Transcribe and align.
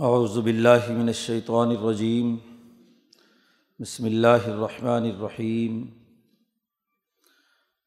اعوذ 0.00 0.38
باللہ 0.38 0.90
من 0.90 1.06
الشیطان 1.06 1.68
الرجیم، 1.68 2.36
بسم 3.78 4.04
اللہ 4.04 4.46
الرحمن 4.46 5.02
الرحیم۔ 5.02 5.86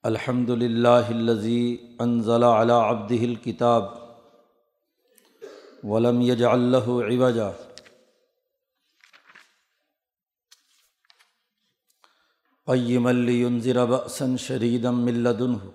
الحمد 0.03 0.50
للہ 0.50 1.09
الذی 1.09 1.77
انزل 2.00 2.43
على 2.43 2.71
عبده 2.71 3.21
الکتاب 3.21 3.83
ولم 5.83 6.21
يجعل 6.21 6.59
له 6.59 6.85
عوجا۔ 6.87 7.51
قیما 12.66 13.12
لینذر 13.12 13.86
بأسا 13.86 14.36
شدیدا 14.36 14.91
من 14.91 15.14
لدنه 15.14 15.70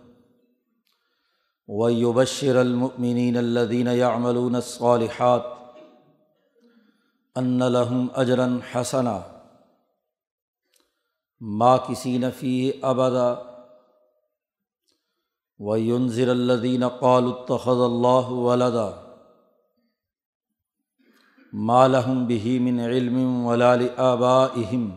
ويبشر 1.68 2.56
المؤمنین 2.56 3.36
الذین 3.36 3.86
يعملون 3.86 4.54
الصالحات 4.54 5.55
ان 7.36 7.58
لہم 7.72 8.06
اجرن 8.14 8.58
حسنا. 8.72 9.18
ما 11.40 11.76
کسی 11.76 12.16
نفی 12.18 12.70
ابدا 12.82 13.32
و 15.60 15.76
یونظر 15.76 16.28
الدین 16.28 16.88
قال 17.00 17.24
التخذ 17.24 17.80
اللہ 17.84 18.30
ولدا. 18.44 18.88
ما 21.52 21.86
لہم 21.86 22.26
بہی 22.26 22.58
من 22.58 22.80
علم 22.80 23.46
ولال 23.46 23.86
آبائہم 23.96 24.88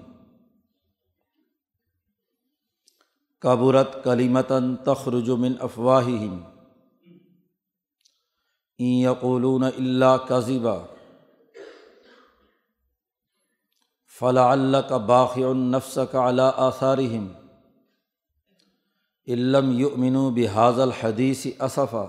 کبرت 3.42 4.04
کلیمتاً 4.04 4.76
تخرج 4.76 5.30
من 5.30 5.54
افواہہم 5.60 6.40
ان 8.80 8.86
یقولون 8.86 9.64
الا 9.64 10.16
کذبا 10.18 10.78
فلاں 14.20 14.50
اللہ 14.52 14.78
کا 14.90 14.98
باقی 15.10 15.44
النفس 15.44 15.98
کا 16.12 16.28
علا 16.30 16.50
آثارہم 16.68 17.28
علم 19.28 19.72
یؤمن 19.80 20.18
بحاظ 20.36 20.80
الحدیث 20.80 21.46
اصفا 21.60 22.06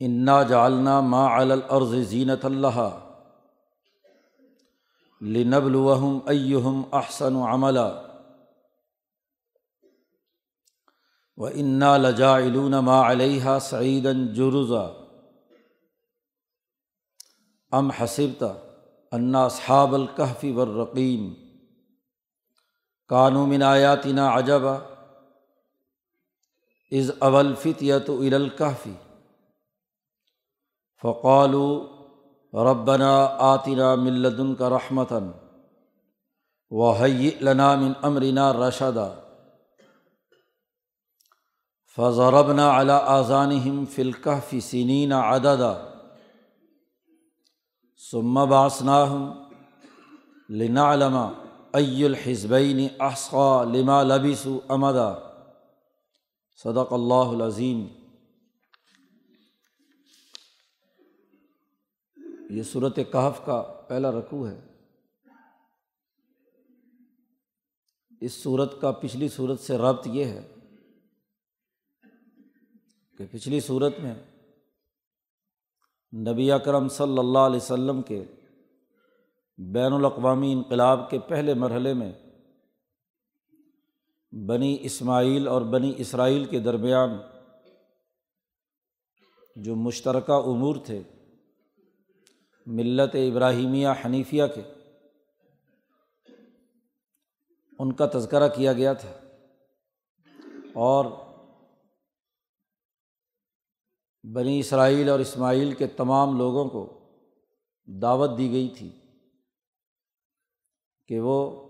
انا 0.00 0.42
جعلنا 0.42 1.00
ما 1.14 1.24
الارض 1.36 1.94
زینت 2.10 2.44
اللہ 2.44 2.78
لنبلوہم 5.20 6.18
ایہم 6.28 6.82
احسن 6.92 7.36
عملا 7.48 7.88
و 11.38 11.46
انا 11.46 11.96
لجاعلون 11.96 12.72
ما 12.84 13.00
علیہ 13.10 13.58
سعیدا 13.62 14.12
جرزا. 14.36 14.86
ام 17.72 17.90
حسبتا 17.90 18.52
انا 19.12 19.48
صحاب 19.48 19.94
الکحفی 19.94 20.52
ورقیم 20.52 21.36
کانو 23.08 23.46
من 23.46 23.62
آیاتنا 23.62 24.30
عجبا 24.30 24.78
از 26.92 27.10
اول 27.10 27.54
فتیت 27.54 28.10
الکحفی 28.10 28.94
فقالو 31.02 31.86
ربنا 32.54 33.26
آتنا 33.26 33.94
من 33.96 34.12
لدن 34.12 34.54
کا 34.54 34.68
رحمتاً 34.68 35.30
وحی 36.70 37.30
لنا 37.40 37.76
من 37.76 37.92
امرنا 38.02 38.52
رشدا 38.52 39.08
فضربنا 41.96 42.80
علی 42.80 42.92
آذانہم 42.92 43.84
فی 43.86 44.02
الکحفی 44.02 44.60
سنین 44.60 45.12
عددا 45.12 45.89
ثم 48.10 48.44
بعثناہم 48.50 49.32
لنعلم 50.48 51.16
ای 51.72 52.04
الحزبین 52.04 52.88
احصا 53.00 53.64
لما 53.64 54.02
لبثوا 54.02 54.58
امدا 54.68 55.14
صدق 56.56 56.92
اللہ 56.92 57.30
العظیم 57.30 57.86
یہ 62.50 62.62
صورت 62.62 62.96
کہف 62.96 63.46
کا 63.46 63.84
پہلا 63.88 64.10
رقوع 64.10 64.48
ہے۔ 64.48 64.60
اس 68.20 68.42
صورت 68.42 68.80
کا 68.80 68.90
پچھلی 68.90 69.28
صورت 69.28 69.60
سے 69.60 69.78
ربط 69.78 70.06
یہ 70.06 70.24
ہے 70.24 70.54
کہ 73.18 73.26
پچھلی 73.30 73.60
صورت 73.60 73.98
میں 73.98 74.14
نبی 76.12 76.52
اکرم 76.52 76.88
صلی 76.88 77.18
اللہ 77.18 77.38
علیہ 77.38 77.56
وسلم 77.56 78.02
کے 78.02 78.24
بین 79.58 79.92
الاقوامی 79.92 80.52
انقلاب 80.52 81.10
کے 81.10 81.18
پہلے 81.18 81.54
مرحلے 81.54 81.94
میں 81.94 82.12
بنی 84.32 84.76
اسماعیل 84.80 85.48
اور 85.48 85.62
بنی 85.62 85.92
اسرائیل 85.96 86.44
کے 86.44 86.58
درمیان 86.58 87.16
جو 89.56 89.74
مشترکہ 89.76 90.32
امور 90.32 90.76
تھے، 90.76 91.02
ملت 92.66 93.14
ابراہیمیہ 93.14 93.88
حنیفیہ 94.04 94.42
کے، 94.54 94.62
ان 97.78 97.92
کا 97.92 98.06
تذکرہ 98.06 98.48
کیا 98.48 98.72
گیا 98.72 98.92
تھا 98.92 99.12
اور 100.74 101.04
بنی 104.24 104.58
اسرائیل 104.58 105.08
اور 105.08 105.18
اسماعیل 105.18 105.72
کے 105.72 105.86
تمام 105.86 106.38
لوگوں 106.38 106.68
کو 106.68 106.98
دعوت 107.86 108.38
دی 108.38 108.50
گئی 108.50 108.68
تھی 108.68 108.90
کہ 111.08 111.20
وہ 111.20 111.68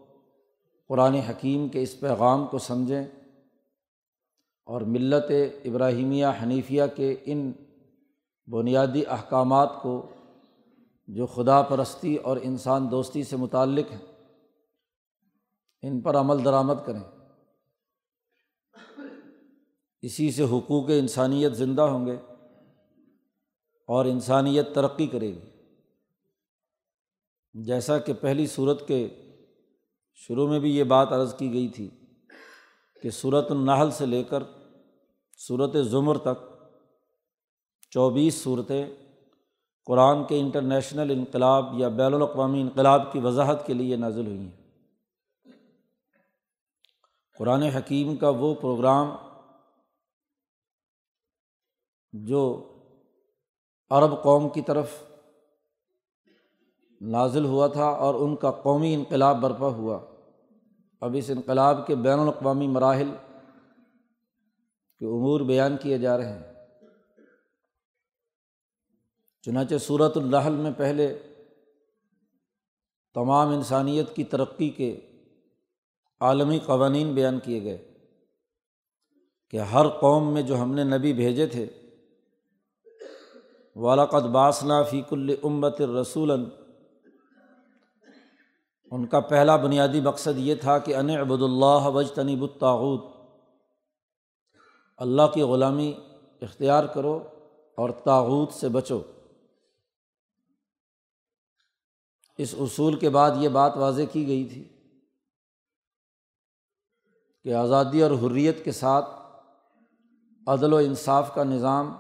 قرآن 0.89 1.15
حکیم 1.15 1.69
کے 1.69 1.83
اس 1.83 2.01
پیغام 2.01 2.47
کو 2.47 2.59
سمجھیں 2.59 3.05
اور 4.65 4.81
ملت 4.81 5.25
ابراہیمیہ 5.65 6.27
حنیفیہ 6.43 6.83
کے 6.97 7.17
ان 7.25 7.53
بنیادی 8.47 9.03
احکامات 9.07 9.73
کو 9.83 10.09
جو 11.09 11.27
خدا 11.27 11.63
پرستی 11.63 12.17
اور 12.17 12.37
انسان 12.43 12.91
دوستی 12.91 13.25
سے 13.25 13.37
متعلق 13.37 13.93
ہیں، 13.93 14.27
ان 15.83 16.01
پر 16.01 16.17
عمل 16.17 16.45
درآمد 16.45 16.75
کریں۔ 16.87 17.03
اسی 20.03 20.31
سے 20.31 20.45
حقوق 20.45 20.85
انسانیت 20.89 21.57
زندہ 21.57 21.83
ہوں 21.83 22.07
گے۔ 22.07 22.17
اور 23.91 24.05
انسانیت 24.05 24.75
ترقی 24.75 25.07
کرے 25.07 25.35
گی۔ 25.35 25.41
جیسا 27.55 27.99
کہ 27.99 28.13
پہلی 28.13 28.47
صورت 28.47 28.89
کے 28.89 29.09
شروع 30.15 30.49
میں 30.49 30.61
بھی 30.61 30.77
یہ 30.77 30.85
بات 30.85 31.13
عرض 31.13 31.35
کی 31.35 31.53
گئی 31.53 31.69
تھی 31.69 31.91
کہ 33.03 33.11
صورت 33.11 33.51
النحل 33.51 33.91
سے 33.91 34.07
لے 34.07 34.25
کر 34.25 34.43
صورت 35.39 35.77
ظمر 35.83 36.19
تک 36.19 36.45
چوبیس 37.91 38.43
صورتیں 38.43 38.87
قرآن 39.85 40.25
کے 40.25 40.41
انٹرنیشنل 40.41 41.11
انقلاب 41.11 41.65
یا 41.79 41.89
بین 41.89 42.15
الاقوامی 42.15 42.61
انقلاب 42.61 43.13
کی 43.13 43.19
وضاحت 43.19 43.67
کے 43.67 43.75
لیے 43.75 43.97
نازل 43.97 44.27
ہوئی 44.27 44.39
ہیں۔ 44.39 44.63
قرآن 47.39 47.63
حکیم 47.63 48.17
کا 48.17 48.29
وہ 48.29 48.55
پروگرام 48.55 49.17
جو 52.13 52.70
عرب 53.91 54.23
قوم 54.23 54.49
کی 54.49 54.61
طرف 54.61 54.91
نازل 57.01 57.45
ہوا 57.45 57.67
تھا 57.67 57.85
اور 57.85 58.15
ان 58.15 58.37
کا 58.37 58.51
قومی 58.51 58.95
انقلاب 58.95 59.41
برپا 59.41 59.67
ہوا۔ 59.67 59.99
اب 61.01 61.17
اس 61.19 61.31
انقلاب 61.31 61.87
کے 61.87 61.95
بین 61.95 62.19
الاقوامی 62.19 62.67
مراحل 62.67 63.11
کے 64.99 65.07
امور 65.07 65.41
بیان 65.41 65.77
کیے 65.77 65.99
جا 65.99 66.19
رہے 66.19 66.33
ہیں۔ 66.33 66.43
چنانچہ 69.43 69.75
صورت 69.81 70.17
الرحل 70.17 70.53
میں 70.53 70.71
پہلے 70.77 71.19
تمام 73.15 73.49
انسانیت 73.49 74.17
کی 74.17 74.25
ترقی 74.25 74.69
کے 74.69 75.01
عالمی 76.21 76.59
قوانین 76.59 77.15
بیان 77.15 77.39
کیے 77.41 77.63
گئے 77.63 77.95
کہ 79.51 79.57
ہر 79.57 79.89
قوم 79.89 80.35
میں 80.35 80.43
جو 80.43 80.63
ہم 80.63 80.75
نے 80.75 80.85
نبی 80.85 81.13
بھیجے 81.13 81.47
تھے 81.47 81.67
والاقت 83.77 84.27
باسنا 84.33 84.83
فیق 84.83 85.13
العمت 85.13 85.81
رسول 85.81 86.31
ان 88.91 89.07
کا 89.07 89.21
پہلا 89.21 89.57
بنیادی 89.57 90.01
مقصد 90.01 90.39
یہ 90.39 90.55
تھا 90.55 90.79
کہ 90.79 90.97
ان 90.97 91.11
ابود 91.11 91.43
اللہ 91.43 91.87
وج 91.87 92.13
تنیب 92.13 92.43
الطاعود 92.43 93.01
اللہ 94.97 95.23
کی 95.35 95.43
غلامی 95.43 95.93
اختیار 96.43 96.85
کرو 96.85 97.29
اور 97.77 97.91
تاغوت 97.91 98.53
سے 98.53 98.69
بچو۔ 98.69 99.01
اس 102.39 102.55
اصول 102.61 102.99
کے 102.99 103.11
بعد 103.11 103.31
یہ 103.37 103.49
بات 103.49 103.77
واضح 103.77 104.03
کی 104.13 104.27
گئی 104.27 104.45
تھی 104.45 104.69
کہ 107.43 107.55
آزادی 107.55 108.03
اور 108.03 108.11
حریت 108.11 108.65
کے 108.65 108.73
ساتھ 108.73 109.09
عدل 110.47 110.73
و 110.73 110.77
انصاف 110.77 111.35
کا 111.35 111.45
نظام 111.45 111.97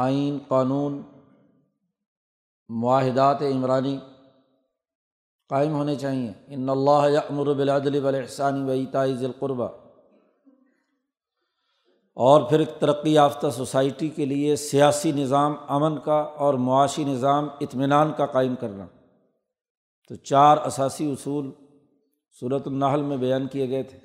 آئین 0.00 0.38
قانون 0.48 1.02
معاہدات 2.68 3.42
عمرانی 3.42 3.98
قائم 5.48 5.72
ہونے 5.72 5.96
چاہئیں 5.96 6.32
ان 6.46 6.68
اللہ 6.68 7.18
امر 7.30 7.54
بلادل 7.54 8.04
ولاحسانی 8.04 8.62
و 8.62 8.72
عیتائی 8.72 9.24
القربہ 9.24 9.68
اور 12.14 12.48
پھر 12.48 12.58
ایک 12.58 12.68
ترقی 12.78 13.12
یافتہ 13.12 13.46
سوسائٹی 13.50 14.08
کے 14.08 14.24
لیے 14.24 14.56
سیاسی 14.56 15.12
نظام 15.12 15.56
امن 15.68 15.98
کا 15.98 16.20
اور 16.20 16.54
معاشی 16.54 17.04
نظام 17.04 17.48
اطمینان 17.60 18.12
کا 18.16 18.26
قائم 18.26 18.54
کرنا۔ 18.56 18.86
تو 20.08 20.14
چار 20.14 20.56
اثاثی 20.56 21.12
اصول 21.12 21.50
صورت 22.40 22.66
النحل 22.66 23.02
میں 23.02 23.16
بیان 23.16 23.46
کیے 23.46 23.68
گئے 23.68 23.82
تھے۔ 23.82 23.98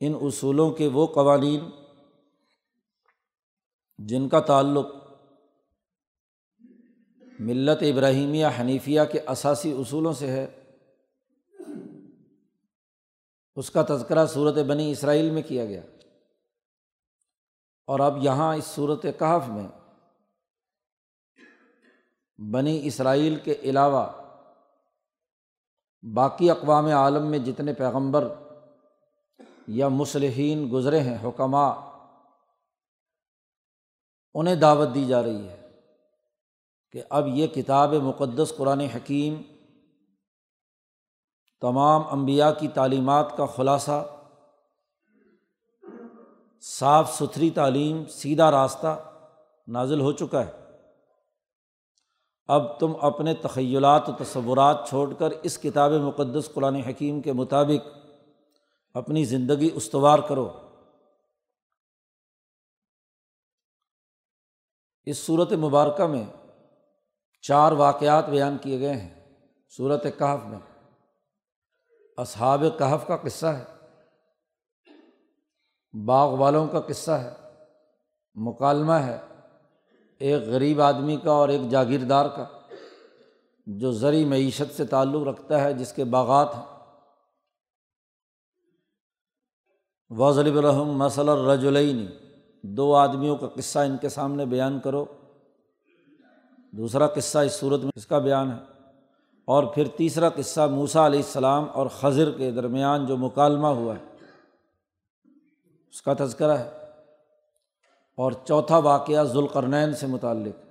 ان 0.00 0.14
اصولوں 0.22 0.70
کے 0.70 0.88
وہ 0.88 1.06
قوانین 1.06 1.70
جن 3.98 4.28
کا 4.28 4.40
تعلق 4.40 4.86
ملت 7.40 7.82
ابراہیمیہ 7.82 8.46
حنیفیہ 8.60 9.00
کے 9.12 9.20
اثاثی 9.20 9.72
اصولوں 9.72 10.12
سے 10.12 10.26
ہے، 10.26 10.62
اس 13.56 13.70
کا 13.70 13.82
تذکرہ 13.88 14.26
صورت 14.26 14.54
بنی 14.54 14.90
اسرائیل 14.90 15.30
میں 15.30 15.42
کیا 15.42 15.64
گیا۔ 15.64 15.80
اور 17.86 18.00
اب 18.00 18.24
یہاں 18.24 18.56
اس 18.56 18.64
صورت 18.64 19.02
کہف 19.02 19.48
میں 19.48 19.68
بنی 22.50 22.80
اسرائیل 22.82 23.36
کے 23.36 23.52
علاوہ 23.52 24.06
باقی 26.02 26.50
اقوام 26.50 26.86
عالم 26.86 27.26
میں 27.26 27.38
جتنے 27.38 27.72
پیغمبر 27.72 28.32
یا 29.68 29.88
مصلحین 29.88 30.68
گزرے 30.72 31.00
ہیں 31.00 31.18
حکمہ 31.22 31.85
انہیں 34.38 34.54
دعوت 34.54 34.88
دی 34.94 35.04
جا 35.04 35.22
رہی 35.22 35.48
ہے 35.48 35.70
کہ 36.92 37.02
اب 37.10 37.28
یہ 37.28 37.46
کتاب 37.46 37.94
مقدس 37.94 38.52
قرآن 38.56 38.80
حکیم 38.80 39.42
تمام 41.60 42.02
انبیاء 42.10 42.50
کی 42.50 42.68
تعلیمات 42.68 43.36
کا 43.36 43.46
خلاصہ، 43.46 44.06
صاف 46.62 47.14
ستھری 47.14 47.50
تعلیم، 47.50 48.06
سیدھا 48.06 48.50
راستہ 48.50 49.10
نازل 49.68 50.00
ہو 50.00 50.12
چکا 50.12 50.46
ہے۔ 50.46 50.50
اب 52.48 52.78
تم 52.78 52.92
اپنے 53.00 53.34
تخیلات 53.34 54.08
و 54.08 54.12
تصورات 54.12 54.88
چھوڑ 54.88 55.14
کر 55.14 55.30
اس 55.42 55.58
کتاب 55.58 55.92
مقدس 55.92 56.50
قرآن 56.54 56.74
حکیم 56.74 57.20
کے 57.20 57.32
مطابق 57.32 57.88
اپنی 58.94 59.24
زندگی 59.24 59.70
استوار 59.74 60.18
کرو۔ 60.18 60.48
اس 65.06 65.18
صورت 65.18 65.52
مبارکہ 65.52 66.06
میں 66.06 66.24
چار 67.44 67.72
واقعات 67.72 68.28
بیان 68.28 68.58
کیے 68.58 68.80
گئے 68.80 68.92
ہیں، 68.92 69.36
صورت 69.76 70.02
کہف 70.18 70.46
میں۔ 70.46 70.58
اصحاب 72.16 72.64
کہف 72.78 73.06
کا 73.06 73.16
قصہ 73.16 73.46
ہے، 73.46 73.64
باغ 76.06 76.36
والوں 76.36 76.66
کا 76.66 76.80
قصہ 76.80 77.10
ہے، 77.10 77.32
مکالمہ 78.34 78.92
ہے، 78.92 79.18
ایک 80.20 80.42
غریب 80.42 80.80
آدمی 80.80 81.16
کا 81.16 81.30
اور 81.30 81.48
ایک 81.48 81.70
جاگیردار 81.70 82.26
کا، 82.36 82.46
جو 83.66 83.92
زرعی 83.92 84.24
معیشت 84.24 84.76
سے 84.76 84.84
تعلق 84.86 85.26
رکھتا 85.28 85.60
ہے، 85.60 85.72
جس 85.72 85.92
کے 85.92 86.04
باغات 86.04 86.54
ہیں۔ 86.54 86.64
وضلب 90.10 90.56
الرحم 90.56 90.90
مسل 90.98 91.28
الرجلعین 91.28 92.06
دو 92.62 92.96
آدمیوں 92.96 93.36
کا 93.36 93.48
قصہ 93.48 93.78
ان 93.78 93.96
کے 93.96 94.08
سامنے 94.08 94.46
بیان 94.46 94.80
کرو۔ 94.80 95.04
دوسرا 96.72 97.06
قصہ 97.06 97.38
اس 97.38 97.52
صورت 97.52 97.80
میں 97.80 97.90
اس 97.96 98.06
کا 98.06 98.18
بیان 98.18 98.52
ہے۔ 98.52 98.56
اور 99.44 99.64
پھر 99.64 99.88
تیسرا 99.88 100.28
قصہ 100.28 100.60
موسا 100.60 101.06
علیہ 101.06 101.18
السلام 101.18 101.64
اور 101.72 101.86
خضر 101.86 102.30
کے 102.30 102.50
درمیان 102.50 103.06
جو 103.06 103.16
مکالمہ 103.16 103.66
ہوا 103.66 103.94
ہے۔ 103.94 104.26
اس 105.90 106.02
کا 106.02 106.12
تذکرہ 106.18 106.56
ہے۔ 106.56 106.70
اور 108.16 108.32
چوتھا 108.32 108.78
واقعہ 108.78 109.24
ذوالقرنین 109.24 109.94
سے 109.94 110.06
متعلق۔ 110.06 110.66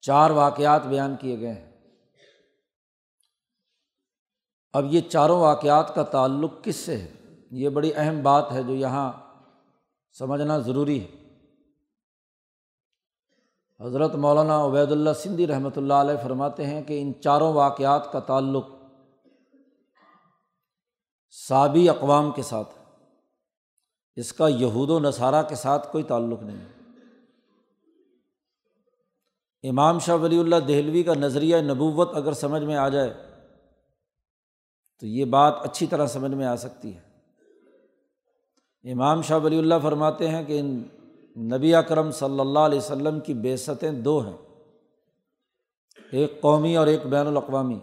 چار 0.00 0.30
واقعات 0.30 0.86
بیان 0.86 1.16
کیے 1.20 1.40
گئے 1.40 1.52
ہیں۔ 1.52 1.72
اب 4.72 4.84
یہ 4.94 5.00
چاروں 5.00 5.40
واقعات 5.40 5.94
کا 5.94 6.02
تعلق 6.02 6.52
کس 6.62 6.76
سے 6.76 6.96
ہے؟ 6.96 7.12
یہ 7.52 7.68
بڑی 7.68 7.90
اہم 7.94 8.22
بات 8.22 8.52
ہے 8.52 8.62
جو 8.62 8.74
یہاں 8.74 9.12
سمجھنا 10.18 10.58
ضروری 10.58 11.04
ہے۔ 11.04 11.06
حضرت 13.84 14.14
مولانا 14.14 14.64
عبید 14.64 14.92
اللہ 14.92 15.10
سندھی 15.16 15.46
رحمۃ 15.46 15.76
اللہ 15.76 15.94
علیہ 15.94 16.14
فرماتے 16.22 16.66
ہیں 16.66 16.82
کہ 16.82 17.02
ان 17.02 17.12
چاروں 17.20 17.52
واقعات 17.52 18.12
کا 18.12 18.20
تعلق 18.20 18.66
سابی 21.30 21.88
اقوام 21.88 22.32
کے 22.32 22.42
ساتھ 22.42 22.68
اس 24.16 24.32
کا 24.32 24.48
یہود 24.48 24.90
و 24.90 24.98
نصارہ 25.00 25.42
کے 25.42 25.54
ساتھ 25.54 25.92
کوئی 25.92 26.04
تعلق 26.04 26.42
نہیں 26.42 26.64
امام 29.62 29.98
شاہ 29.98 30.16
ولی 30.16 30.38
اللہ 30.38 30.56
دہلوی 30.56 31.02
کا 31.02 31.14
نظریہ 31.14 31.56
نبوت 31.56 32.08
اگر 32.14 32.32
سمجھ 32.32 32.62
میں 32.62 32.76
آ 32.76 32.88
جائے 32.88 33.14
تو 35.00 35.06
یہ 35.06 35.24
بات 35.24 35.54
اچھی 35.62 35.86
طرح 35.86 36.06
سمجھ 36.06 36.32
میں 36.32 36.46
آ 36.46 36.56
سکتی 36.56 36.96
ہے۔ 36.96 37.11
امام 38.84 39.22
شاہ 39.22 39.38
ولی 39.38 39.58
اللہ 39.58 39.74
فرماتے 39.82 40.28
ہیں 40.28 40.44
کہ 40.44 40.60
ان 40.60 40.82
نبی 41.36 41.74
اکرم 41.74 42.10
صلی 42.10 42.40
اللہ 42.40 42.58
علیہ 42.58 42.78
وسلم 42.78 43.20
کی 43.20 43.34
بیستیں 43.34 43.90
دو 43.90 44.18
ہیں۔ 44.18 44.36
ایک 46.12 46.40
قومی 46.40 46.76
اور 46.76 46.86
ایک 46.86 47.06
بین 47.06 47.26
الاقوامی۔ 47.26 47.78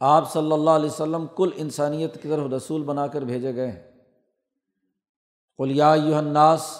آپ 0.00 0.32
صلی 0.32 0.52
اللہ 0.52 0.70
علیہ 0.70 0.90
وسلم 0.90 1.26
کل 1.36 1.50
انسانیت 1.56 2.22
کی 2.22 2.28
طرف 2.28 2.52
رسول 2.52 2.82
بنا 2.82 3.06
کر 3.06 3.22
بھیجے 3.22 3.54
گئے 3.54 3.70
ہیں۔ 3.70 3.82
قلیا 5.58 5.92
الناس، 5.92 6.78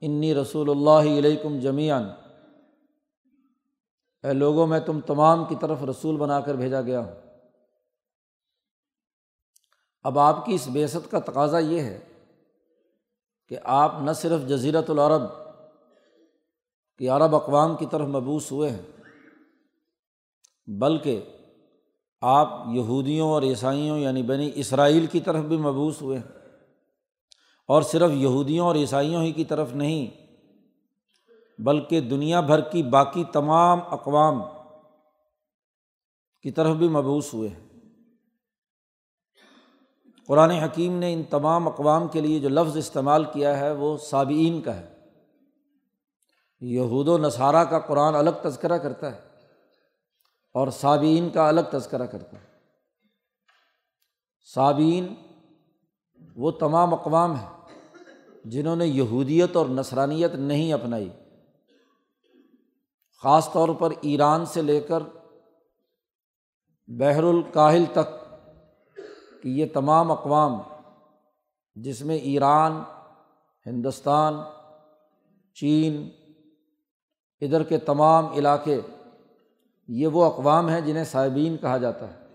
انی 0.00 0.34
رسول 0.34 0.70
اللہ 0.70 1.18
علیکم 1.18 1.58
جمیان 1.58 2.08
اے 4.22 4.32
لوگوں، 4.32 4.66
میں 4.66 4.80
تم 4.80 5.00
تمام 5.00 5.44
کی 5.44 5.54
طرف 5.60 5.82
رسول 5.82 6.16
بنا 6.16 6.40
کر 6.40 6.54
بھیجا 6.54 6.82
گیا 6.82 7.00
ہوں۔ 7.00 7.25
اب 10.06 10.18
آپ 10.18 10.46
کی 10.46 10.54
اس 10.54 10.68
بیست 10.68 11.10
کا 11.10 11.18
تقاضا 11.18 11.58
یہ 11.58 11.80
ہے 11.80 12.00
کہ 13.48 13.56
آپ 13.64 13.94
نہ 14.00 14.12
صرف 14.12 14.48
جزیرت 14.48 14.90
العرب، 14.90 15.22
کہ 16.98 17.10
عرب 17.10 17.34
اقوام 17.34 17.76
کی 17.76 17.86
طرف 17.90 18.06
مبوس 18.06 18.52
ہوئے 18.52 18.70
ہیں، 18.70 18.82
بلکہ 20.66 21.20
آپ 22.20 22.62
یہودیوں 22.72 23.30
اور 23.30 23.42
عیسائیوں 23.42 23.98
یعنی 23.98 24.22
بنی 24.22 24.50
اسرائیل 24.54 25.06
کی 25.06 25.20
طرف 25.20 25.44
بھی 25.44 25.56
مبوس 25.56 26.02
ہوئے 26.02 26.18
ہیں۔ 26.18 26.38
اور 27.68 27.82
صرف 27.82 28.10
یہودیوں 28.10 28.66
اور 28.66 28.74
عیسائیوں 28.74 29.22
ہی 29.22 29.32
کی 29.32 29.44
طرف 29.44 29.74
نہیں، 29.74 30.32
بلکہ 31.60 32.00
دنیا 32.00 32.40
بھر 32.40 32.60
کی 32.60 32.82
باقی 32.82 33.24
تمام 33.32 33.80
اقوام 33.90 34.42
کی 36.42 36.50
طرف 36.50 36.76
بھی 36.76 36.88
مبوس 36.88 37.34
ہوئے 37.34 37.48
ہیں۔ 37.48 37.65
قرآن 40.26 40.50
حکیم 40.50 40.98
نے 40.98 41.12
ان 41.12 41.22
تمام 41.22 41.68
اقوام 41.68 42.08
کے 42.08 42.20
لیے 42.20 42.40
جو 42.40 42.48
لفظ 42.48 42.76
استعمال 42.76 43.24
کیا 43.24 43.58
ہے 43.58 43.72
وہ 43.72 43.96
صابئین 43.96 44.60
کا 44.60 44.76
ہے۔ 44.76 44.96
یہود 46.60 47.08
و 47.08 47.18
نصارہ 47.18 47.64
کا 47.64 47.78
قرآن 47.78 48.14
الگ 48.14 48.30
تذکرہ 48.42 48.78
کرتا 48.78 49.14
ہے 49.14 49.20
اور 50.54 50.68
صابئین 50.68 51.30
کا 51.30 51.48
الگ 51.48 51.60
تذکرہ 51.72 52.06
کرتا 52.06 52.36
ہے۔ 52.36 52.46
صابئین 54.54 55.14
وہ 56.36 56.50
تمام 56.50 56.94
اقوام 56.94 57.34
ہیں 57.34 57.48
جنہوں 58.44 58.76
نے 58.76 58.86
یہودیت 58.86 59.56
اور 59.56 59.66
نسرانیت 59.66 60.34
نہیں 60.34 60.72
اپنائی۔ 60.72 61.10
خاص 63.22 63.52
طور 63.52 63.68
پر 63.68 63.90
ایران 64.00 64.46
سے 64.46 64.62
لے 64.62 64.80
کر 64.80 65.02
بحر 66.86 67.22
الکاہل 67.22 67.84
تک 67.92 68.25
کہ 69.46 69.50
یہ 69.50 69.66
تمام 69.74 70.12
اقوام 70.12 70.60
جس 71.74 72.02
میں 72.02 72.16
ایران، 72.16 72.82
ہندوستان، 73.66 74.34
چین، 75.54 76.08
ادھر 77.40 77.62
کے 77.62 77.78
تمام 77.78 78.32
علاقے، 78.32 78.80
یہ 79.88 80.06
وہ 80.06 80.24
اقوام 80.24 80.68
ہیں 80.68 80.80
جنہیں 80.80 81.04
صاحبین 81.04 81.56
کہا 81.56 81.78
جاتا 81.78 82.06
ہے۔ 82.06 82.26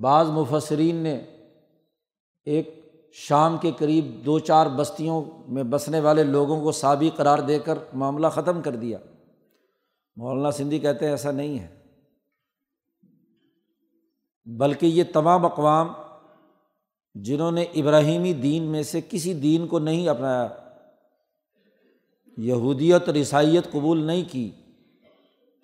بعض 0.00 0.28
مفسرین 0.28 0.96
نے 0.96 1.24
ایک 2.44 2.92
شام 3.12 3.58
کے 3.58 3.70
قریب 3.78 4.26
دو 4.26 4.38
چار 4.38 4.66
بستیوں 4.66 5.24
میں 5.48 5.62
بسنے 5.62 6.00
والے 6.00 6.24
لوگوں 6.24 6.60
کو 6.60 6.72
سابی 6.72 7.10
قرار 7.16 7.38
دے 7.38 7.58
کر 7.58 7.78
معاملہ 7.94 8.26
ختم 8.28 8.62
کر 8.62 8.76
دیا۔ 8.76 8.98
مولانا 10.16 10.50
سندھی 10.50 10.78
کہتے 10.78 11.04
ہیں 11.04 11.12
ایسا 11.12 11.30
نہیں 11.30 11.58
ہے۔ 11.58 11.79
بلکہ 14.58 14.86
یہ 14.86 15.04
تمام 15.12 15.44
اقوام 15.46 15.88
جنہوں 17.14 17.50
نے 17.52 17.62
ابراہیمی 17.62 18.32
دین 18.32 18.62
میں 18.62 18.82
سے 18.82 19.00
کسی 19.10 19.34
دین 19.34 19.66
کو 19.66 19.78
نہیں 19.78 20.08
اپنایا 20.08 20.48
یہودیت 22.38 23.08
اور 23.08 23.14
عیسائیت 23.14 23.70
قبول 23.72 24.02
نہیں 24.04 24.22
کی، 24.30 24.50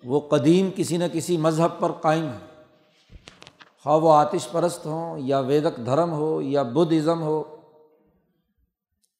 وہ 0.03 0.19
قدیم 0.29 0.69
کسی 0.75 0.97
نہ 0.97 1.03
کسی 1.13 1.37
مذہب 1.37 1.79
پر 1.79 1.91
قائم 1.91 2.27
ہے 2.27 2.45
خواہ 3.83 3.97
وہ 3.97 4.13
آتش 4.13 4.47
پرست 4.51 4.85
ہوں 4.85 5.19
یا 5.19 5.39
ویدک 5.39 5.85
دھرم 5.85 6.11
ہو 6.11 6.41
یا 6.41 6.63
بدھ 6.63 6.93
ازم 6.93 7.21
ہو 7.21 7.43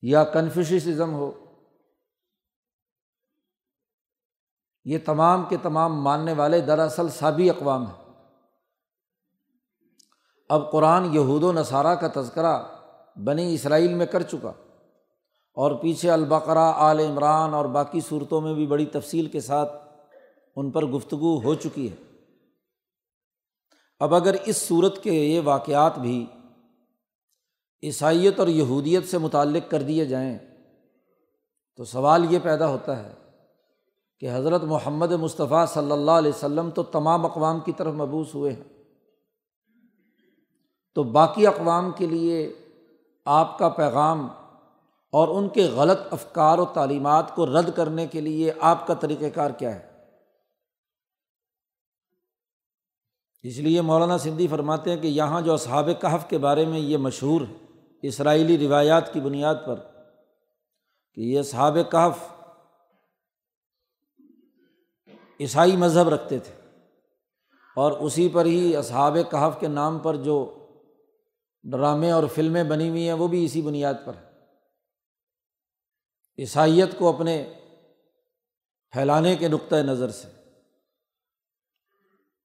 یا 0.01 0.23
کنفیوشزم 0.23 1.13
ہو، 1.13 1.31
یہ 4.85 4.97
تمام 5.05 5.43
کے 5.49 5.57
تمام 5.61 6.01
ماننے 6.03 6.33
والے 6.33 6.61
دراصل 6.61 7.09
سابی 7.09 7.49
اقوام 7.49 7.85
ہیں۔ 7.85 8.06
اب 10.49 10.71
قرآن 10.71 11.15
یہود 11.15 11.43
و 11.43 11.51
نصارہ 11.51 11.95
کا 11.95 12.21
تذکرہ 12.21 12.63
بنی 13.15 13.53
اسرائیل 13.53 13.93
میں 13.93 14.05
کر 14.05 14.23
چکا۔ 14.23 14.51
اور 15.53 15.71
پیچھے 15.71 16.11
البقرا 16.11 16.71
عال 16.71 16.99
عمران 16.99 17.53
اور 17.53 17.65
باقی 17.65 17.99
صورتوں 18.01 18.41
میں 18.41 18.53
بھی 18.53 18.67
بڑی 18.67 18.85
تفصیل 18.85 19.25
کے 19.25 19.39
ساتھ 19.39 19.71
ان 20.55 20.71
پر 20.71 20.85
گفتگو 20.85 21.41
ہو 21.43 21.53
چکی 21.53 21.91
ہے۔ 21.91 21.95
اب 23.99 24.15
اگر 24.15 24.35
اس 24.45 24.57
صورت 24.57 25.03
کے 25.03 25.11
یہ 25.11 25.41
واقعات 25.43 25.99
بھی 25.99 26.25
عیسائیت 27.83 28.39
اور 28.39 28.47
یہودیت 28.47 29.07
سے 29.07 29.17
متعلق 29.17 29.71
کر 29.71 29.81
دیے 29.81 30.05
جائیں 30.05 30.39
تو 31.75 31.83
سوال 31.83 32.33
یہ 32.33 32.39
پیدا 32.43 32.67
ہوتا 32.67 33.03
ہے 33.03 33.13
کہ 34.19 34.29
حضرت 34.33 34.63
محمد 34.63 35.11
مصطفیٰ 35.11 35.65
صلی 35.67 35.91
اللہ 35.91 36.11
علیہ 36.11 36.31
وسلم 36.31 36.69
تو 36.69 36.83
تمام 36.83 37.25
اقوام 37.25 37.59
کی 37.59 37.71
طرف 37.71 37.93
مبوس 37.93 38.35
ہوئے 38.35 38.53
ہیں۔ 38.53 38.76
تو 40.97 41.03
باقی 41.03 41.47
اقوام 41.47 41.91
کے 41.91 42.07
لیے 42.07 42.53
آپ 43.25 43.57
کا 43.57 43.69
پیغام 43.69 44.27
اور 45.11 45.27
ان 45.27 45.49
کے 45.49 45.63
غلط 45.63 45.99
افکار 46.11 46.57
و 46.57 46.65
تعلیمات 46.65 47.35
کو 47.35 47.45
رد 47.45 47.75
کرنے 47.75 48.07
کے 48.07 48.21
لیے 48.21 48.51
آپ 48.59 48.87
کا 48.87 48.93
طریقۂ 48.93 49.25
کار 49.33 49.51
کیا 49.51 49.75
ہے؟ 49.75 49.91
اس 53.43 53.57
لیے 53.57 53.81
مولانا 53.81 54.17
سندھی 54.17 54.47
فرماتے 54.47 54.89
ہیں 54.89 54.97
کہ 54.97 55.07
یہاں 55.07 55.41
جو 55.41 55.53
اصحاب 55.53 55.89
کہف 56.01 56.29
کے 56.29 56.37
بارے 56.37 56.65
میں 56.65 56.79
یہ 56.79 56.97
مشہور 56.97 57.41
اسرائیلی 58.01 58.67
روایات 58.67 59.13
کی 59.13 59.19
بنیاد 59.19 59.55
پر 59.65 59.75
کہ 61.13 61.21
یہ 61.21 61.39
اصحاب 61.39 61.77
کہف 61.91 62.33
عیسائی 65.39 65.77
مذہب 65.77 66.09
رکھتے 66.09 66.39
تھے 66.39 66.53
اور 67.75 67.91
اسی 67.91 68.29
پر 68.29 68.45
ہی 68.45 68.75
اصحاب 68.75 69.17
کہف 69.31 69.59
کے 69.59 69.67
نام 69.67 69.99
پر 69.99 70.15
جو 70.15 70.56
ڈرامے 71.71 72.11
اور 72.11 72.23
فلمیں 72.35 72.63
بنی 72.63 72.89
ہوئی 72.89 73.05
ہیں، 73.05 73.13
وہ 73.13 73.27
بھی 73.27 73.45
اسی 73.45 73.61
بنیاد 73.61 73.93
پر 74.05 74.13
ہے 74.13 74.27
عیسائیت 76.37 76.99
کو 76.99 77.15
اپنے 77.15 77.53
پھیلانے 78.91 79.35
کے 79.35 79.47
نقطۂ 79.47 79.75
نظر 79.75 80.09
سے۔ 80.09 80.27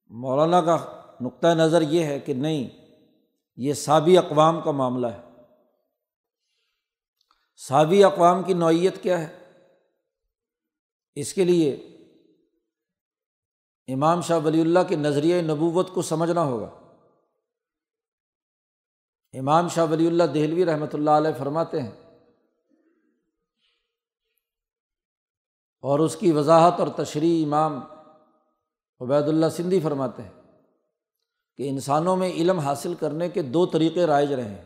مولانا 0.07 0.61
کا 0.61 1.03
نقطۂ 1.21 1.49
نظر 1.49 1.83
یہ 1.83 2.05
ہے 2.05 2.21
کہ 2.21 2.35
نہیں، 2.35 2.69
یہ 3.57 3.73
سابی 3.73 4.19
اقوام 4.19 4.61
کا 4.61 4.71
معاملہ 4.71 5.07
ہے۔ 5.07 5.23
سابی 7.57 8.05
اقوام 8.05 8.43
کی 8.43 8.53
نوعیت 8.53 9.03
کیا 9.03 9.29
ہے؟ 9.29 9.53
اس 11.15 11.35
کے 11.35 11.45
لیے 11.45 11.71
امام 13.89 14.21
شاہ 14.21 14.39
ولی 14.39 14.61
اللہ 14.61 14.79
کے 14.89 14.97
نظریۂ 14.97 15.43
نبوت 15.43 15.91
کو 15.91 16.03
سمجھنا 16.03 16.43
ہوگا۔ 16.43 16.82
امام 19.35 19.69
شاہ 19.69 19.87
ولی 19.91 20.07
اللہ 20.07 20.23
دہلوی 20.25 20.65
رحمۃ 20.65 20.93
اللہ 20.93 21.11
علیہ 21.11 21.39
فرماتے 21.39 21.81
ہیں، 21.83 21.91
اور 25.85 25.99
اس 25.99 26.17
کی 26.17 26.33
وضاحت 26.33 26.81
اور 26.81 26.89
تشریح 26.97 27.45
امام 27.47 27.81
عبید 29.01 29.29
اللہ 29.29 29.49
سندھی 29.49 29.81
فرماتے 29.81 30.23
ہیں 30.23 30.31
کہ 31.59 31.69
انسانوں 31.69 32.17
میں 32.17 32.31
علم 32.33 32.59
حاصل 32.59 32.95
کرنے 32.95 33.29
کے 33.29 33.43
دو 33.43 33.65
طریقے 33.67 34.07
رائج 34.07 34.33
رہے 34.33 34.49
ہیں۔ 34.49 34.65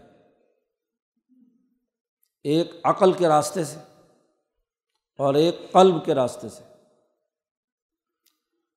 ایک 2.44 2.74
عقل 2.84 3.12
کے 3.12 3.28
راستے 3.28 3.64
سے 3.64 3.78
اور 5.18 5.34
ایک 5.34 5.60
قلب 5.72 6.04
کے 6.04 6.14
راستے 6.14 6.48
سے۔ 6.48 6.62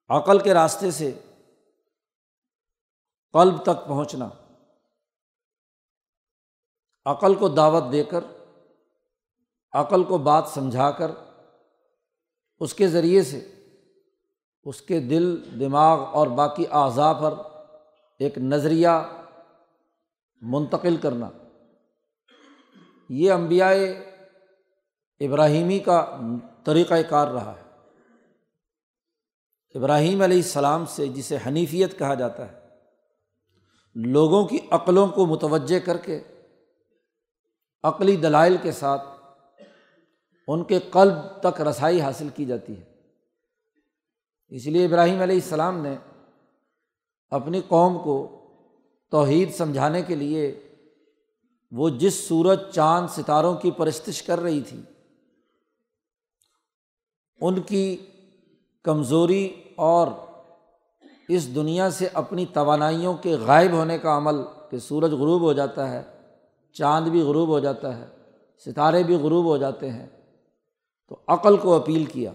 عقل 0.09 0.39
کے 0.39 0.53
راستے 0.53 0.91
سے 0.91 1.11
قلب 3.33 3.61
تک 3.63 3.87
پہنچنا۔ 3.87 4.29
عقل 7.09 7.35
کو 7.35 7.47
دعوت 7.47 7.83
دے 7.91 8.03
کر، 8.03 8.19
عقل 9.73 10.03
کو 10.03 10.17
بات 10.17 10.47
سمجھا 10.47 10.91
کر، 10.91 11.11
اس 12.59 12.73
کے 12.73 12.87
ذریعے 12.87 13.23
سے 13.23 13.51
اس 14.63 14.81
کے 14.81 14.99
دل، 14.99 15.59
دماغ 15.59 15.99
اور 15.99 16.27
باقی 16.27 16.65
اعضاء 16.71 17.13
پر 17.13 17.33
ایک 18.19 18.37
نظریہ 18.37 18.87
منتقل 20.41 20.97
کرنا۔ 20.97 21.29
یہ 23.09 23.31
امبیائے 23.31 23.91
ابراہیمی 25.19 25.79
کا 25.79 26.17
طریقۂ 26.63 26.95
کار 27.09 27.27
رہا 27.27 27.53
ہے۔ 27.55 27.63
ابراہیم 29.75 30.21
علیہ 30.21 30.37
السلام 30.37 30.85
سے 30.85 31.07
جسے 31.07 31.37
حنیفیت 31.47 31.99
کہا 31.99 32.13
جاتا 32.13 32.51
ہے، 32.51 32.59
لوگوں 33.95 34.47
کی 34.47 34.57
عقلوں 34.71 35.07
کو 35.07 35.25
متوجہ 35.25 35.79
کر 35.79 35.97
کے 35.97 36.21
عقلی 37.83 38.15
دلائل 38.15 38.55
کے 38.61 38.71
ساتھ 38.71 39.07
ان 40.47 40.63
کے 40.63 40.79
قلب 40.79 41.15
تک 41.39 41.61
رسائی 41.61 42.01
حاصل 42.01 42.29
کی 42.35 42.45
جاتی 42.45 42.77
ہے۔ 42.77 42.83
اس 44.47 44.65
لیے 44.65 44.85
ابراہیم 44.85 45.21
علیہ 45.21 45.35
السلام 45.35 45.77
نے 45.77 45.95
اپنی 47.29 47.61
قوم 47.67 47.97
کو 48.03 48.15
توحید 49.09 49.53
سمجھانے 49.53 50.01
کے 50.01 50.15
لیے 50.15 50.69
وہ 51.71 51.89
جس 51.89 52.13
سورج، 52.13 52.59
چاند، 52.71 53.07
ستاروں 53.09 53.55
کی 53.55 53.71
پرستش 53.71 54.23
کر 54.23 54.39
رہی 54.39 54.61
تھی، 54.61 54.81
ان 57.41 57.61
کی 57.61 57.97
کمزوری 58.83 59.63
اور 59.75 60.07
اس 61.27 61.55
دنیا 61.55 61.89
سے 61.89 62.07
اپنی 62.13 62.45
توانائیوں 62.45 63.13
کے 63.13 63.35
غائب 63.35 63.71
ہونے 63.71 63.97
کا 63.97 64.17
عمل 64.17 64.35
کہ 64.71 64.77
سورج 64.77 65.11
غروب 65.11 65.41
ہو 65.41 65.53
جاتا 65.53 65.89
ہے 65.89 66.01
چاند 66.73 67.07
بھی 67.07 67.21
غروب 67.21 67.49
ہو 67.49 67.59
جاتا 67.59 67.97
ہے، 67.97 68.05
ستارے 68.65 69.03
بھی 69.03 69.15
غروب 69.15 69.45
ہو 69.45 69.57
جاتے 69.57 69.91
ہیں۔ 69.91 70.07
تو 71.07 71.17
عقل 71.27 71.57
کو 71.57 71.73
اپیل 71.73 72.05
کیا۔ 72.05 72.31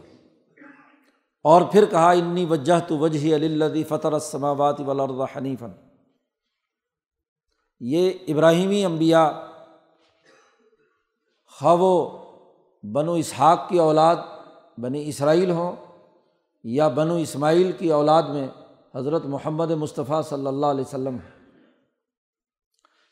اور 1.42 1.62
پھر 1.72 1.84
کہا، 1.84 2.10
انی 2.10 2.44
وجہ 2.44 2.80
تو 2.88 2.98
وجہ 2.98 3.34
علی 3.34 3.84
فطر 3.84 4.12
السماوات 4.12 4.80
ولرد 4.80 5.36
حنیفن 5.36 5.70
یہ 7.80 8.10
ابراہیمی 8.28 8.84
انبیاء 8.84 9.28
خواہ 11.46 11.74
و 11.74 12.24
بنو 12.82 13.12
اسحاق 13.12 13.68
کی 13.68 13.78
اولاد، 13.78 14.16
بنی 14.78 15.08
اسرائیل 15.08 15.50
ہوں 15.50 15.76
یا 16.64 16.88
بنو 16.88 17.14
اسماعیل 17.14 17.72
کی 17.72 17.92
اولاد 17.92 18.22
میں 18.22 18.48
حضرت 18.94 19.26
محمد 19.26 19.70
مصطفیٰ 19.70 20.22
صلی 20.22 20.46
اللہ 20.46 20.66
علیہ 20.66 20.84
وسلم 20.86 21.16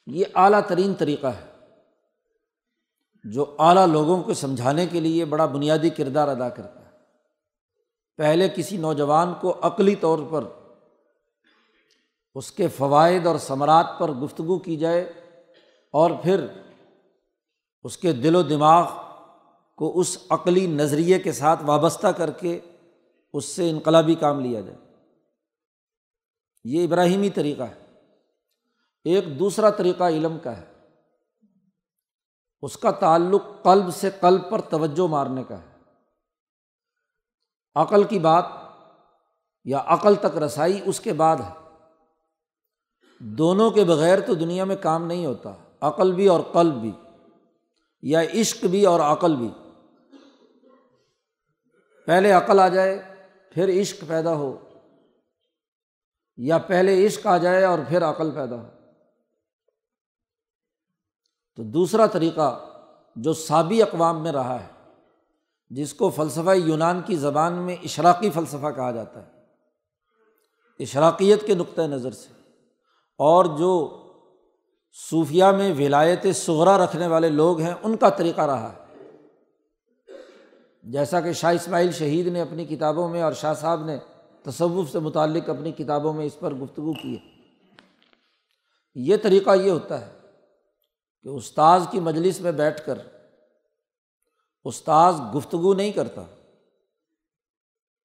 یہ 0.06 0.24
اعلیٰ 0.34 0.60
ترین 0.68 0.94
طریقہ 0.94 1.26
ہے، 1.26 1.52
جو 3.24 3.56
اعلیٰ 3.58 3.86
لوگوں 3.86 4.22
کو 4.22 4.34
سمجھانے 4.34 4.86
کے 4.86 5.00
لیے 5.00 5.24
بڑا 5.24 5.46
بنیادی 5.46 5.90
کردار 5.90 6.28
ادا 6.28 6.48
کرتا 6.48 6.80
ہے۔ 6.80 6.90
پہلے 8.16 8.48
کسی 8.48 8.76
نوجوان 8.76 9.34
کو 9.40 9.58
عقلی 9.62 9.94
طور 9.94 10.18
پر 10.30 10.44
اس 12.34 12.50
کے 12.52 12.68
فوائد 12.68 13.26
اور 13.26 13.38
ثمرات 13.38 13.86
پر 13.98 14.10
گفتگو 14.10 14.58
کی 14.58 14.76
جائے 14.76 15.02
اور 15.90 16.10
پھر 16.22 16.46
اس 17.82 17.96
کے 17.96 18.12
دل 18.12 18.36
و 18.36 18.42
دماغ 18.42 18.90
کو 19.76 20.00
اس 20.00 20.18
عقلی 20.30 20.66
نظریے 20.66 21.18
کے 21.18 21.32
ساتھ 21.32 21.62
وابستہ 21.62 22.06
کر 22.06 22.30
کے 22.30 22.60
اس 23.32 23.44
سے 23.44 23.70
انقلابی 23.70 24.14
کام 24.14 24.40
لیا 24.40 24.60
جائے۔ 24.60 24.78
یہ 26.64 26.84
ابراہیمی 26.84 27.30
طریقہ 27.30 27.62
ہے۔ 27.62 27.81
ایک 29.04 29.38
دوسرا 29.38 29.70
طریقہ 29.70 30.04
علم 30.04 30.38
کا 30.38 30.56
ہے۔ 30.56 30.72
اس 32.62 32.76
کا 32.76 32.90
تعلق 32.90 33.42
قلب 33.62 33.94
سے 33.94 34.10
قلب 34.20 34.50
پر 34.50 34.60
توجہ 34.60 35.06
مارنے 35.06 35.44
کا 35.44 35.62
ہے۔ 35.62 35.72
عقل 37.74 38.04
کی 38.04 38.18
بات 38.18 38.44
یا 39.64 39.82
عقل 39.86 40.14
تک 40.14 40.36
رسائی 40.36 40.80
اس 40.84 41.00
کے 41.00 41.12
بعد 41.12 41.36
ہے۔ 41.36 41.78
دونوں 43.18 43.70
کے 43.70 43.84
بغیر 43.84 44.20
تو 44.20 44.34
دنیا 44.34 44.64
میں 44.64 44.76
کام 44.76 45.06
نہیں 45.06 45.26
ہوتا، 45.26 45.52
عقل 45.80 46.12
بھی 46.12 46.28
اور 46.28 46.40
قلب 46.40 46.74
بھی، 46.74 46.92
یا 48.02 48.20
عشق 48.20 48.64
بھی 48.64 48.86
اور 48.86 49.00
عقل 49.00 49.36
بھی۔ 49.36 49.50
پہلے 52.06 52.32
عقل 52.32 52.60
آ 52.60 52.68
جائے، 52.68 53.02
پھر 53.54 53.80
عشق 53.80 54.04
پیدا 54.08 54.34
ہو، 54.34 54.68
یا 56.36 56.58
پہلے 56.58 57.06
عشق 57.06 57.26
آ 57.26 57.36
جائے 57.36 57.64
اور 57.64 57.78
پھر 57.88 58.04
عقل 58.04 58.30
پیدا 58.30 58.56
ہو۔ 58.56 58.81
تو 61.62 61.68
دوسرا 61.68 62.06
طریقہ 62.06 62.64
جو 63.16 63.32
سابی 63.32 63.82
اقوام 63.82 64.22
میں 64.22 64.32
رہا 64.32 64.62
ہے، 64.62 64.90
جس 65.70 65.94
کو 65.94 66.10
فلسفہ 66.10 66.54
یونان 66.54 67.00
کی 67.06 67.16
زبان 67.16 67.52
میں 67.52 67.76
اشراقی 67.82 68.30
فلسفہ 68.30 68.70
کہا 68.76 68.90
جاتا 68.90 69.22
ہے۔ 69.22 69.30
اشراقیت 70.78 71.46
کے 71.46 71.54
نقطۂ 71.54 71.82
نظر 71.82 72.10
سے۔ 72.10 72.28
اور 73.18 73.44
جو 73.44 74.02
صوفیہ 75.10 75.44
میں 75.44 75.72
ولایت 75.72 76.26
سغرا 76.34 76.84
رکھنے 76.84 77.06
والے 77.06 77.28
لوگ 77.28 77.60
ہیں، 77.60 77.74
ان 77.82 77.96
کا 77.96 78.08
طریقہ 78.08 78.40
رہا 78.40 78.72
ہے۔ 78.72 79.08
جیسا 80.82 81.20
کہ 81.20 81.32
شاہ 81.32 81.54
اسماعیل 81.54 81.92
شہید 81.92 82.26
نے 82.26 82.40
اپنی 82.40 82.64
کتابوں 82.64 83.08
میں 83.08 83.22
اور 83.22 83.32
شاہ 83.32 83.54
صاحب 83.54 83.84
نے 83.84 83.98
تصوف 84.42 84.90
سے 84.90 84.98
متعلق 84.98 85.50
اپنی 85.50 85.72
کتابوں 85.72 86.12
میں 86.12 86.24
اس 86.24 86.38
پر 86.40 86.54
گفتگو 86.54 86.92
کی 86.92 87.16
ہے۔ 87.16 87.30
یہ 88.94 89.16
طریقہ 89.22 89.50
یہ 89.56 89.70
ہوتا 89.70 90.00
ہے 90.00 90.21
کہ 91.22 91.28
استاذ 91.28 91.82
کی 91.90 92.00
مجلس 92.00 92.40
میں 92.40 92.52
بیٹھ 92.52 92.86
کر 92.86 92.98
استاذ 94.64 95.14
گفتگو 95.36 95.74
نہیں 95.74 95.92
کرتا۔ 95.92 96.22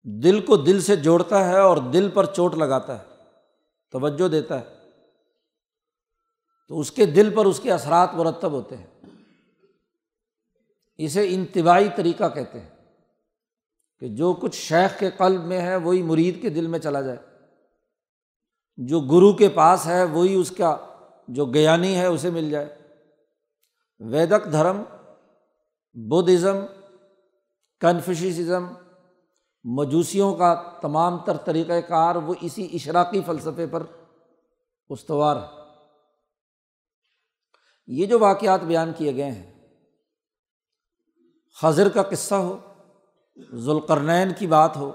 دل 0.03 0.45
کو 0.45 0.57
دل 0.57 0.81
سے 0.81 0.95
جوڑتا 0.95 1.49
ہے 1.49 1.59
اور 1.59 1.77
دل 1.77 2.09
پر 2.09 2.25
چوٹ 2.25 2.55
لگاتا 2.55 2.99
ہے، 2.99 3.15
توجہ 3.91 4.27
دیتا 4.27 4.59
ہے۔ 4.59 4.77
تو 6.67 6.79
اس 6.79 6.91
کے 6.91 7.05
دل 7.05 7.35
پر 7.35 7.45
اس 7.45 7.59
کے 7.59 7.71
اثرات 7.71 8.09
مرتب 8.13 8.51
ہوتے 8.51 8.77
ہیں۔ 8.77 8.85
اسے 10.97 11.33
انتباہی 11.33 11.87
طریقہ 11.95 12.29
کہتے 12.29 12.59
ہیں 12.59 12.69
کہ 13.99 14.07
جو 14.07 14.33
کچھ 14.33 14.55
شیخ 14.55 14.99
کے 14.99 15.09
قلب 15.09 15.43
میں 15.43 15.61
ہے، 15.61 15.75
وہی 15.75 16.01
مرید 16.01 16.41
کے 16.41 16.49
دل 16.49 16.67
میں 16.67 16.79
چلا 16.79 17.01
جائے۔ 17.01 17.17
جو 18.77 18.99
گرو 18.99 19.33
کے 19.33 19.49
پاس 19.49 19.87
ہے، 19.87 20.03
وہی 20.03 20.35
اس 20.35 20.53
کا 20.57 20.77
جو 21.27 21.45
گیانی 21.45 21.95
ہے، 21.95 22.05
اسے 22.05 22.29
مل 22.29 22.49
جائے۔ 22.49 22.76
ویدک 23.99 24.51
دھرم 24.51 24.83
بدھزم 25.95 26.57
کنفشیزم 27.79 28.65
مجوسیوں 29.63 30.35
کا 30.35 30.63
تمام 30.81 31.17
تر 31.17 31.37
طریقۂ 31.37 31.87
کار 31.87 32.15
وہ 32.15 32.33
اسی 32.41 32.67
اشراقی 32.73 33.21
فلسفے 33.25 33.67
پر 33.67 33.83
استوار 34.89 35.35
ہے۔ 35.35 35.47
یہ 37.87 38.05
جو 38.05 38.19
واقعات 38.19 38.61
بیان 38.61 38.93
کیے 38.97 39.15
گئے 39.15 39.31
ہیں، 39.31 39.69
خضر 41.61 41.89
کا 41.89 42.03
قصہ 42.03 42.35
ہو، 42.35 42.57
ذوالقرنین 43.53 44.33
کی 44.33 44.47
بات 44.47 44.77
ہو، 44.77 44.91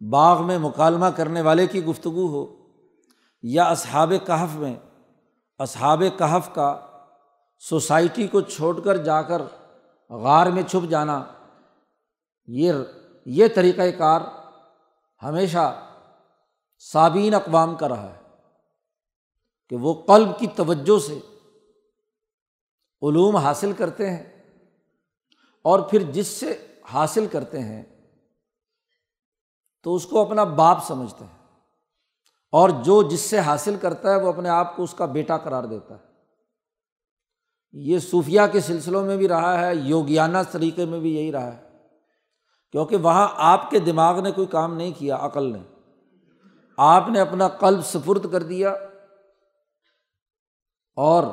باغ 0.00 0.46
میں 0.46 0.58
مکالمہ 0.58 1.06
کرنے 1.06 1.40
والے 1.40 1.66
کی 1.66 1.84
گفتگو 1.84 2.26
ہو، 2.26 2.72
یا 3.42 3.64
اصحاب 3.64 4.12
کہف 4.26 4.56
میں، 4.56 4.74
اصحاب 5.58 6.02
کہف 6.18 6.54
کا 6.54 6.87
سوسائٹی 7.58 8.26
کو 8.28 8.40
چھوڑ 8.40 8.80
کر 8.80 8.96
جا 8.96 9.22
کر 9.22 9.42
غار 10.10 10.46
میں 10.46 10.62
چھپ 10.62 10.90
جانا، 10.90 11.24
یہ 12.46 12.72
یہ 13.26 13.48
طریقۂ 13.54 13.98
کار 13.98 14.20
ہمیشہ 15.22 15.90
صابین 16.78 17.34
اقوام 17.34 17.74
کا 17.74 17.88
رہا 17.88 18.14
ہے 18.14 18.22
کہ 19.68 19.76
وہ 19.76 19.94
قلب 19.94 20.38
کی 20.38 20.46
توجہ 20.46 20.98
سے 20.98 21.18
علوم 23.02 23.36
حاصل 23.36 23.72
کرتے 23.72 24.10
ہیں 24.10 24.24
اور 25.62 25.80
پھر 25.80 26.02
جس 26.02 26.26
سے 26.26 26.66
حاصل 26.92 27.26
کرتے 27.26 27.60
ہیں 27.60 27.82
تو 29.82 29.94
اس 29.94 30.06
کو 30.06 30.20
اپنا 30.20 30.44
باپ 30.44 30.84
سمجھتے 30.84 31.24
ہیں 31.24 31.56
اور 32.52 32.68
جو 32.70 33.02
جس 33.02 33.20
سے 33.20 33.38
حاصل 33.38 33.76
کرتا 33.76 34.10
ہے 34.10 34.22
وہ 34.22 34.28
اپنے 34.28 34.48
آپ 34.48 34.76
کو 34.76 34.82
اس 34.82 34.94
کا 34.94 35.04
بیٹا 35.04 35.36
قرار 35.36 35.64
دیتا 35.64 35.94
ہے۔ 35.94 36.07
یہ 37.72 37.98
صوفیہ 37.98 38.40
کے 38.52 38.60
سلسلوں 38.60 39.06
میں 39.06 39.16
بھی 39.16 39.28
رہا 39.28 39.66
ہے، 39.66 39.74
یوگیانہ 39.74 40.38
طریقے 40.52 40.84
میں 40.84 41.00
بھی 41.00 41.16
یہی 41.16 41.32
رہا 41.32 41.56
ہے۔ 41.56 41.68
کیونکہ 42.72 42.96
وہاں 42.96 43.28
آپ 43.36 43.70
کے 43.70 43.78
دماغ 43.78 44.20
نے 44.20 44.30
کوئی 44.32 44.46
کام 44.46 44.76
نہیں 44.76 44.92
کیا، 44.98 45.16
عقل 45.20 45.52
نے۔ 45.52 45.58
آپ 46.76 47.08
نے 47.08 47.20
اپنا 47.20 47.48
قلب 47.48 47.80
سفرد 47.84 48.32
کر 48.32 48.42
دیا 48.42 48.70
اور 50.96 51.24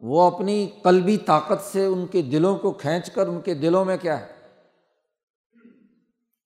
وہ 0.00 0.22
اپنی 0.22 0.70
قلبی 0.82 1.16
طاقت 1.16 1.64
سے 1.64 1.86
ان 1.86 2.06
کے 2.06 2.22
دلوں 2.22 2.56
کو 2.56 2.72
کھینچ 2.72 3.10
کر 3.10 3.26
ان 3.26 3.40
کے 3.40 3.54
دلوں 3.54 3.84
میں 3.84 3.96
کیا 3.96 4.20
ہے؟ 4.20 4.32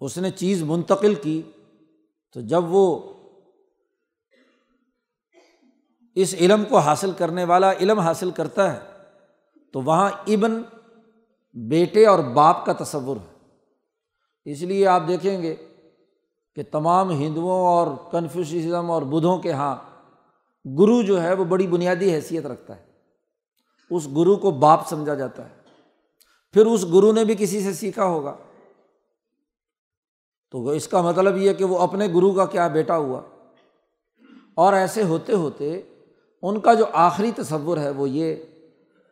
اس 0.01 0.19
نے 0.19 0.31
چیز 0.31 0.63
منتقل 0.63 1.15
کی۔ 1.15 1.43
تو 2.33 2.41
جب 2.41 2.63
وہ 2.69 3.13
اس 6.15 6.35
علم 6.35 6.65
کو 6.65 6.79
حاصل 6.79 7.13
کرنے 7.13 7.45
والا، 7.45 7.73
علم 7.73 7.99
حاصل 7.99 8.31
کرتا 8.31 8.73
ہے 8.73 8.90
تو 9.73 9.81
وہاں 9.81 10.11
ابن 10.27 10.63
بیٹے 11.53 12.07
اور 12.07 12.19
باپ 12.19 12.67
کا 12.67 12.73
تصور 12.85 13.17
ہے۔ 13.17 13.37
اس 14.45 14.63
لیے 14.63 14.87
آپ 14.87 15.03
دیکھیں 15.09 15.43
گے 15.43 15.57
کہ 16.55 16.63
تمام 16.73 17.11
ہندوؤں 17.11 17.67
اور 17.67 17.87
کنفیوشزم 18.13 18.91
اور 18.91 19.03
بدھوں 19.03 19.39
کے 19.39 19.49
یہاں 19.49 19.77
گرو 20.65 21.03
جو 21.03 21.23
ہے 21.23 21.35
وہ 21.35 21.45
بڑی 21.45 21.67
بنیادی 21.67 22.15
حیثیت 22.15 22.47
رکھتا 22.47 22.77
ہے۔ 22.77 22.85
اس 23.91 24.07
گرو 24.07 24.37
کو 24.37 24.51
باپ 24.51 24.89
سمجھا 24.89 25.15
جاتا 25.15 25.51
ہے۔ 25.51 25.55
پھر 26.53 26.67
اس 26.67 26.85
گرو 26.85 27.13
نے 27.13 27.25
بھی 27.25 27.35
کسی 27.39 27.61
سے 27.61 27.73
سیکھا 27.73 28.05
ہوگا۔ 28.05 28.37
تو 30.51 30.69
اس 30.69 30.89
کا 30.89 31.03
مطلب 31.03 31.37
یہ 31.37 31.53
کہ 31.53 31.65
وہ 31.65 31.79
اپنے 31.79 32.07
گرو 32.07 32.33
کا 32.33 32.47
کیا 32.47 32.69
بیٹا 32.69 32.97
ہوا۔ 32.97 33.21
اور 34.55 34.73
ایسے 34.73 35.03
ہوتے 35.03 35.33
ہوتے 35.33 35.81
ان 36.43 36.61
کا 36.61 36.75
جو 36.75 36.85
آخری 36.93 37.31
تصور 37.31 37.79
ہے 37.79 37.91
وہ 37.91 38.09
یہ 38.09 38.37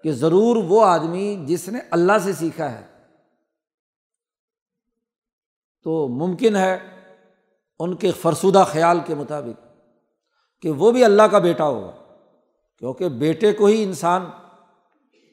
کہ 0.03 0.13
ضرور 0.13 0.57
وہ 0.57 0.85
آدمی 0.85 1.45
جس 1.47 1.69
نے 1.69 1.79
اللہ 1.91 2.13
سے 2.25 2.33
سیکھا 2.33 2.73
ہے 2.73 2.87
تو 5.83 6.09
ممکن 6.09 6.57
ہے 6.57 6.79
ان 7.79 7.97
کے 7.97 8.13
فرسودہ 8.13 8.65
خیال 8.69 9.01
کے 9.07 9.15
مطابق 9.15 9.65
کہ 10.63 10.71
وہ 10.71 10.91
بھی 10.91 11.05
اللہ 11.05 11.23
کا 11.23 11.39
بیٹا 11.39 11.65
ہوگا، 11.65 11.93
کیونکہ 12.79 13.09
بیٹے 13.09 13.53
کو 13.53 13.67
ہی 13.67 13.83
انسان 13.83 14.25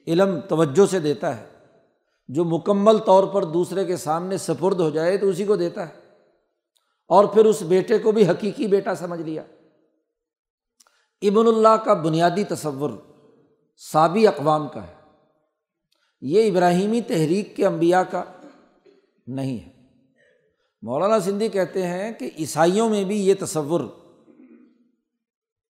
علم 0.08 0.40
توجہ 0.40 0.86
سے 0.86 1.00
دیتا 1.00 1.38
ہے۔ 1.38 1.50
جو 2.28 2.46
مکمل 2.46 2.98
طور 2.98 3.24
پر 3.24 3.44
دوسرے 3.44 3.86
کے 3.86 3.98
سامنے 3.98 4.38
سپرد 4.38 4.80
ہو 4.80 4.90
جائے 4.90 5.18
تو 5.18 5.28
اسی 5.28 5.46
کو 5.46 5.56
دیتا 5.56 5.90
ہے۔ 5.90 5.94
اور 7.08 7.26
پھر 7.26 7.46
اس 7.46 7.62
بیٹے 7.62 7.98
کو 7.98 8.12
بھی 8.12 8.30
حقیقی 8.30 8.68
بیٹا 8.68 8.96
سمجھ 8.96 9.22
لیا۔ 9.22 9.44
ابن 11.22 11.48
اللہ 11.48 11.84
کا 11.86 11.94
بنیادی 11.94 12.44
تصور 12.44 12.90
سابی 13.78 14.28
اقوام 14.28 14.68
کا 14.68 14.88
ہے۔ 14.88 14.94
یہ 16.22 16.52
ابراہیمی 16.52 17.02
تحریک 17.02 17.56
کے 17.56 17.66
انبیاء 17.66 18.02
کا 18.02 18.24
نہیں 19.28 19.68
ہے۔ 19.68 19.76
مولانا 20.82 21.20
سندھی 21.20 21.50
کہتے 21.50 21.88
ہیں 21.88 22.12
کہ 22.12 22.30
عیسائیوں 22.40 22.90
میں 22.90 23.04
بھی 23.04 23.28
یہ 23.28 23.34
تصور 23.40 23.82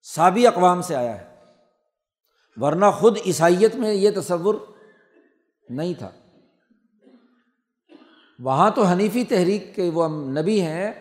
سابی 0.03 0.47
اقوام 0.47 0.81
سے 0.81 0.95
آیا 0.95 1.21
ہے۔ 1.21 1.35
ورنہ 2.57 2.85
خود 2.99 3.17
عیسائیت 3.25 3.75
میں 3.75 3.93
یہ 3.93 4.11
تصور 4.15 4.55
نہیں 5.69 5.93
تھا۔ 5.93 6.11
وہاں 8.39 8.69
تو 8.69 8.83
حنیفی 8.83 9.23
تحریک 9.23 9.75
کے 9.75 9.89
وہ 9.89 10.07
نبی 10.07 10.61
ہیں 10.61 10.91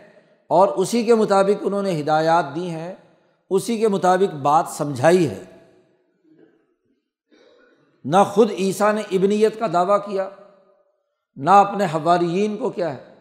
اور 0.47 0.69
اسی 0.69 1.05
کے 1.05 1.15
مطابق 1.15 1.63
انہوں 1.63 1.83
نے 1.83 2.01
ہدایات 2.01 2.55
دی 2.55 2.71
ہیں، 2.71 2.95
اسی 3.51 3.79
کے 3.79 3.89
مطابق 3.89 4.35
بات 4.35 4.65
سمجھائی 4.69 5.31
ہے۔ 5.31 5.45
نہ 8.05 8.17
خود 8.33 8.51
عیسیٰ 8.51 8.95
نے 8.95 9.01
ابنیت 9.01 9.59
کا 9.59 9.67
دعویٰ 9.73 9.99
کیا، 10.07 10.29
نہ 11.37 11.51
اپنے 11.51 11.85
حواریین 11.85 12.57
کو 12.57 12.71
کیا 12.71 12.95
ہے، 12.95 13.15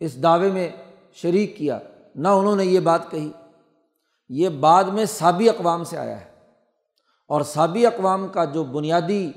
اس 0.00 0.22
دعوے 0.22 0.50
میں 0.50 0.70
شریک 1.12 1.56
کیا، 1.56 1.78
نہ 2.14 2.28
انہوں 2.28 2.56
نے 2.56 2.64
یہ 2.64 2.80
بات 2.80 3.10
کہی۔ 3.10 3.32
یہ 4.28 4.48
بعد 4.48 4.84
میں 4.84 5.04
سابی 5.04 5.48
اقوام 5.48 5.84
سے 5.84 5.98
آیا 5.98 6.20
ہے۔ 6.20 6.30
اور 7.28 7.40
سابی 7.40 7.86
اقوام 7.86 8.28
کا 8.28 8.44
جو 8.44 8.64
بنیادی 8.64 9.32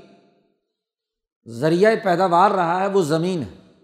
ذریعۂ 1.46 1.92
پیداوار 2.04 2.50
رہا 2.50 2.80
ہے، 2.80 2.86
وہ 2.86 3.02
زمین 3.02 3.42
ہے۔ 3.42 3.82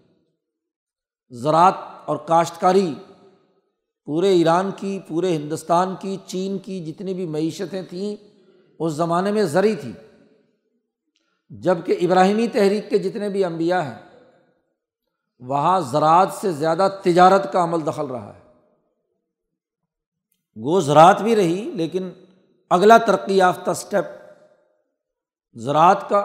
زراعت 1.29 1.75
اور 2.05 2.17
کاشتکاری 2.17 2.93
پورے 4.05 4.29
ایران 4.29 4.71
کی، 4.75 4.99
پورے 5.07 5.35
ہندوستان 5.35 5.95
کی، 5.99 6.17
چین 6.25 6.57
کی 6.57 6.85
جتنی 6.85 7.13
بھی 7.13 7.25
معیشتیں 7.25 7.81
تھیں، 7.81 8.15
اس 8.79 8.93
زمانے 8.93 9.31
میں 9.31 9.43
زرعی 9.43 9.75
تھی 9.75 9.93
جبکہ 11.49 11.97
ابراہیمی 12.01 12.47
تحریک 12.47 12.89
کے 12.89 12.97
جتنے 12.97 13.29
بھی 13.29 13.45
انبیاء 13.45 13.81
ہیں، 13.81 13.99
وہاں 15.39 15.79
زراعت 15.79 16.33
سے 16.33 16.51
زیادہ 16.51 16.87
تجارت 17.03 17.53
کا 17.53 17.63
عمل 17.63 17.85
دخل 17.85 18.05
رہا 18.05 18.33
ہے۔ 18.33 18.39
گو 20.57 20.79
زراعت 20.79 21.21
بھی 21.21 21.35
رہی، 21.35 21.71
لیکن 21.73 22.09
اگلا 22.69 22.97
ترقی 22.97 23.37
یافتہ 23.37 23.71
اسٹیپ 23.71 24.05
زراعت 25.53 26.09
کا 26.09 26.19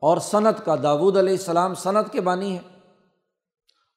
اور 0.00 0.18
صنعت 0.18 0.64
کا 0.64 0.76
داود 0.82 1.16
علیہ 1.16 1.32
السلام 1.32 1.74
صنعت 1.74 2.12
کے 2.12 2.20
بانی 2.20 2.56
ہے 2.56 2.78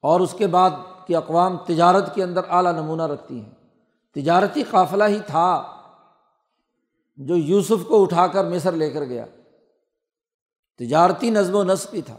اور 0.02 0.20
اس 0.20 0.34
کے 0.38 0.46
بعد 0.46 0.70
کی 1.06 1.16
اقوام 1.16 1.56
تجارت 1.56 2.14
کے 2.14 2.22
اندر 2.22 2.40
اعلیٰ 2.50 2.72
نمونہ 2.72 3.02
رکھتی 3.02 3.40
ہیں۔ 3.40 3.50
تجارتی 4.14 4.62
قافلہ 4.62 5.04
ہی 5.04 5.18
تھا 5.26 5.72
جو 7.16 7.36
یوسف 7.36 7.88
کو 7.88 8.02
اٹھا 8.02 8.26
کر 8.26 8.44
مصر 8.44 8.72
لے 8.72 8.90
کر 8.90 9.04
گیا۔ 9.04 9.26
تجارتی 10.78 11.30
نظم 11.30 11.54
و 11.54 11.64
نسق 11.64 11.90
کی 11.90 12.02
تھا۔ 12.02 12.18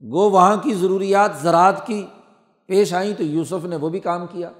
گو 0.00 0.30
وہاں 0.30 0.56
کی 0.56 0.74
ضروریات 0.74 1.30
زراعت 1.36 1.86
کی 1.86 2.06
پیش 2.66 2.94
آئیں 2.94 3.14
تو 3.14 3.22
یوسف 3.22 3.64
نے 3.64 3.76
وہ 3.76 3.88
بھی 3.88 4.00
کام 4.00 4.26
کیا۔ 4.26 4.50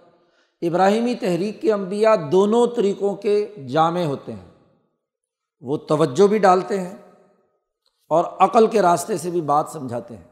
ابراہیمی 0.63 1.15
تحریک 1.15 1.61
کے 1.61 1.73
انبیاء 1.73 2.15
دونوں 2.33 2.67
طریقوں 2.67 3.17
کے 3.17 3.55
جامع 3.69 4.03
ہوتے 4.03 4.33
ہیں۔ 4.33 4.51
وہ 5.61 5.77
توجہ 5.77 6.27
بھی 6.27 6.39
ڈالتے 6.39 6.81
ہیں 6.81 6.97
اور 8.09 8.25
عقل 8.25 8.67
کے 8.67 8.83
راستے 8.83 9.19
سے 9.19 9.31
بھی 9.31 9.41
بات 9.41 9.69
سمجھاتے 9.73 10.17
ہیں۔ 10.17 10.29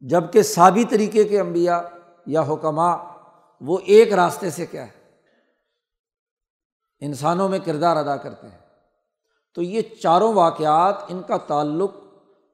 جبکہ 0.00 0.42
سابی 0.42 0.84
طریقے 0.84 1.24
کے 1.24 1.40
انبیاء 1.40 1.80
یا 2.26 2.42
حکمہ 2.42 3.14
وہ 3.60 3.78
ایک 3.84 4.12
راستے 4.12 4.50
سے 4.50 4.66
کیا 4.66 4.86
ہے؟ 4.86 5.10
انسانوں 7.00 7.48
میں 7.48 7.58
کردار 7.64 7.96
ادا 7.96 8.16
کرتے 8.16 8.48
ہیں۔ 8.48 8.65
تو 9.56 9.62
یہ 9.62 9.82
چاروں 10.02 10.32
واقعات 10.32 10.94
ان 11.08 11.22
کا 11.22 11.36
تعلق 11.36 11.90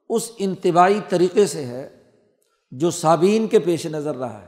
اس 0.09 0.31
انتباہی 0.37 0.99
طریقے 1.09 1.45
سے 1.45 1.65
ہے 1.65 2.11
جو 2.71 2.91
سابین 2.91 3.47
کے 3.47 3.59
پیش 3.59 3.85
نظر 3.85 4.15
رہا 4.15 4.41
ہے۔ 4.41 4.47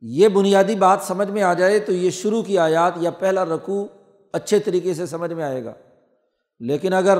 یہ 0.00 0.28
بنیادی 0.28 0.74
بات 0.74 0.98
سمجھ 1.02 1.28
میں 1.28 1.42
آ 1.42 1.54
جائے 1.54 1.78
تو 1.78 1.92
یہ 1.92 2.10
شروع 2.10 2.42
کی 2.42 2.58
آیات 2.58 2.92
یا 2.96 3.10
پہلا 3.10 3.44
رقو 3.44 3.86
اچھے 4.32 4.58
طریقے 4.58 4.94
سے 4.94 5.06
سمجھ 5.06 5.32
میں 5.32 5.44
آئے 5.44 5.64
گا۔ 5.64 5.72
لیکن 6.60 6.92
اگر 6.92 7.18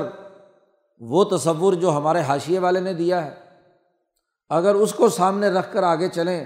وہ 0.99 1.23
تصور 1.23 1.73
جو 1.73 1.91
ہمارے 1.91 2.19
حاشیے 2.19 2.59
والے 2.59 2.79
نے 2.79 2.93
دیا 2.93 3.25
ہے، 3.25 3.35
اگر 4.49 4.75
اس 4.75 4.93
کو 4.93 5.09
سامنے 5.09 5.47
رکھ 5.47 5.73
کر 5.73 5.83
آگے 5.83 6.09
چلیں 6.09 6.45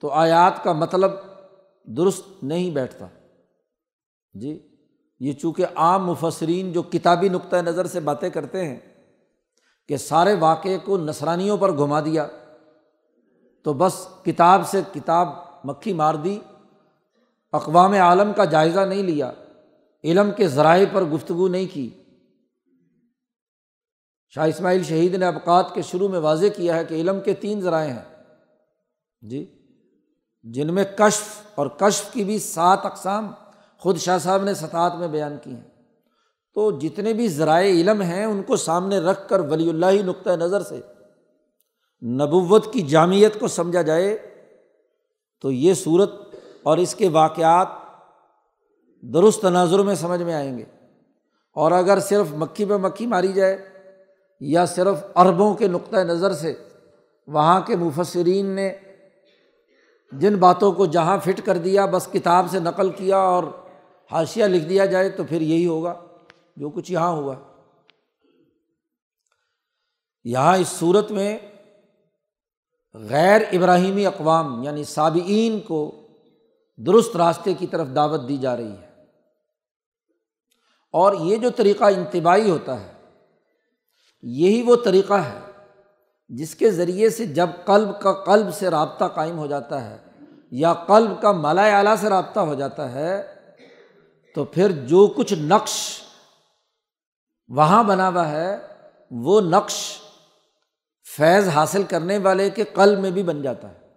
تو 0.00 0.08
آیات 0.08 0.64
کا 0.64 0.72
مطلب 0.72 1.10
درست 1.84 2.44
نہیں 2.44 2.70
بیٹھتا۔ 2.70 3.06
جی؟ 4.32 4.67
یہ 5.20 5.32
چونکہ 5.32 5.66
عام 5.74 6.06
مفسرین 6.06 6.72
جو 6.72 6.82
کتابی 6.82 7.28
نقطۂ 7.28 7.56
نظر 7.56 7.86
سے 7.86 8.00
باتیں 8.00 8.30
کرتے 8.30 8.64
ہیں 8.64 8.78
کہ 9.88 9.96
سارے 9.96 10.34
واقعے 10.34 10.78
کو 10.78 10.98
نسرانیوں 10.98 11.56
پر 11.56 11.76
گھما 11.76 12.00
دیا، 12.00 12.26
تو 13.62 13.72
بس 13.72 14.08
کتاب 14.24 14.68
سے 14.68 14.80
کتاب 14.94 15.28
مکھی 15.64 15.92
مار 15.92 16.14
دی، 16.14 16.38
اقوام 17.52 17.92
عالم 17.92 18.32
کا 18.32 18.44
جائزہ 18.44 18.80
نہیں 18.80 19.02
لیا، 19.02 19.32
علم 20.04 20.30
کے 20.36 20.48
ذرائع 20.48 20.86
پر 20.92 21.04
گفتگو 21.04 21.48
نہیں 21.48 21.66
کی۔ 21.72 21.90
شاہ 24.28 24.48
اسماعیل 24.48 24.82
شہید 24.82 25.14
نے 25.14 25.26
ابقات 25.26 25.74
کے 25.74 25.82
شروع 25.82 26.08
میں 26.08 26.18
واضح 26.18 26.46
کیا 26.56 26.76
ہے 26.76 26.84
کہ 26.84 26.94
علم 26.94 27.20
کے 27.20 27.34
تین 27.34 27.60
ذرائع 27.60 27.90
ہیں۔ 27.90 28.24
جی 29.20 29.44
جن 30.42 30.74
میں 30.74 30.84
کشف 30.96 31.40
اور 31.54 31.66
کشف 31.66 32.12
کی 32.12 32.24
بھی 32.24 32.38
سات 32.38 32.86
اقسام 32.86 33.32
خود 33.78 33.98
شاہ 33.98 34.18
صاحب 34.18 34.42
نے 34.42 34.54
سطحت 34.54 34.94
میں 34.94 35.08
بیان 35.08 35.36
کی 35.42 35.50
ہیں۔ 35.50 35.68
تو 36.54 36.78
جتنے 36.78 37.12
بھی 37.12 37.28
ذرائع 37.28 37.70
علم 37.70 38.00
ہیں، 38.00 38.24
ان 38.24 38.42
کو 38.42 38.56
سامنے 38.56 38.98
رکھ 38.98 39.28
کر 39.28 39.40
ولی 39.40 39.68
اللہ 39.68 40.02
نقطۂ 40.04 40.30
نظر 40.30 40.62
سے 40.62 40.80
نبوت 42.02 42.72
کی 42.72 42.82
جامعت 42.82 43.40
کو 43.40 43.48
سمجھا 43.48 43.82
جائے، 43.82 44.18
تو 45.40 45.52
یہ 45.52 45.74
صورت 45.74 46.12
اور 46.62 46.78
اس 46.78 46.94
کے 46.94 47.08
واقعات 47.08 47.68
درست 49.02 49.42
تناظر 49.42 49.78
میں 49.78 49.94
سمجھ 49.94 50.22
میں 50.22 50.34
آئیں 50.34 50.58
گے۔ 50.58 50.64
اور 51.54 51.72
اگر 51.72 51.98
صرف 51.98 52.26
مکھی 52.34 52.64
پہ 52.64 52.76
مکھی 52.76 53.06
ماری 53.06 53.32
جائے 53.32 53.68
یا 54.40 54.66
صرف 54.66 55.04
عربوں 55.14 55.54
کے 55.54 55.68
نقطۂ 55.68 55.96
نظر 55.96 56.32
سے، 56.32 56.54
وہاں 57.26 57.60
کے 57.60 57.76
مفسرین 57.76 58.46
نے 58.46 58.74
جن 60.12 60.36
باتوں 60.36 60.72
کو 60.72 60.86
جہاں 60.86 61.18
فٹ 61.18 61.40
کر 61.44 61.56
دیا، 61.56 61.86
بس 61.86 62.08
کتاب 62.12 62.46
سے 62.50 62.58
نقل 62.58 62.90
کیا 62.90 63.16
اور 63.16 63.44
حاشیہ 64.12 64.44
لکھ 64.44 64.64
دیا 64.64 64.86
جائے 64.86 65.08
تو 65.08 65.24
پھر 65.24 65.40
یہی 65.40 65.66
ہوگا، 65.66 65.94
جو 66.56 66.70
کچھ 66.70 66.92
یہاں 66.92 67.10
ہوا 67.10 67.34
یہاں 70.24 70.56
اس 70.56 70.68
صورت 70.68 71.10
میں 71.10 71.38
غیر 72.94 73.40
ابراہیمی 73.52 74.06
اقوام 74.06 74.62
یعنی 74.62 74.84
سابعین 74.84 75.60
کو 75.60 76.08
درست 76.76 77.16
راستے 77.16 77.54
کی 77.54 77.66
طرف 77.66 77.86
دعوت 77.94 78.28
دی 78.28 78.36
جا 78.36 78.56
رہی 78.56 78.72
ہے۔ 78.72 79.04
اور 80.90 81.14
یہ 81.20 81.36
جو 81.36 81.50
طریقہ 81.50 81.84
انتباہی 81.84 82.50
ہوتا 82.50 82.80
ہے، 82.80 82.92
یہی 84.22 84.62
وہ 84.62 84.76
طریقہ 84.76 85.14
ہے 85.14 85.38
جس 86.28 86.54
کے 86.54 86.70
ذریعے 86.70 87.10
سے 87.10 87.26
جب 87.26 87.50
قلب 87.64 88.00
کا 88.00 88.12
قلب 88.12 88.54
سے 88.54 88.70
رابطہ 88.70 89.04
قائم 89.04 89.38
ہو 89.38 89.46
جاتا 89.46 89.90
ہے 89.90 89.98
یا 90.50 90.74
قلب 90.74 91.22
کا 91.22 91.32
مالا 91.32 91.78
اعلیٰ 91.78 91.96
سے 91.96 92.08
رابطہ 92.08 92.40
ہو 92.40 92.54
جاتا 92.54 92.92
ہے 92.92 93.37
تو 94.38 94.44
پھر 94.44 94.70
جو 94.72 95.06
کچھ 95.16 95.34
نقش 95.34 96.00
وہاں 97.48 97.84
بنا 97.84 98.08
ہوا 98.08 98.28
ہے، 98.28 98.58
وہ 99.10 99.40
نقش 99.40 99.98
فیض 101.16 101.48
حاصل 101.48 101.82
کرنے 101.82 102.18
والے 102.18 102.50
کے 102.50 102.64
قلب 102.64 102.98
میں 102.98 103.10
بھی 103.10 103.22
بن 103.22 103.42
جاتا 103.42 103.70
ہے۔ 103.70 103.88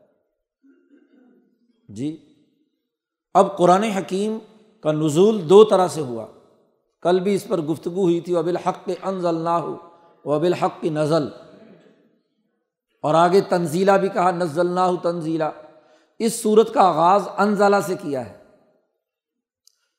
جی 1.90 2.36
اب 3.34 3.58
قرآن 3.58 3.84
حکیم 3.84 4.38
کا 4.84 4.92
نزول 4.92 5.50
دو 5.50 5.64
طرح 5.64 5.88
سے 5.88 6.02
ہوا۔ 6.02 6.28
کل 7.02 7.20
بھی 7.20 7.36
اس 7.36 7.48
پر 7.48 7.62
گفتگو 7.62 8.04
ہوئی 8.04 8.22
تھی 8.22 8.36
ابل 8.36 8.58
حق 8.58 8.86
کے 8.86 8.96
انضل 9.02 9.36
نہ 9.36 9.50
ہو 9.50 9.78
وہ 10.26 10.40
حق 10.62 10.82
کی 10.82 10.90
نزل۔ 10.90 11.28
اور 13.02 13.14
آگے 13.14 13.42
تنزیلہ 13.42 13.92
بھی 13.92 14.10
کہا 14.10 14.32
نزل 14.32 14.68
نہ 14.68 14.80
ہو 14.80 14.98
تنزیلہ۔ 14.98 15.44
اس 16.20 16.42
صورت 16.42 16.74
کا 16.74 16.82
آغاز 16.82 17.28
انزلہ 17.38 17.76
سے 17.86 17.96
کیا 18.02 18.30
ہے۔ 18.30 18.41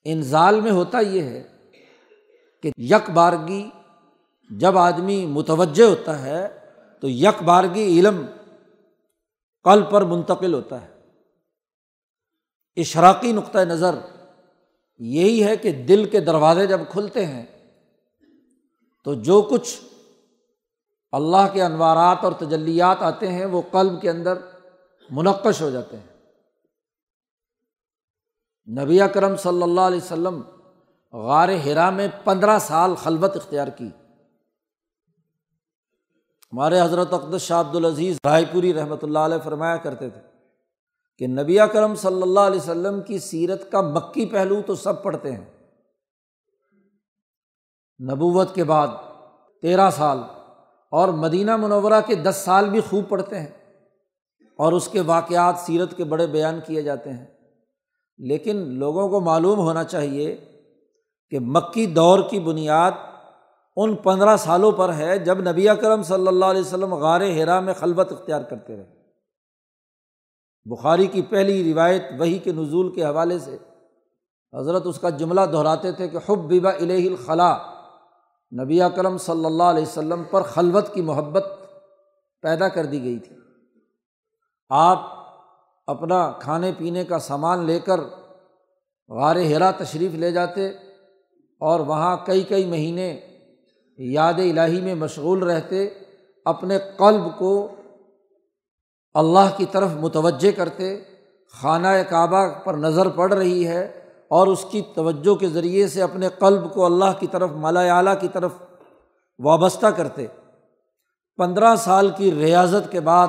انزال 0.05 0.61
میں 0.61 0.71
ہوتا 0.71 1.01
یہ 1.01 1.23
ہے 1.23 1.43
کہ 2.63 2.71
یک 2.77 3.11
بارگی 3.11 3.71
جب 4.51 4.79
آدمی 4.79 5.27
متوجہ 5.27 5.85
ہوتا 5.85 6.23
ہے 6.23 6.59
تو 7.01 7.09
یک 7.09 7.43
بارگی 7.43 8.01
علم 8.01 8.27
کل 9.65 9.83
پر 9.91 10.03
منتقل 10.03 10.55
ہوتا 10.55 10.83
ہے۔ 10.83 10.93
اشراقی 12.77 13.33
نقطۂ 13.33 13.59
نظر 13.59 13.95
یہی 14.99 15.45
ہے 15.45 15.57
کہ 15.57 15.73
دل 15.73 16.05
کے 16.05 16.21
دروازے 16.21 16.67
جب 16.67 16.81
کھلتے 16.89 17.27
ہیں 17.27 17.47
تو 19.05 19.15
جو 19.15 19.43
کچھ 19.43 19.81
اللہ 21.13 21.53
کے 21.53 21.63
انوارات 21.63 22.19
اور 22.23 22.33
تجلیات 22.33 23.03
آتے 23.03 23.29
ہیں 23.29 23.47
وہ 23.47 23.63
قلب 23.71 24.03
کے 24.03 24.11
اندر 24.11 24.39
منقش 25.11 25.63
ہو 25.63 25.71
جاتے 25.71 25.97
ہیں۔ 25.97 26.12
نبی 28.69 29.01
اکرم 29.01 29.37
صلی 29.37 29.63
اللہ 29.63 29.81
علیہ 29.81 30.01
وسلم 30.03 30.43
غار 31.13 31.49
ہرا 31.49 31.91
میں 31.91 32.09
پندرہ 32.25 32.59
سال 32.59 32.95
خلبت 32.95 33.37
اختیار 33.37 33.69
کی۔ 33.69 33.89
ہمارے 36.53 36.81
حضرت 36.81 37.13
اقدس 37.13 37.43
شاہ 37.43 37.61
عبد 37.61 37.77
العزیز 37.77 38.19
رائے 38.25 38.45
پوری 38.53 38.75
رحمۃ 38.75 39.03
اللہ 39.03 39.19
علیہ 39.19 39.39
فرمایا 39.45 39.77
کرتے 39.77 40.11
تھے 40.11 40.21
کہ 41.19 41.27
نبی 41.27 41.61
اکرم 41.61 41.95
صلی 41.95 42.23
اللہ 42.23 42.41
علیہ 42.41 42.61
وسلم 42.61 43.03
کی 43.03 43.19
سیرت 43.19 43.73
کا 43.73 43.81
مکی 43.81 44.27
پہلو 44.27 44.61
تو 44.67 44.75
سب 44.75 45.03
پڑھتے 45.03 45.33
ہیں۔ 45.33 45.45
نبوت 48.01 48.55
کے 48.55 48.65
بعد 48.65 48.89
تیرہ 49.61 49.91
سال 49.91 50.19
اور 50.91 51.09
مدینہ 51.09 51.57
منورہ 51.57 52.01
کے 52.07 52.15
دس 52.15 52.43
سال 52.45 52.71
بھی 52.71 52.81
خوب 52.81 53.09
پڑھتے 53.09 53.41
ہیں 53.41 53.51
اور 54.57 54.73
اس 54.73 54.89
کے 54.89 55.01
واقعات 55.01 55.55
سیرت 55.59 55.97
کے 55.97 56.05
بڑے 56.05 56.27
بیان 56.27 56.61
کیے 56.67 56.83
جاتے 56.83 57.13
ہیں۔ 57.13 57.27
لیکن 58.19 58.57
لوگوں 58.57 59.09
کو 59.09 59.21
معلوم 59.21 59.59
ہونا 59.59 59.85
چاہیے 59.85 60.37
کہ 61.31 61.39
مکی 61.41 61.87
دور 61.87 62.19
کی 62.31 62.41
بنیاد 62.41 62.93
ان 63.77 63.97
پندرہ 63.97 64.37
سالوں 64.37 64.73
پر 64.73 64.95
ہے 64.95 65.19
جب 65.19 65.51
نبی 65.51 65.67
کرم 65.81 66.03
صلی 66.03 66.27
اللہ 66.27 66.45
علیہ 66.45 66.61
وسلم 66.61 66.95
غار 66.95 67.21
ہرا 67.21 67.61
میں 67.61 67.75
خلبت 67.75 68.13
اختیار 68.13 68.43
کرتے 68.43 68.77
رہے۔ 68.77 69.03
بخاری 70.65 71.07
کی 71.07 71.23
پہلی 71.23 71.75
روایت 71.75 72.03
وہی 72.19 72.39
کے 72.39 72.53
نزول 72.53 72.95
کے 72.95 73.05
حوالے 73.05 73.39
سے 73.39 73.59
حضرت 74.59 74.87
اس 74.87 74.99
کا 74.99 75.11
جملہ 75.11 75.41
دہراتے 75.53 75.93
تھے 75.93 76.09
کہ 76.09 76.17
حب 76.17 76.39
ببا 76.39 76.71
الہ 76.71 77.09
الخلاء 77.09 77.57
نبی 78.63 78.81
کرم 78.97 79.19
صلی 79.19 79.45
اللہ 79.45 79.63
علیہ 79.63 79.83
وسلم 79.83 80.23
پر 80.31 80.43
خلوت 80.43 80.95
کی 80.95 81.03
محبت 81.03 81.45
پیدا 82.43 82.69
کر 82.69 82.85
دی 82.85 83.03
گئی 83.03 83.19
تھی۔ 83.19 83.37
آپ 84.69 85.22
اپنا 85.93 86.21
کھانے 86.39 86.73
پینے 86.79 87.05
کا 87.05 87.19
سامان 87.19 87.65
لے 87.65 87.79
کر 87.79 88.01
غار 89.11 89.37
ہرا 89.37 89.71
تشریف 89.71 90.15
لے 90.15 90.31
جاتے 90.33 90.69
اور 91.61 91.81
وہاں 91.81 92.17
کئی 92.27 92.43
کئی 92.43 92.65
مہینے 92.65 93.09
یاد 93.99 94.35
الہی 94.35 94.81
میں 94.81 94.95
مشغول 94.95 95.43
رہتے، 95.43 95.89
اپنے 96.47 96.79
قلب 96.97 97.27
کو 97.39 97.69
اللہ 99.15 99.57
کی 99.57 99.65
طرف 99.71 99.91
متوجہ 100.01 100.51
کرتے، 100.57 100.97
خانہ 101.55 101.89
کعبہ 102.09 102.47
پر 102.65 102.75
نظر 102.75 103.09
پڑ 103.09 103.33
رہی 103.33 103.67
ہے 103.67 103.83
اور 104.31 104.47
اس 104.47 104.65
کی 104.71 104.83
توجہ 104.95 105.35
کے 105.35 105.49
ذریعے 105.49 105.87
سے 105.89 106.03
اپنے 106.03 106.29
قلب 106.39 106.73
کو 106.75 106.85
اللہ 106.85 107.19
کی 107.19 107.27
طرف، 107.27 107.51
مالا 107.51 107.81
اعلیٰ 107.97 108.15
کی 108.21 108.29
طرف 108.33 108.53
وابستہ 109.39 109.87
کرتے۔ 109.87 110.27
پندرہ 111.39 111.75
سال 111.77 112.11
کی 112.17 112.33
ریاضت 112.33 112.91
کے 112.93 113.01
بعد 113.01 113.29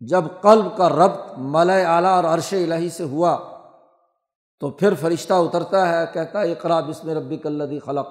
جب 0.00 0.24
قلب 0.40 0.76
کا 0.76 0.88
ربط 0.88 1.38
مالا 1.38 1.96
اعلیٰ 1.96 2.10
اور 2.10 2.24
عرش 2.24 2.52
الہی 2.52 2.90
سے 2.90 3.04
ہوا 3.04 3.38
تو 4.60 4.70
پھر 4.70 4.94
فرشتہ 4.94 5.32
اترتا 5.32 5.88
ہے، 5.88 6.04
کہتا 6.12 6.40
ہے 6.40 6.50
اقرا 6.50 6.80
بسم 6.80 7.10
ربی 7.10 7.36
کلدی 7.36 7.78
خلق۔ 7.78 8.08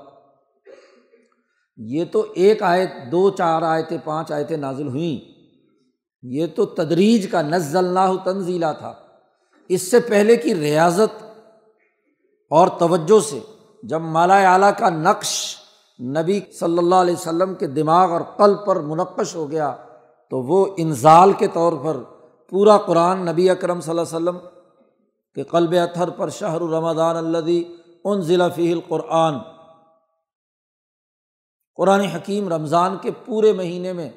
یہ 1.78 2.06
تو 2.12 2.26
ایک 2.36 2.64
آیت، 2.64 2.92
دو، 3.12 3.30
چار 3.30 3.62
آیتیں، 3.62 3.98
پانچ 4.04 4.32
آیتیں 4.32 4.58
نازل 4.58 4.88
ہوئیں۔ 4.88 5.40
یہ 6.22 6.48
تو 6.56 6.66
تدریج 6.66 7.32
کا 7.32 7.42
نزل 7.42 7.78
اللہ 7.78 8.24
تنزیلا 8.24 8.72
تھا۔ 8.72 8.94
اس 9.70 9.92
سے 9.92 10.00
پہلے 10.00 10.36
کی 10.36 10.56
ریاضت 10.56 11.24
اور 12.50 12.68
توجہ 12.68 13.20
سے 13.20 13.40
جب 13.84 14.02
مالا 14.02 14.54
اعلیٰ 14.54 14.72
کا 14.78 14.90
نقش 14.90 15.56
نبی 16.00 16.40
صلی 16.60 16.78
اللہ 16.78 16.96
علیہ 16.96 17.14
وسلم 17.14 17.56
کے 17.56 17.68
دماغ 17.68 18.12
اور 18.12 18.22
قلب 18.22 18.66
پر 18.66 18.76
منقش 18.76 19.36
ہو 19.36 19.52
گیا 19.52 19.76
تو 20.32 20.42
وہ 20.42 20.66
انزال 20.78 21.34
کے 21.34 21.48
طور 21.48 21.74
پر 21.84 21.98
پورا 22.52 22.78
قرآن 22.78 23.26
نبی 23.26 23.50
اکرم 23.50 23.80
صلی 23.82 23.90
اللہ 23.90 24.02
علیہ 24.02 24.18
وسلم 24.18 24.38
کے 25.36 25.44
قلب 25.44 25.74
اتھر 25.82 26.10
پر 26.10 26.30
شہر 26.30 26.62
رمضان 26.70 27.16
الدی 27.18 27.64
ان 28.06 28.22
ضلع 28.22 28.48
فی 28.48 28.72
القرآن۔ 28.72 29.38
قرآن 31.78 32.02
حکیم 32.02 32.48
رمضان 32.50 32.98
کے 32.98 33.12
پورے 33.26 33.54
مہینے 33.54 33.94
میں، 33.94 34.10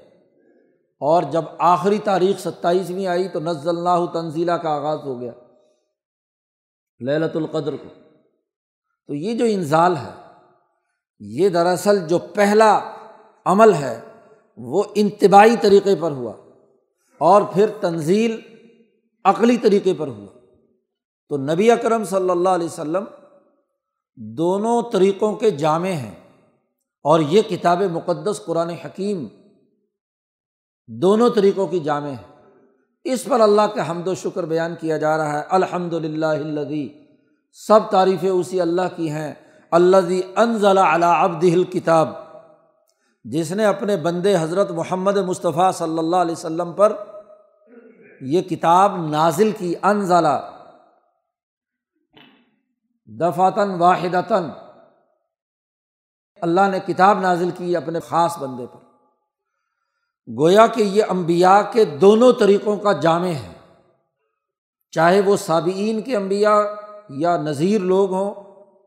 اور 1.00 1.22
جب 1.22 1.44
آخری 1.58 1.98
تاریخ 1.98 2.38
ستائیسویں 2.40 3.06
آئی 3.06 3.28
تو 3.28 3.40
نزل 3.40 3.68
اللہ 3.68 4.04
تنزیلہ 4.12 4.52
کا 4.52 4.70
آغاز 4.70 4.98
ہو 5.04 5.20
گیا 5.20 5.32
للت 7.00 7.36
القدر 7.36 7.76
کو۔ 7.76 7.88
تو 9.08 9.14
یہ 9.14 9.34
جو 9.34 9.44
انزال 9.44 9.96
ہے، 9.96 10.12
یہ 11.20 11.48
دراصل 11.48 12.06
جو 12.08 12.18
پہلا 12.34 12.78
عمل 13.46 13.74
ہے 13.74 13.98
وہ 14.56 14.84
انتباہی 14.94 15.56
طریقے 15.60 15.94
پر 16.00 16.10
ہوا 16.10 16.32
اور 17.18 17.42
پھر 17.42 17.66
تنزیل 17.80 18.40
عقلی 19.24 19.56
طریقے 19.56 19.94
پر 19.94 20.08
ہوا۔ 20.08 20.38
تو 21.28 21.36
نبی 21.36 21.70
اکرم 21.70 22.04
صلی 22.04 22.30
اللہ 22.30 22.48
علیہ 22.48 22.66
وسلم 22.66 23.04
دونوں 24.16 24.82
طریقوں 24.92 25.34
کے 25.34 25.50
جامع 25.50 25.88
ہیں 25.88 26.14
اور 27.04 27.20
یہ 27.20 27.42
کتاب 27.42 27.82
مقدس 27.82 28.40
قرآن 28.44 28.70
حکیم 28.70 29.26
دونوں 30.86 31.30
طریقوں 31.30 31.66
کی 31.66 31.80
جامع 31.80 32.08
ہے 32.08 32.50
اس 33.04 33.24
پر 33.24 33.40
اللہ 33.40 33.62
کے 33.74 33.80
حمد 33.90 34.08
و 34.08 34.14
شکر 34.14 34.44
بیان 34.44 34.74
کیا 34.80 34.96
جا 34.96 35.16
رہا 35.16 35.38
ہے۔ 35.38 35.44
الحمد 35.48 35.92
للہ 35.92 36.92
سب 37.52 37.80
تعریفیں 37.90 38.30
اسی 38.30 38.60
اللہ 38.60 38.96
کی 38.96 39.10
ہیں۔ 39.10 39.34
اللہ 39.70 39.96
انضل 40.36 40.78
علی 40.78 41.04
ابد 41.04 41.72
کتاب 41.72 42.21
جس 43.24 43.52
نے 43.52 43.64
اپنے 43.64 43.96
بندے 43.96 44.36
حضرت 44.36 44.70
محمد 44.70 45.16
مصطفیٰ 45.16 45.72
صلی 45.72 45.98
اللہ 45.98 46.16
علیہ 46.16 46.32
وسلم 46.32 46.72
پر 46.72 46.96
یہ 48.20 48.42
کتاب 48.42 49.08
نازل 49.08 49.50
کی 49.50 49.74
انضلا 49.82 50.50
دفاتاً 53.06 53.70
واحدتاً، 53.70 54.44
اللہ 56.40 56.60
نے 56.70 56.78
کتاب 56.86 57.20
نازل 57.20 57.50
کی 57.56 57.76
اپنے 57.76 58.00
خاص 58.00 58.38
بندے 58.38 58.66
پر۔ 58.66 58.78
گویا 60.38 60.66
کہ 60.66 60.82
یہ 60.82 61.02
امبیا 61.08 61.62
کے 61.72 61.84
دونوں 61.84 62.32
طریقوں 62.32 62.76
کا 62.76 62.92
جامع 62.92 63.28
ہے۔ 63.28 63.52
چاہے 64.90 65.20
وہ 65.20 65.36
سابعین 65.36 66.02
کے 66.02 66.16
امبیا 66.16 66.62
یا 67.08 67.36
نذیر 67.36 67.80
لوگ 67.80 68.12
ہوں، 68.12 68.34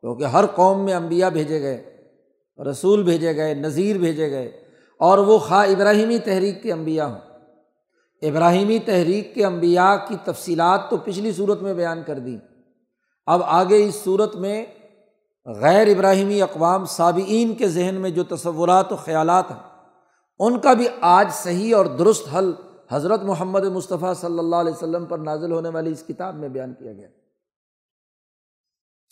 کیونکہ 0.01 0.23
ہر 0.23 0.45
قوم 0.45 0.85
میں 0.85 0.93
امبیا 0.93 1.29
بھیجے 1.29 1.61
گئے۔ 1.61 1.94
رسول 2.59 3.03
بھیجے 3.03 3.35
گئے، 3.35 3.53
نذیر 3.53 3.97
بھیجے 3.97 4.31
گئے، 4.31 4.65
اور 4.99 5.17
وہ 5.17 5.37
خواہ 5.37 5.69
ابراہیمی 5.69 6.19
تحریک 6.19 6.63
کے 6.63 6.73
امبیا 6.73 7.05
ہوں۔ 7.05 7.19
ابراہیمی 8.21 8.79
تحریک 8.79 9.33
کے 9.35 9.45
امبیا 9.45 9.95
کی 10.07 10.15
تفصیلات 10.23 10.89
تو 10.89 10.97
پچھلی 10.97 11.31
صورت 11.31 11.61
میں 11.61 11.73
بیان 11.73 12.03
کر 12.05 12.19
دیں۔ 12.19 12.37
اب 13.25 13.41
آگے 13.43 13.85
اس 13.85 13.95
صورت 13.95 14.35
میں 14.35 14.65
غیر 15.45 15.87
ابراہیمی 15.87 16.41
اقوام 16.41 16.85
سابعین 16.85 17.55
کے 17.55 17.67
ذہن 17.67 17.95
میں 17.95 18.09
جو 18.09 18.23
تصورات 18.23 18.91
و 18.91 18.95
خیالات 18.95 19.51
ہیں، 19.51 19.57
ان 20.39 20.59
کا 20.59 20.73
بھی 20.73 20.87
آج 21.01 21.31
صحیح 21.31 21.75
اور 21.75 21.85
درست 21.85 22.35
حل 22.35 22.51
حضرت 22.91 23.23
محمد 23.23 23.63
مصطفیٰ 23.63 24.13
صلی 24.13 24.39
اللہ 24.39 24.55
علیہ 24.55 24.73
وسلم 24.73 25.05
پر 25.05 25.17
نازل 25.17 25.51
ہونے 25.51 25.69
والی 25.69 25.91
اس 25.91 26.03
کتاب 26.07 26.35
میں 26.35 26.49
بیان 26.49 26.73
کیا 26.73 26.93
گیا۔ 26.93 27.07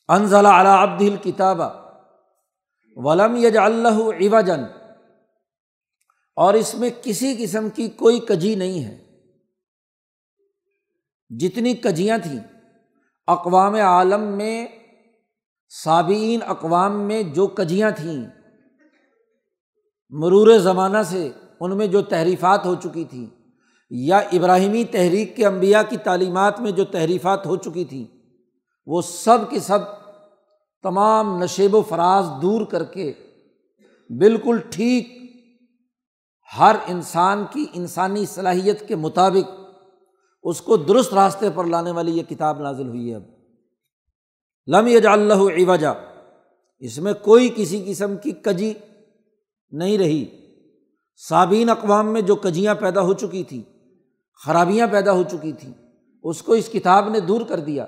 انضلا 0.07 0.61
علی 0.61 0.69
عبد 0.69 1.01
الکتاب 1.01 1.82
ولم 2.97 3.35
یج 3.35 3.57
اللہ 3.57 3.99
عوجن 4.21 4.63
اور 6.37 6.53
اس 6.53 6.73
میں 6.75 6.89
کسی 7.01 7.35
قسم 7.39 7.69
کی 7.69 7.87
کوئی 7.87 8.19
کجی 8.19 8.55
نہیں 8.55 8.83
ہے۔ 8.83 8.97
جتنی 11.29 11.73
کجیاں 11.73 12.17
تھیں، 12.17 12.39
اقوام 13.27 13.75
عالم 13.75 14.21
میں 14.21 14.67
سابعین 15.71 16.39
اقوام 16.47 16.99
میں 16.99 17.23
جو 17.23 17.47
کجیاں 17.47 17.91
تھیں، 17.91 18.23
مرور 20.09 20.57
زمانہ 20.57 20.97
سے 21.05 21.29
ان 21.59 21.77
میں 21.77 21.87
جو 21.87 22.01
تحریفات 22.01 22.65
ہو 22.65 22.75
چکی 22.75 23.03
تھیں، 23.03 23.25
یا 23.91 24.17
ابراہیمی 24.17 24.83
تحریک 24.83 25.35
کے 25.35 25.45
انبیا 25.45 25.81
کی 25.83 25.97
تعلیمات 25.97 26.59
میں 26.59 26.71
جو 26.71 26.85
تحریفات 26.85 27.45
ہو 27.45 27.55
چکی 27.55 27.85
تھیں، 27.85 28.05
وہ 28.87 29.01
سب 29.01 29.49
کے 29.49 29.59
سب 29.59 29.79
تمام 30.83 31.43
نشیب 31.43 31.75
و 31.75 31.81
فراز 31.81 32.25
دور 32.41 32.65
کر 32.65 32.83
کے 32.83 33.13
بالکل 34.09 34.59
ٹھیک 34.69 35.23
ہر 36.59 36.75
انسان 36.87 37.43
کی 37.51 37.65
انسانی 37.73 38.25
صلاحیت 38.25 38.87
کے 38.87 38.95
مطابق 38.95 39.51
اس 40.43 40.61
کو 40.61 40.77
درست 40.77 41.13
راستے 41.13 41.49
پر 41.55 41.65
لانے 41.65 41.91
والی 41.91 42.17
یہ 42.17 42.23
کتاب 42.23 42.59
نازل 42.59 42.87
ہوئی 42.87 43.09
ہے 43.09 43.15
اب۔ 43.15 43.23
لم 44.67 44.87
یج 44.87 45.07
اللہ 45.07 45.33
عوجا۔ 45.33 45.91
اس 46.79 46.97
میں 46.97 47.13
کوئی 47.13 47.49
کسی 47.55 47.83
قسم 47.87 48.17
کی 48.17 48.31
کجی 48.31 48.73
نہیں 49.71 49.97
رہی۔ 49.97 50.25
سابین 51.15 51.69
اقوام 51.69 52.13
میں 52.13 52.21
جو 52.21 52.35
کجیاں 52.35 52.75
پیدا 52.75 53.01
ہو 53.01 53.13
چکی 53.13 53.43
تھیں، 53.43 53.61
خرابیاں 54.45 54.87
پیدا 54.91 55.11
ہو 55.11 55.23
چکی 55.23 55.51
تھیں، 55.51 55.73
اس 56.23 56.41
کو 56.41 56.53
اس 56.53 56.69
کتاب 56.69 57.09
نے 57.09 57.19
دور 57.19 57.41
کر 57.41 57.59
دیا۔ 57.59 57.85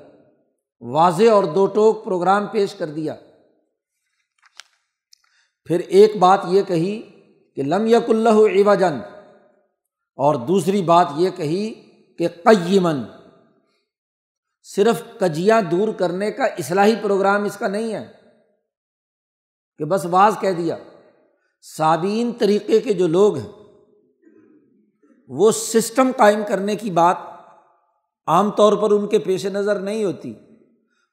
واضح 0.91 1.31
اور 1.31 1.43
دو 1.43 1.65
ٹوک 1.65 2.05
پروگرام 2.05 2.47
پیش 2.47 2.75
کر 2.75 2.87
دیا۔ 2.87 3.15
پھر 5.65 5.79
ایک 5.79 6.17
بات 6.17 6.39
یہ 6.47 6.61
کہی 6.61 7.01
کہ 7.55 7.63
لم 7.63 7.87
یک 7.87 8.09
اللہ 8.09 8.29
ایواجن 8.29 8.99
اور 10.15 10.35
دوسری 10.35 10.81
بات 10.81 11.07
یہ 11.15 11.29
کہی 11.29 11.73
کہ 12.17 12.27
قیمن 12.27 12.95
صرف 14.63 15.03
کجیاں 15.19 15.61
دور 15.61 15.93
کرنے 15.93 16.31
کا 16.31 16.43
اصلاحی 16.43 16.95
پروگرام 17.01 17.43
اس 17.43 17.57
کا 17.57 17.67
نہیں 17.67 17.93
ہے۔ 17.93 18.11
کہ 19.77 19.85
بس 19.85 20.05
واز 20.05 20.35
کہہ 20.41 20.51
دیا۔ 20.51 20.77
سابین 21.61 22.31
طریقے 22.39 22.79
کے 22.79 22.93
جو 22.93 23.07
لوگ 23.07 23.37
ہیں، 23.37 23.51
وہ 25.27 25.51
سسٹم 25.51 26.11
قائم 26.17 26.39
کرنے 26.47 26.75
کی 26.75 26.91
بات 26.91 27.17
عام 28.27 28.51
طور 28.51 28.73
پر 28.73 28.91
ان 28.91 29.07
کے 29.07 29.19
پیش 29.19 29.45
نظر 29.45 29.79
نہیں 29.79 30.03
ہوتی۔ 30.03 30.33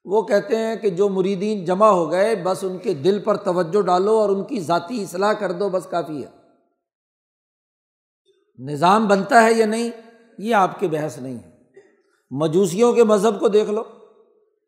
وہ 0.04 0.22
کہتے 0.22 0.56
ہیں 0.56 0.76
کہ 0.76 0.90
جو 0.90 1.08
مریدین 1.08 1.64
جمع 1.64 1.86
ہو 1.86 2.10
گئے، 2.10 2.36
بس 2.36 2.64
ان 2.64 2.78
کے 2.78 2.94
دل 2.94 3.18
پر 3.18 3.36
توجہ 3.36 3.82
ڈالو 3.82 4.18
اور 4.18 4.28
ان 4.28 4.44
کی 4.44 4.60
ذاتی 4.60 5.02
اصلاح 5.02 5.32
کر 5.32 5.52
دو، 5.52 5.68
بس 5.68 5.86
کافی 5.86 6.24
ہے۔ 6.24 6.30
نظام 8.58 9.08
بنتا 9.08 9.42
ہے 9.42 9.52
یا 9.52 9.66
نہیں، 9.66 9.90
یہ 10.38 10.54
آپ 10.54 10.80
کے 10.80 10.88
بحث 10.88 11.18
نہیں 11.18 11.38
ہے۔ 11.38 11.50
مجوسیوں 12.30 12.92
کے 12.92 13.04
مذہب 13.04 13.40
کو 13.40 13.48
دیکھ 13.48 13.70
لو۔ 13.70 13.82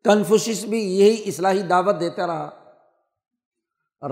کنفوشس 0.03 0.63
بھی 0.63 0.97
یہی 0.97 1.23
اصلاحی 1.25 1.61
دعوت 1.61 1.99
دیتا 1.99 2.27
رہا۔ 2.27 2.49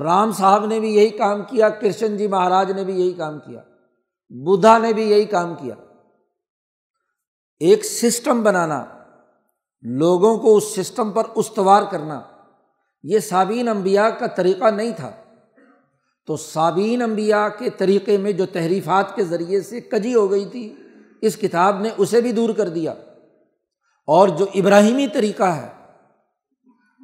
رام 0.03 0.31
صاحب 0.31 0.65
نے 0.65 0.79
بھی 0.79 0.95
یہی 0.95 1.09
کام 1.09 1.41
کیا، 1.41 1.69
کرشن 1.69 2.17
جی 2.17 2.27
مہاراج 2.27 2.71
نے 2.71 2.83
بھی 2.83 3.01
یہی 3.01 3.13
کام 3.13 3.39
کیا۔ 3.39 3.61
بدھا 4.29 4.77
نے 4.77 4.93
بھی 4.93 5.11
یہی 5.11 5.25
کام 5.25 5.55
کیا۔ 5.55 5.75
ایک 7.59 7.85
سسٹم 7.85 8.43
بنانا۔ 8.43 9.02
لوگوں 9.83 10.37
کو 10.37 10.57
اس 10.57 10.75
سسٹم 10.75 11.11
پر 11.11 11.23
استوار 11.35 11.83
کرنا، 11.91 12.21
یہ 13.03 13.19
سابین 13.19 13.67
امبیا 13.67 14.09
کا 14.09 14.27
طریقہ 14.27 14.65
نہیں 14.65 14.91
تھا۔ 14.91 15.11
تو 16.27 16.37
سابین 16.37 17.01
امبیا 17.01 17.49
کے 17.49 17.69
طریقے 17.69 18.17
میں 18.17 18.31
جو 18.31 18.45
تحریفات 18.45 19.15
کے 19.15 19.23
ذریعے 19.23 19.61
سے 19.61 19.81
کجی 19.81 20.15
ہو 20.15 20.31
گئی 20.31 20.45
تھی، 20.45 20.75
اس 21.21 21.37
کتاب 21.37 21.79
نے 21.79 21.89
اسے 21.97 22.21
بھی 22.21 22.31
دور 22.31 22.49
کر 22.49 22.69
دیا۔ 22.69 22.93
اور 24.07 24.27
جو 24.27 24.45
ابراہیمی 24.55 25.07
طریقہ 25.07 25.43
ہے 25.43 25.69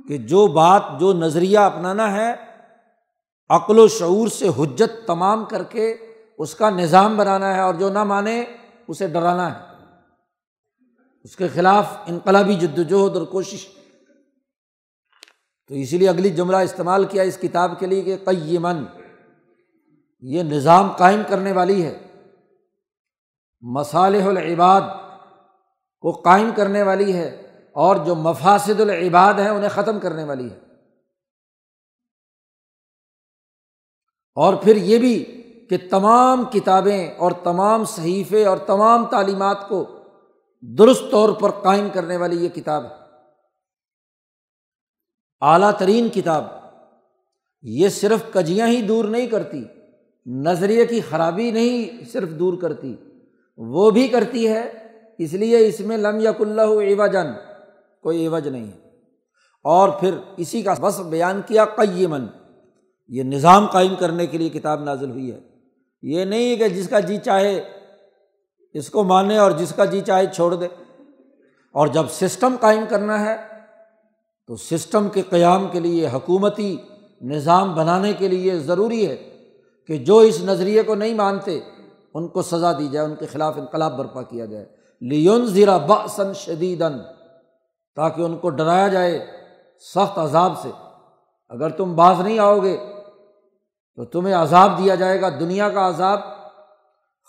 کہ 0.08 0.18
جو 0.18 0.48
بات، 0.48 0.84
جو 1.00 1.14
نظریہ 1.14 1.60
اپنانا 1.60 2.14
ہے، 2.14 2.36
عقل 3.50 3.80
و 3.80 3.88
شعور 3.88 4.28
سے 4.28 4.48
حجت 4.48 5.08
تمام 5.08 5.46
کر 5.46 5.64
کے 5.64 5.96
اس 6.38 6.56
کا 6.56 6.70
نظام 6.70 7.18
بنانا 7.18 7.56
ہے 7.56 7.60
اور 7.60 7.74
جو 7.74 7.90
نہ 7.90 8.04
مانے، 8.04 8.44
اسے 8.88 9.08
ڈرانا 9.08 9.60
ہے۔ 9.60 9.69
اس 11.24 11.36
کے 11.36 11.48
خلاف 11.48 11.98
انقلابی 12.08 12.54
جد 12.54 12.80
وجہد 12.80 13.18
اور 13.18 13.26
کوشش۔ 13.26 13.68
تو 15.68 15.76
اسی 15.76 15.98
لیے 15.98 16.10
اگلی 16.10 16.30
جملہ 16.30 16.58
استعمال 16.58 17.06
کیا 17.06 17.24
اس 17.24 17.38
کتاب 17.38 17.80
کے 17.80 17.86
لیے 17.86 18.02
کہ 18.02 18.18
قیمن 18.26 18.86
یہ 20.20 20.44
نظام 20.44 20.92
قائم 20.92 21.22
کرنے 21.30 21.52
والی 21.52 21.86
ہے۔ 21.86 22.00
مصالح 23.62 24.26
العباد 24.26 24.82
کو 26.02 26.12
قائم 26.12 26.50
کرنے 26.56 26.84
والی 26.84 27.14
ہے 27.14 27.60
اور 27.72 27.96
جو 27.96 28.16
مفاصد 28.16 28.82
العباد 28.82 29.34
ہیں 29.34 29.50
انہیں 29.50 29.70
ختم 29.70 30.00
کرنے 30.00 30.24
والی 30.24 30.52
ہے۔ 30.52 30.60
اور 34.36 34.54
پھر 34.54 34.76
یہ 34.76 34.98
بھی 34.98 35.36
کہ 35.70 35.78
تمام 35.90 36.46
کتابیں 36.46 37.14
اور 37.14 37.32
تمام 37.44 37.86
صحیفے 37.86 38.46
اور 38.46 38.58
تمام 38.58 39.06
تعلیمات 39.06 39.70
کو 39.70 39.99
درست 40.62 41.04
طور 41.12 41.30
پر 41.30 41.50
قائم 41.50 41.88
کرنے 41.94 42.18
والی 42.18 42.44
یہ 42.44 42.50
کتاب 42.50 42.86
ہے۔ 42.86 42.96
اعلیٰ 45.42 45.72
ترین 45.78 46.10
کتاب۔ 46.10 46.46
یہ 47.62 47.90
صرف 47.90 48.34
کجیاں 48.34 48.68
ہی 48.68 48.82
دور 48.82 49.06
نہیں 49.06 49.28
کرتی، 49.28 49.64
نظریے 50.26 50.86
کی 50.86 51.02
خرابی 51.02 51.52
نہیں 51.52 52.06
صرف 52.06 52.30
دور 52.30 52.62
کرتی، 52.62 52.96
وہ 53.58 53.92
بھی 53.92 54.08
کرتی 54.08 54.48
ہے، 54.48 54.72
اس 55.18 55.34
لیے 55.34 55.68
اس 55.68 55.80
میں 55.80 55.98
لم 55.98 56.20
یک 56.20 56.42
اللہ 56.42 56.62
ایوجن 56.62 57.28
کوئی 58.02 58.20
ایوج 58.20 58.48
نہیں 58.48 58.68
ہے۔ 58.68 58.90
اور 59.64 59.90
پھر 59.90 60.12
اسی 60.38 60.62
کا 60.62 60.74
بس 60.82 61.00
بیان 61.00 61.42
کیا 61.48 61.66
قیمن 61.66 62.26
یہ 63.08 63.24
نظام 63.24 63.66
قائم 63.66 63.96
کرنے 63.96 64.28
کے 64.28 64.38
لیے 64.38 64.50
کتاب 64.50 64.84
نازل 64.84 65.10
ہوئی 65.12 65.32
ہے۔ 65.32 65.40
یہ 66.02 66.26
نہیں 66.26 66.56
کہ 66.56 66.68
جس 66.68 66.90
کا 66.90 67.00
جی 67.00 67.18
چاہے 67.18 67.79
اس 68.74 68.90
کو 68.90 69.04
مانے 69.04 69.38
اور 69.38 69.52
جس 69.52 69.74
کا 69.76 69.86
جی 69.86 70.02
چاہے 70.02 70.26
چھوڑ 70.28 70.56
دے۔ 70.56 70.68
اور 71.72 71.88
جب 71.88 72.06
سسٹم 72.10 72.56
قائم 72.60 72.84
کرنا 72.90 73.26
ہے، 73.26 73.36
تو 74.48 74.56
سسٹم 74.56 75.10
کے 75.10 75.22
قیام 75.22 75.68
کے 75.68 75.80
لیے، 75.80 76.08
حکومتی 76.08 76.78
نظام 77.22 77.76
بنانے 77.76 78.14
کے 78.14 78.28
لیے 78.28 78.60
ضروری 78.60 79.08
ہے 79.08 79.46
کہ 79.88 79.98
جو 79.98 80.18
اس 80.18 80.42
نظریے 80.44 80.84
کو 80.84 80.96
نہیں 80.96 81.14
مانتے، 81.14 81.60
ان 82.14 82.28
کو 82.28 82.42
سزا 82.42 82.74
دی 82.74 82.88
جائے، 82.88 83.06
ان 83.06 83.16
کے 83.16 83.26
خلاف 83.26 83.58
انقلاب 83.58 83.98
برپا 83.98 84.22
کیا 84.22 84.46
جائے۔ 84.46 84.66
لیون 85.02 85.46
زیرا 85.46 85.78
بسن 85.78 86.34
شدیدن 86.34 86.98
تاکہ 87.96 88.22
ان 88.22 88.38
کو 88.38 88.50
ڈرایا 88.50 88.88
جائے 88.88 89.28
سخت 89.80 90.20
عذاب 90.20 90.54
سے۔ 90.62 90.70
اگر 91.50 91.70
تم 91.70 91.96
باز 91.96 92.22
نہیں 92.22 92.40
آؤ 92.40 92.60
گے، 92.60 92.78
تو 93.96 94.06
تمہیں 94.06 94.36
عذاب 94.36 94.78
دیا 94.78 94.96
جائے 94.96 95.22
گا، 95.22 95.30
دنیا 95.30 95.70
کا 95.70 95.88
عذاب۔ 95.88 96.39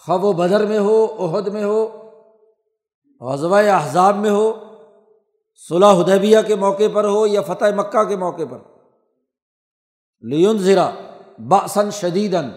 خب 0.07 0.25
و 0.25 0.33
بدر 0.33 0.67
میں 0.67 0.79
ہو 0.79 1.17
عہد 1.19 1.49
میں 1.49 1.65
ہو، 1.65 2.11
غزوہ 3.21 3.57
احزاب 3.57 4.17
میں 4.17 4.31
ہو 4.31 4.65
صلاح 5.69 5.95
حدیبیہ 5.95 6.39
کے 6.47 6.55
موقع 6.55 6.83
پر 6.95 7.05
ہو 7.05 7.27
یا 7.27 7.43
فتح 7.43 7.65
مکہ 7.77 8.05
کے 8.05 8.17
موقع 8.17 8.43
پر۔ 8.51 8.59
لیون 10.21 10.59
زیرا 10.59 10.91
باسن 11.49 11.91
شدیدن 11.91 12.51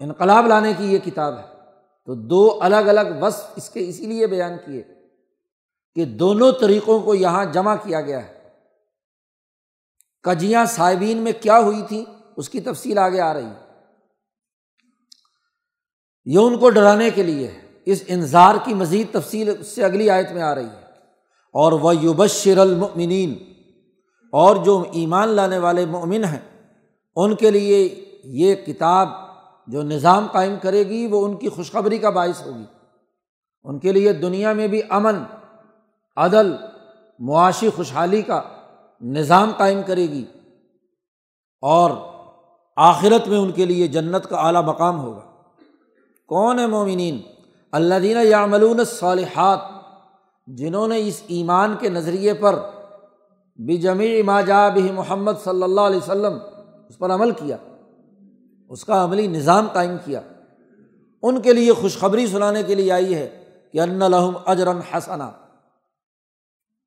انقلاب 0.00 0.46
لانے 0.46 0.72
کی 0.78 0.92
یہ 0.92 0.98
کتاب 0.98 1.38
ہے۔ 1.38 1.54
تو 2.06 2.14
دو 2.14 2.58
الگ 2.62 2.76
الگ 2.76 3.00
وصف 3.20 3.44
اس 3.56 3.70
کے 3.70 3.88
اسی 3.88 4.06
لیے 4.06 4.26
بیان 4.26 4.52
کیے 4.66 4.82
کہ 5.94 6.04
دونوں 6.04 6.52
طریقوں 6.52 7.00
کو 7.00 7.14
یہاں 7.14 7.44
جمع 7.44 7.74
کیا 7.74 8.00
گیا 8.00 8.28
ہے۔ 8.28 8.48
کجیاں 10.22 10.64
صاحبین 10.64 11.18
میں 11.18 11.32
کیا 11.40 11.58
ہوئی 11.58 11.82
تھی 11.88 12.04
اس 12.36 12.48
کی 12.48 12.60
تفصیل 12.60 12.98
آگے 12.98 13.20
آ 13.20 13.34
رہی 13.34 13.44
ہے۔ 13.44 13.69
یہ 16.24 16.38
ان 16.38 16.58
کو 16.58 16.70
ڈرانے 16.70 17.10
کے 17.10 17.22
لیے 17.22 17.50
اس 17.84 18.02
انظار 18.08 18.54
کی 18.64 18.74
مزید 18.74 19.06
تفصیل 19.12 19.54
اس 19.60 19.66
سے 19.66 19.84
اگلی 19.84 20.10
آیت 20.10 20.32
میں 20.32 20.42
آ 20.42 20.54
رہی 20.54 20.64
ہے۔ 20.64 20.90
اور 21.52 21.72
وہ 21.72 21.96
یوبشر 21.96 22.58
المنین 22.58 23.34
اور 24.32 24.56
جو 24.56 24.84
ایمان 24.92 25.28
لانے 25.28 25.58
والے 25.58 25.86
مومن 25.86 26.24
ہیں، 26.24 26.72
ان 27.16 27.34
کے 27.34 27.50
لیے 27.50 28.04
یہ 28.24 28.54
کتاب 28.54 29.08
جو 29.66 29.82
نظام 29.82 30.26
قائم 30.32 30.54
کرے 30.62 30.88
گی، 30.88 31.06
وہ 31.06 31.24
ان 31.24 31.36
کی 31.36 31.48
خوشخبری 31.48 31.98
کا 31.98 32.10
باعث 32.10 32.46
ہوگی۔ 32.46 32.64
ان 33.64 33.78
کے 33.78 33.92
لیے 33.92 34.12
دنیا 34.12 34.52
میں 34.52 34.68
بھی 34.68 34.80
امن، 34.88 35.22
عدل، 36.16 36.52
معاشی 37.18 37.70
خوشحالی 37.76 38.22
کا 38.22 38.42
نظام 39.00 39.52
قائم 39.56 39.80
کرے 39.86 40.02
گی۔ 40.02 40.24
اور 41.60 41.90
آخرت 42.76 43.28
میں 43.28 43.38
ان 43.38 43.52
کے 43.52 43.64
لیے 43.64 43.86
جنت 43.86 44.26
کا 44.26 44.36
اعلیٰ 44.36 44.64
مقام 44.64 45.00
ہوگا۔ 45.00 45.29
کون 46.30 46.58
ہے 46.58 46.66
مومنین؟ 46.66 47.20
اللہ 47.72 47.94
دینہ 48.02 48.18
یا 48.18 48.46
ملون 48.46 48.84
صالحات 48.84 49.58
جنہوں 50.46 50.88
نے 50.88 50.98
اس 51.06 51.22
ایمان 51.26 51.74
کے 51.80 51.88
نظریے 51.88 52.34
پر 52.34 52.58
بھی 53.58 53.76
جمی 53.76 54.22
ماجا 54.22 54.68
بھی 54.68 54.90
محمد 54.92 55.32
صلی 55.44 55.62
اللہ 55.62 55.80
علیہ 55.80 55.96
وسلم 55.96 56.38
اس 56.88 56.98
پر 56.98 57.10
عمل 57.10 57.30
کیا، 57.30 57.56
اس 58.70 58.84
کا 58.84 59.04
عملی 59.04 59.26
نظام 59.26 59.66
قائم 59.72 59.96
کیا۔ 60.04 60.20
ان 61.22 61.40
کے 61.40 61.52
لیے 61.52 61.72
خوشخبری 61.72 62.26
سنانے 62.26 62.62
کے 62.62 62.74
لیے 62.74 62.92
آئی 62.92 63.14
ہے 63.14 63.28
کہ 63.72 63.80
ان 63.80 63.98
لحم 63.98 64.36
اجرن 64.46 64.78
حسنا، 64.92 65.30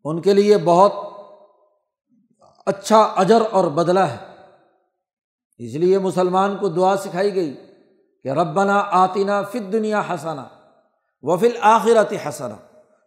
ان 0.05 0.21
کے 0.21 0.33
لیے 0.33 0.57
بہت 0.57 0.93
اچھا 2.65 3.01
اجر 3.15 3.41
اور 3.51 3.65
بدلہ 3.71 3.99
ہے۔ 3.99 4.17
اس 5.57 5.73
لیے 5.75 5.99
مسلمان 5.99 6.57
کو 6.57 6.67
دعا 6.69 6.95
سکھائی 6.97 7.35
گئی 7.35 7.53
کہ 8.23 8.29
ربنا 8.29 8.83
آتینہ 8.91 9.31
فت 9.49 9.73
دنیا 9.73 10.01
حسنا 10.09 10.45
و 11.21 11.37
فل 11.37 11.57
آخرت 11.61 12.13
حسنا۔ 12.27 12.55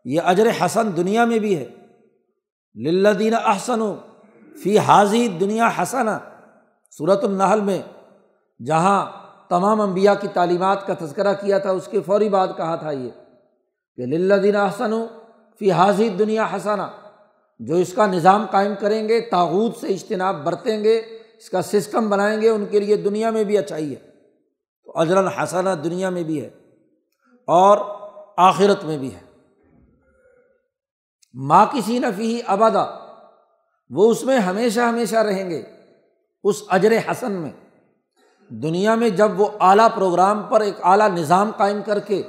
یہ 0.05 0.21
اجر 0.25 0.47
حسن 0.61 0.97
دنیا 0.97 1.25
میں 1.25 1.39
بھی 1.39 1.59
ہے۔ 1.59 1.67
للدین 2.75 3.35
احسن 3.35 3.83
و 3.83 3.95
فی 4.63 4.79
حاضی 4.79 5.29
دنیا 5.29 5.71
حسنا۔ 5.83 6.19
صورت 6.99 7.25
النحل 7.25 7.61
میں 7.61 7.83
جہاں 8.67 9.07
تمام 9.49 9.81
انبیاء 9.81 10.15
کی 10.21 10.29
تعلیمات 10.29 10.87
کا 10.87 10.95
تذکرہ 11.01 11.35
کیا 11.35 11.59
تھا، 11.59 11.71
اس 11.71 11.89
کے 11.89 12.01
فوری 12.01 12.29
بعد 12.29 12.49
کہا 12.57 12.77
تھا 12.77 12.91
یہ 12.91 13.11
کہ 13.97 14.07
للدین 14.07 14.57
احسن 14.57 14.93
و 14.93 15.07
فی 15.59 15.71
حاضی 15.71 16.09
دنیا 16.09 16.47
حسنا۔ 16.57 16.89
جو 17.59 17.75
اس 17.75 17.93
کا 17.93 18.07
نظام 18.07 18.47
قائم 18.51 18.73
کریں 18.81 19.09
گے، 19.09 19.21
تاغوت 19.21 19.77
سے 19.77 19.87
اجتناب 19.87 20.45
برتیں 20.45 20.85
گے، 20.85 20.99
اس 21.39 21.51
کا 21.51 21.63
سسٹم 21.63 22.11
بنائیں 22.11 22.41
گے، 22.41 22.49
ان 22.49 22.67
کے 22.71 22.81
لیے 22.81 22.97
دنیا 22.97 23.31
میں 23.31 23.45
بھی 23.45 23.59
اچھائی 23.59 23.95
ہے۔ 23.95 24.06
اجر 24.97 25.17
الحسنہ 25.17 25.71
دنیا 25.71 26.11
میں 26.11 26.23
بھی 26.23 26.45
ہے 26.45 26.51
اور 27.47 27.79
آخرت 28.37 28.85
میں 28.85 28.99
بھی 28.99 29.15
ہے۔ 29.15 29.21
ماں 31.35 31.67
کسی 31.73 31.99
نفی 31.99 32.41
ابدا، 32.47 32.85
وہ 33.91 34.11
اس 34.11 34.25
میں 34.25 34.39
ہمیشہ 34.39 34.81
ہمیشہ 34.81 35.17
رہیں 35.17 35.51
گے 35.51 35.63
اس 36.45 36.63
اجر 36.69 36.93
حسن 37.11 37.33
میں۔ 37.33 37.51
دنیا 38.49 38.95
میں 38.95 39.11
جب 39.11 39.41
وہ 39.41 39.49
اعلیٰ 39.61 39.89
پروگرام 39.95 40.43
پر 40.43 40.61
ایک 40.61 40.75
اعلیٰ 40.83 41.11
نظام 41.11 41.51
قائم 41.57 41.83
کر 41.87 41.99
کے 41.99 42.23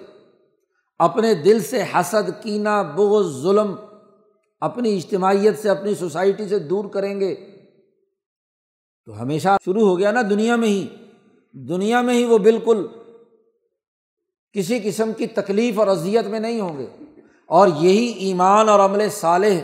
اپنے 1.00 1.34
دل 1.34 1.60
سے 1.60 1.84
حسد، 1.84 2.44
کینہ، 2.44 2.94
بغض، 2.96 3.42
ظلم 3.42 3.76
اپنی 4.62 4.98
اجتماعیت 4.98 5.60
سے، 5.60 5.70
اپنی 5.70 5.96
سوسائٹی 5.96 6.48
سے 6.48 6.60
دور 6.60 6.86
کریں 6.86 7.20
گے 7.20 7.36
تو 9.06 9.22
ہمیشہ 9.22 9.58
شروع 9.66 9.88
ہو 9.88 9.98
گیا 10.00 10.12
نا 10.12 10.22
دنیا 10.22 10.56
میں 10.56 10.68
ہی۔ 10.68 10.88
دنیا 11.54 12.02
میں 12.02 12.14
ہی 12.14 12.26
وہ 12.26 12.38
بالکل 12.38 12.88
کسی 14.54 14.80
قسم 14.84 15.14
کی 15.14 15.28
تکلیف 15.28 15.80
اور 15.80 15.88
اذیت 15.88 16.26
میں 16.26 16.40
نہیں 16.40 16.60
ہوں 16.60 16.78
گے۔ 16.78 16.88
اور 17.46 17.68
یہی 17.68 18.06
ایمان 18.06 18.70
اور 18.70 18.80
عمل 18.80 19.10
صالح 19.10 19.60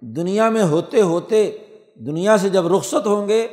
دنیا 0.00 0.50
میں 0.50 0.62
ہوتے 0.62 1.00
ہوتے 1.00 1.56
دنیا 1.94 2.38
سے 2.38 2.48
جب 2.48 2.76
رخصت 2.76 3.06
ہوں 3.06 3.28
گے 3.28 3.48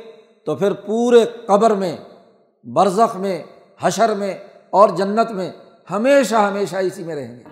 تو 0.46 0.54
پھر 0.54 0.72
پورے 0.72 1.24
قبر 1.46 1.70
میں، 1.70 1.96
برزخ 2.64 3.16
میں، 3.16 3.42
حشر 3.80 4.14
میں 4.14 4.38
اور 4.70 4.88
جنت 4.88 5.30
میں 5.30 5.52
ہمیشہ 5.90 6.34
ہمیشہ 6.34 6.76
اسی 6.76 7.04
میں 7.04 7.14
رہیں 7.14 7.38
گے۔ 7.38 7.44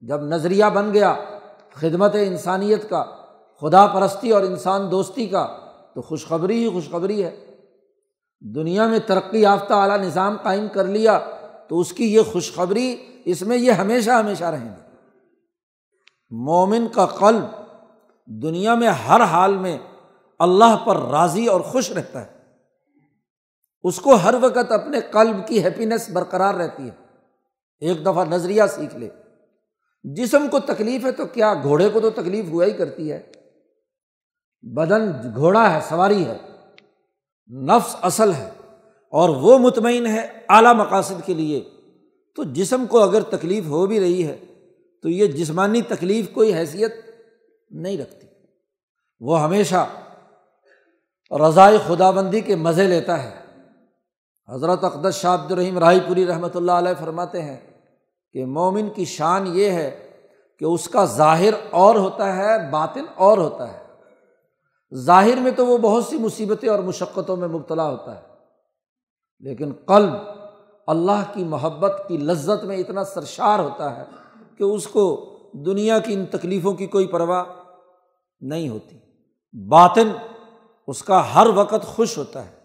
جب 0.00 0.20
نظریہ 0.20 0.64
بن 0.74 0.94
گیا 0.94 1.14
خدمت 1.72 2.14
انسانیت 2.14 2.90
کا، 2.90 3.04
خدا 3.60 3.86
پرستی 3.86 4.30
اور 4.30 4.42
انسان 4.42 4.90
دوستی 4.90 5.26
کا، 5.26 5.56
تو 5.94 6.02
خوشخبری 6.02 6.64
ہی 6.64 6.68
خوشخبری 6.68 7.24
ہے۔ 7.24 7.49
دنیا 8.40 8.86
میں 8.86 8.98
ترقی 8.98 9.40
یافتہ 9.40 9.74
اعلیٰ 9.74 9.98
نظام 9.98 10.36
قائم 10.42 10.68
کر 10.68 10.84
لیا 10.84 11.20
تو 11.68 11.80
اس 11.80 11.92
کی 11.92 12.14
یہ 12.14 12.20
خوشخبری 12.20 12.96
اس 13.24 13.42
میں 13.42 13.56
یہ 13.56 13.72
ہمیشہ 13.72 14.10
ہمیشہ 14.10 14.44
رہیں 14.44 14.68
گے 14.68 14.90
مومن 16.30 16.86
کا 16.94 17.06
قلب 17.06 17.44
دنیا 18.26 18.74
میں 18.74 18.88
ہر 18.88 19.20
حال 19.20 19.56
میں 19.56 19.78
اللہ 20.38 20.76
پر 20.86 20.96
راضی 20.96 21.46
اور 21.46 21.60
خوش 21.60 21.90
رہتا 21.90 22.26
ہے۔ 22.26 22.40
اس 23.82 24.00
کو 24.00 24.14
ہر 24.14 24.34
وقت 24.40 24.72
اپنے 24.72 25.00
قلب 25.00 25.46
کی 25.46 25.64
ہیپینیس 25.64 26.10
برقرار 26.10 26.54
رہتی 26.54 26.82
ہے۔ 26.82 27.04
ایک 27.80 28.02
دفعہ 28.02 28.24
نظریہ 28.24 28.62
سیکھ 28.68 28.96
لے۔ 28.96 29.08
جسم 30.04 30.48
کو 30.48 30.58
تکلیف 30.58 31.04
ہے 31.04 31.12
تو 31.12 31.26
کیا 31.26 31.54
گھوڑے 31.62 31.88
کو 31.88 32.00
تو 32.00 32.10
تکلیف 32.10 32.44
ہوا 32.48 32.64
ہی 32.64 32.70
کرتی 32.70 33.12
ہے۔ 33.12 33.22
بدن 34.62 35.12
گھوڑا 35.34 35.74
ہے، 35.74 35.80
سواری 35.88 36.26
ہے۔ 36.26 36.38
نفس 37.50 37.96
اصل 38.02 38.32
ہے 38.32 38.50
اور 39.10 39.28
وہ 39.28 39.58
مطمئن 39.58 40.06
ہے 40.06 40.26
اعلیٰ 40.48 40.74
مقاصد 40.74 41.26
کے 41.26 41.34
لیے، 41.34 41.64
تو 42.36 42.44
جسم 42.44 42.86
کو 42.86 43.00
اگر 43.00 43.22
تکلیف 43.22 43.66
ہو 43.66 43.86
بھی 43.86 44.00
رہی 44.00 44.26
ہے، 44.26 44.38
تو 45.02 45.08
یہ 45.08 45.26
جسمانی 45.26 45.82
تکلیف 45.82 46.30
کوئی 46.32 46.54
حیثیت 46.54 46.94
نہیں 47.70 47.98
رکھتی۔ 47.98 48.26
وہ 49.20 49.42
ہمیشہ 49.42 49.86
رضائے 51.30 51.78
خدا 51.86 52.10
بندی 52.10 52.40
کے 52.40 52.56
مزے 52.56 52.86
لیتا 52.88 53.22
ہے۔ 53.22 53.40
حضرت 54.48 54.84
اقدس 54.84 55.14
شاہ 55.14 55.34
عبد 55.34 55.52
الرحیم 55.52 55.78
رائے 55.78 55.98
پوری 56.08 56.26
رحمۃ 56.26 56.48
اللہ 56.54 56.72
علیہ 56.72 57.00
فرماتے 57.00 57.42
ہیں 57.42 57.56
کہ 58.32 58.44
مومن 58.44 58.88
کی 58.90 59.04
شان 59.04 59.46
یہ 59.46 59.70
ہے 59.70 60.10
کہ 60.58 60.64
اس 60.64 60.88
کا 60.88 61.04
ظاہر 61.04 61.54
اور 61.70 61.94
ہوتا 61.94 62.36
ہے، 62.36 62.70
باطن 62.70 63.04
اور 63.14 63.38
ہوتا 63.38 63.72
ہے۔ 63.72 63.89
ظاہر 64.92 65.36
میں 65.36 65.50
تو 65.50 65.66
وہ 65.66 65.78
بہت 65.78 66.04
سی 66.04 66.18
مصیبتیں 66.18 66.68
اور 66.68 66.78
مشقتوں 66.78 67.36
میں 67.36 67.48
مبتلا 67.48 67.88
ہوتا 67.90 68.14
ہے، 68.16 68.22
لیکن 69.42 69.72
قلب 69.86 70.14
اللہ 70.88 71.22
کی 71.34 71.44
محبت 71.44 72.02
کی 72.08 72.16
لذت 72.16 72.64
میں 72.64 72.76
اتنا 72.76 73.04
سرشار 73.04 73.58
ہوتا 73.58 73.96
ہے 73.96 74.04
کہ 74.56 74.62
اس 74.62 74.86
کو 74.86 75.04
دنیا 75.66 75.98
کی 75.98 76.14
ان 76.14 76.24
تکلیفوں 76.26 76.72
کی 76.72 76.86
کوئی 76.86 77.06
پرواہ 77.06 77.44
نہیں 78.40 78.68
ہوتی۔ 78.68 78.98
باطن 79.54 80.08
اس 80.88 81.02
کا 81.02 81.22
ہر 81.34 81.46
وقت 81.54 81.84
خوش 81.86 82.16
ہوتا 82.18 82.44
ہے 82.44 82.58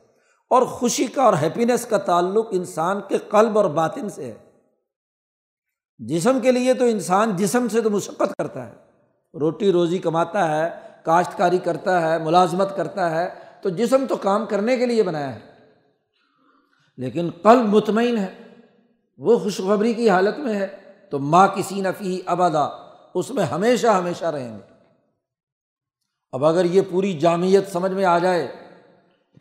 اور 0.52 0.62
خوشی 0.62 1.06
کا 1.06 1.24
اور 1.24 1.34
ہیپینیس 1.34 1.86
کا 1.86 1.98
تعلق 1.98 2.48
انسان 2.52 3.00
کے 3.08 3.18
قلب 3.18 3.58
اور 3.58 3.66
باطن 3.66 4.10
سے 4.10 4.26
ہے۔ 4.26 4.38
جسم 6.00 6.40
کے 6.40 6.52
لیے 6.52 6.74
تو 6.74 6.86
انسان 6.86 7.36
جسم 7.36 7.68
سے 7.72 7.82
تو 7.82 7.90
مشقت 7.90 8.34
کرتا 8.40 8.66
ہے، 8.68 8.74
روٹی 9.34 9.72
روزی 9.72 9.98
کماتا 9.98 10.48
ہے 10.52 10.70
کاشتکاری 11.06 11.58
کرتا 11.58 12.02
ہے، 12.02 12.20
ملازمت 12.20 12.76
کرتا 12.76 13.12
ہے، 13.12 13.30
تو 13.62 13.70
جسم 13.70 14.06
تو 14.10 14.16
کام 14.16 14.46
کرنے 14.46 14.78
کے 14.78 14.86
لیے 14.86 15.04
بنایا 15.04 15.36
ہے۔ 15.36 15.40
لیکن 16.98 17.30
قلب 17.42 17.66
مطمئن 17.66 18.18
ہے، 18.18 18.34
وہ 19.18 19.40
خوشخبری 19.40 19.94
کی 19.94 20.10
حالت 20.10 20.40
میں 20.40 20.54
ہے، 20.54 20.68
تو 21.10 21.20
ماں 21.20 21.48
کسی 21.48 21.82
نفی 21.82 22.22
ابدا، 22.26 22.70
اس 23.14 23.30
میں 23.30 23.44
ہمیشہ 23.44 23.88
ہمیشہ 23.88 24.26
رہیں 24.26 24.58
گے۔ 24.58 24.74
اب 26.32 26.46
اگر 26.46 26.66
یہ 26.66 26.82
پوری 26.92 27.20
جامعت 27.20 27.72
سمجھ 27.72 27.92
میں 27.92 28.06
آ 28.06 28.18
جائے 28.18 28.48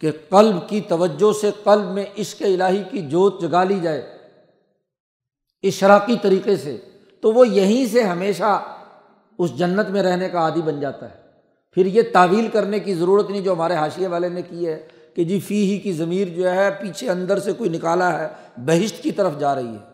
کہ 0.01 0.12
قلب 0.29 0.69
کی 0.69 0.81
توجہ 0.81 1.33
سے 1.41 1.51
قلب 1.65 1.85
میں 1.85 2.05
عشق 2.19 2.43
الہی 2.43 2.83
کی 2.91 3.03
جوت 3.03 3.41
جگا 3.41 3.65
لی 3.65 3.81
جائے 3.81 4.19
اشراقی 5.62 6.17
طریقے 6.23 6.57
سے، 6.57 6.81
تو 7.23 7.33
وہ 7.33 7.49
یہیں 7.49 7.87
سے 7.87 8.03
ہمیشہ 8.03 8.62
اس 9.39 9.59
جنت 9.59 9.89
میں 9.89 10.03
رہنے 10.03 10.29
کا 10.29 10.39
عادی 10.39 10.62
بن 10.62 10.81
جاتا 10.81 11.11
ہے۔ 11.11 11.24
پھر 11.75 11.87
یہ 11.87 12.03
تعویل 12.12 12.49
کرنے 12.49 12.81
کی 12.81 12.95
ضرورت 12.95 13.31
نہیں 13.31 13.41
جو 13.41 13.53
ہمارے 13.53 13.75
حاشیے 13.75 14.07
والے 14.07 14.29
نے 14.29 14.43
کی 14.43 14.66
ہے 14.66 14.87
کہ 15.14 15.25
جی 15.25 15.41
فی 15.41 15.72
ہی 15.72 15.79
کی 15.79 15.93
ضمیر 15.93 16.29
جو 16.29 16.51
ہے 16.51 16.70
پیچھے 16.70 17.11
اندر 17.11 17.39
سے 17.39 17.53
کوئی 17.53 17.70
نکالا 17.70 18.18
ہے، 18.18 18.29
بہشت 18.57 19.03
کی 19.03 19.11
طرف 19.11 19.39
جا 19.39 19.55
رہی 19.55 19.68
ہے۔ 19.68 19.93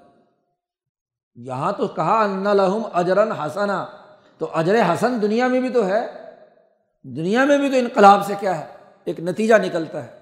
یہاں 1.34 1.72
تو 1.72 1.88
کہا، 1.88 2.24
ان 2.24 2.44
لہم 2.44 2.82
اجرن 2.92 3.32
حسنا۔ 3.32 3.86
تو 4.38 4.48
اجر 4.54 4.74
حسن 4.92 5.22
دنیا 5.22 5.46
میں 5.46 5.60
بھی 5.60 5.68
تو 5.68 5.86
ہے، 5.86 6.06
دنیا 7.02 7.44
میں 7.44 7.58
بھی 7.58 7.70
تو 7.70 7.76
انقلاب 7.76 8.26
سے 8.26 8.34
کیا 8.40 8.58
ہے، 8.58 8.66
ایک 9.04 9.20
نتیجہ 9.20 9.54
نکلتا 9.54 10.04
ہے۔ 10.04 10.20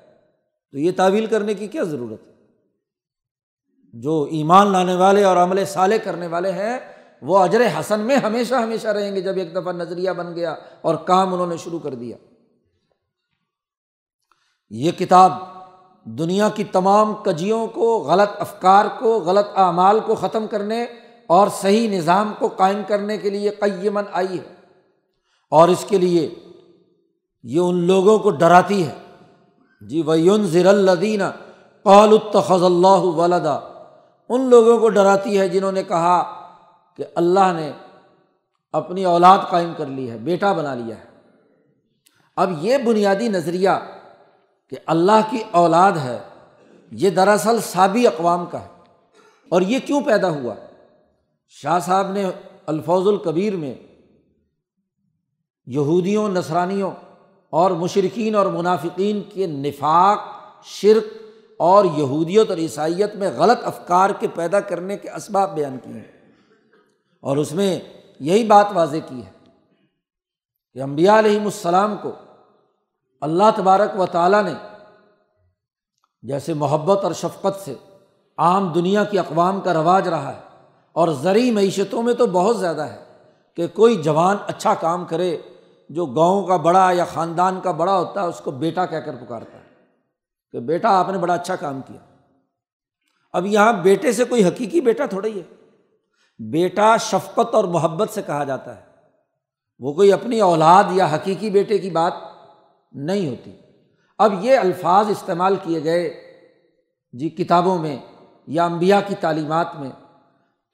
تو 0.72 0.78
یہ 0.78 0.92
تعویل 0.96 1.26
کرنے 1.26 1.54
کی 1.54 1.66
کیا 1.66 1.82
ضرورت 1.82 2.26
ہے؟ 2.26 2.32
جو 3.92 4.28
ایمان 4.30 4.72
لانے 4.72 4.94
والے 4.94 5.24
اور 5.24 5.36
عمل 5.36 5.64
صالح 5.64 5.94
کرنے 6.04 6.26
والے 6.26 6.52
ہیں 6.52 6.78
وہ 7.22 7.38
اجر 7.38 7.60
حسن 7.80 8.00
میں 8.00 8.16
ہمیشہ 8.16 8.54
ہمیشہ 8.54 8.88
رہیں 8.88 9.16
گے 9.16 9.20
جب 9.20 9.36
ایک 9.36 9.54
دفعہ 9.54 9.72
نظریہ 9.72 10.10
بن 10.10 10.34
گیا 10.34 10.54
اور 10.82 10.94
کام 10.94 11.34
انہوں 11.34 11.46
نے 11.46 11.56
شروع 11.56 11.78
کر 11.78 11.94
دیا۔ 11.94 12.16
یہ 14.70 14.90
کتاب 14.90 15.32
دنیا 16.04 16.48
کی 16.48 16.64
تمام 16.64 17.14
کجیوں 17.14 17.66
کو، 17.66 17.98
غلط 17.98 18.40
افکار 18.40 18.84
کو، 18.98 19.20
غلط 19.20 19.46
اعمال 19.56 20.00
کو 20.00 20.14
ختم 20.14 20.46
کرنے 20.46 20.86
اور 21.26 21.48
صحیح 21.48 21.98
نظام 21.98 22.32
کو 22.38 22.48
قائم 22.48 22.82
کرنے 22.88 23.18
کے 23.18 23.30
لیے 23.30 23.50
قیمن 23.50 24.02
آئی 24.12 24.38
ہے۔ 24.38 24.54
اور 25.50 25.68
اس 25.68 25.84
کے 25.88 25.98
لیے 25.98 26.34
یہ 27.42 27.60
ان 27.60 27.74
لوگوں 27.74 28.18
کو 28.18 28.30
ڈراتی 28.30 28.86
ہے۔ 28.86 28.94
جی 29.80 30.02
ویون 30.06 30.46
ضر 30.46 30.66
الدین 30.66 31.22
قال 31.82 32.08
التخذ 32.08 32.62
اللہ 32.62 33.00
ولدا۔ 33.00 33.58
ان 34.28 34.40
لوگوں 34.40 34.78
کو 34.78 34.88
ڈراتی 34.88 35.38
ہے 35.38 35.48
جنہوں 35.48 35.72
نے 35.72 35.82
کہا 35.82 36.37
کہ 36.98 37.04
اللہ 37.14 37.52
نے 37.56 37.72
اپنی 38.72 39.04
اولاد 39.04 39.38
قائم 39.50 39.72
کر 39.76 39.86
لی 39.86 40.10
ہے، 40.10 40.16
بیٹا 40.16 40.52
بنا 40.52 40.74
لیا 40.74 40.96
ہے۔ 40.98 41.04
اب 42.36 42.64
یہ 42.64 42.78
بنیادی 42.78 43.28
نظریہ 43.28 43.70
کہ 44.70 44.76
اللہ 44.86 45.20
کی 45.30 45.42
اولاد 45.50 45.92
ہے، 45.92 46.18
یہ 46.90 47.10
دراصل 47.10 47.60
سابی 47.60 48.06
اقوام 48.06 48.46
کا 48.46 48.60
ہے۔ 48.60 48.68
اور 49.48 49.62
یہ 49.62 49.78
کیوں 49.86 50.00
پیدا 50.00 50.30
ہوا؟ 50.30 50.54
شاہ 51.48 51.78
صاحب 51.78 52.12
نے 52.12 52.24
الفوظ 52.66 53.06
القبیر 53.06 53.56
میں 53.56 53.74
یہودیوں 55.66 56.28
نسرانیوں 56.28 56.90
اور 57.50 57.70
مشرقین 57.70 58.34
اور 58.34 58.46
منافقین 58.46 59.22
کے 59.32 59.46
نفاق، 59.46 60.18
شرک 60.64 61.22
اور 61.56 61.84
یہودیت 61.84 62.50
اور 62.50 62.58
عیسائیت 62.58 63.14
میں 63.14 63.30
غلط 63.36 63.58
افکار 63.62 64.10
کے 64.10 64.28
پیدا 64.34 64.60
کرنے 64.60 64.96
کے 64.96 65.10
اسباب 65.10 65.54
بیان 65.54 65.76
کیے۔ 65.84 65.92
ہیں 65.92 66.17
اور 67.20 67.36
اس 67.36 67.52
میں 67.52 67.80
یہی 68.20 68.44
بات 68.44 68.66
واضح 68.74 68.96
کی 69.08 69.24
ہے 69.24 69.30
کہ 70.74 70.82
امبیا 70.82 71.18
علیہم 71.18 71.44
السلام 71.44 71.96
کو 72.02 72.12
اللہ 73.20 73.50
تبارک 73.56 74.00
و 74.00 74.06
تعالیٰ 74.06 74.44
نے 74.44 74.54
جیسے 76.22 76.54
محبت 76.54 77.04
اور 77.04 77.12
شفقت 77.12 77.60
سے 77.64 77.74
عام 78.38 78.72
دنیا 78.72 79.04
کی 79.04 79.18
اقوام 79.18 79.60
کا 79.60 79.74
رواج 79.74 80.08
رہا 80.08 80.34
ہے 80.34 80.40
اور 80.92 81.08
زرعی 81.08 81.50
معیشتوں 81.50 82.02
میں 82.02 82.14
تو 82.14 82.26
بہت 82.26 82.58
زیادہ 82.58 82.80
ہے 82.80 83.04
کہ 83.56 83.66
کوئی 83.66 84.02
جوان 84.02 84.36
اچھا 84.46 84.74
کام 84.74 85.04
کرے 85.04 85.36
جو 85.88 86.06
گاؤں 86.06 86.46
کا 86.46 86.56
بڑا 86.56 86.90
یا 86.92 87.04
خاندان 87.04 87.60
کا 87.60 87.70
بڑا 87.70 87.98
ہوتا 87.98 88.22
ہے، 88.22 88.26
اس 88.26 88.40
کو 88.44 88.50
بیٹا 88.50 88.86
کہہ 88.86 88.98
کر 88.98 89.16
پکارتا 89.16 89.58
ہے 89.58 89.64
کہ 90.52 90.60
بیٹا، 90.60 90.88
آپ 90.88 91.08
نے 91.08 91.18
بڑا 91.18 91.34
اچھا 91.34 91.56
کام 91.56 91.80
کیا۔ 91.86 92.00
اب 93.32 93.46
یہاں 93.46 93.72
بیٹے 93.72 94.12
سے 94.12 94.24
کوئی 94.24 94.44
حقیقی 94.44 94.80
بیٹا 94.80 95.06
تھوڑا 95.06 95.28
ہی 95.28 95.40
ہے۔ 95.40 95.57
بیٹا 96.38 96.96
شفقت 96.96 97.54
اور 97.54 97.64
محبت 97.64 98.10
سے 98.10 98.22
کہا 98.22 98.44
جاتا 98.44 98.76
ہے۔ 98.76 98.82
وہ 99.80 99.92
کوئی 99.92 100.12
اپنی 100.12 100.40
اولاد 100.40 100.84
یا 100.92 101.06
حقیقی 101.14 101.50
بیٹے 101.50 101.78
کی 101.78 101.90
بات 101.90 102.12
نہیں 102.92 103.28
ہوتی۔ 103.28 103.52
اب 104.18 104.44
یہ 104.44 104.58
الفاظ 104.58 105.10
استعمال 105.10 105.56
کیے 105.62 105.84
گئے 105.84 106.20
جی 107.12 107.28
کتابوں 107.28 107.78
میں 107.78 107.98
یا 108.46 108.64
امبیا 108.64 109.00
کی 109.00 109.14
تعلیمات 109.20 109.66
میں۔ 109.76 109.90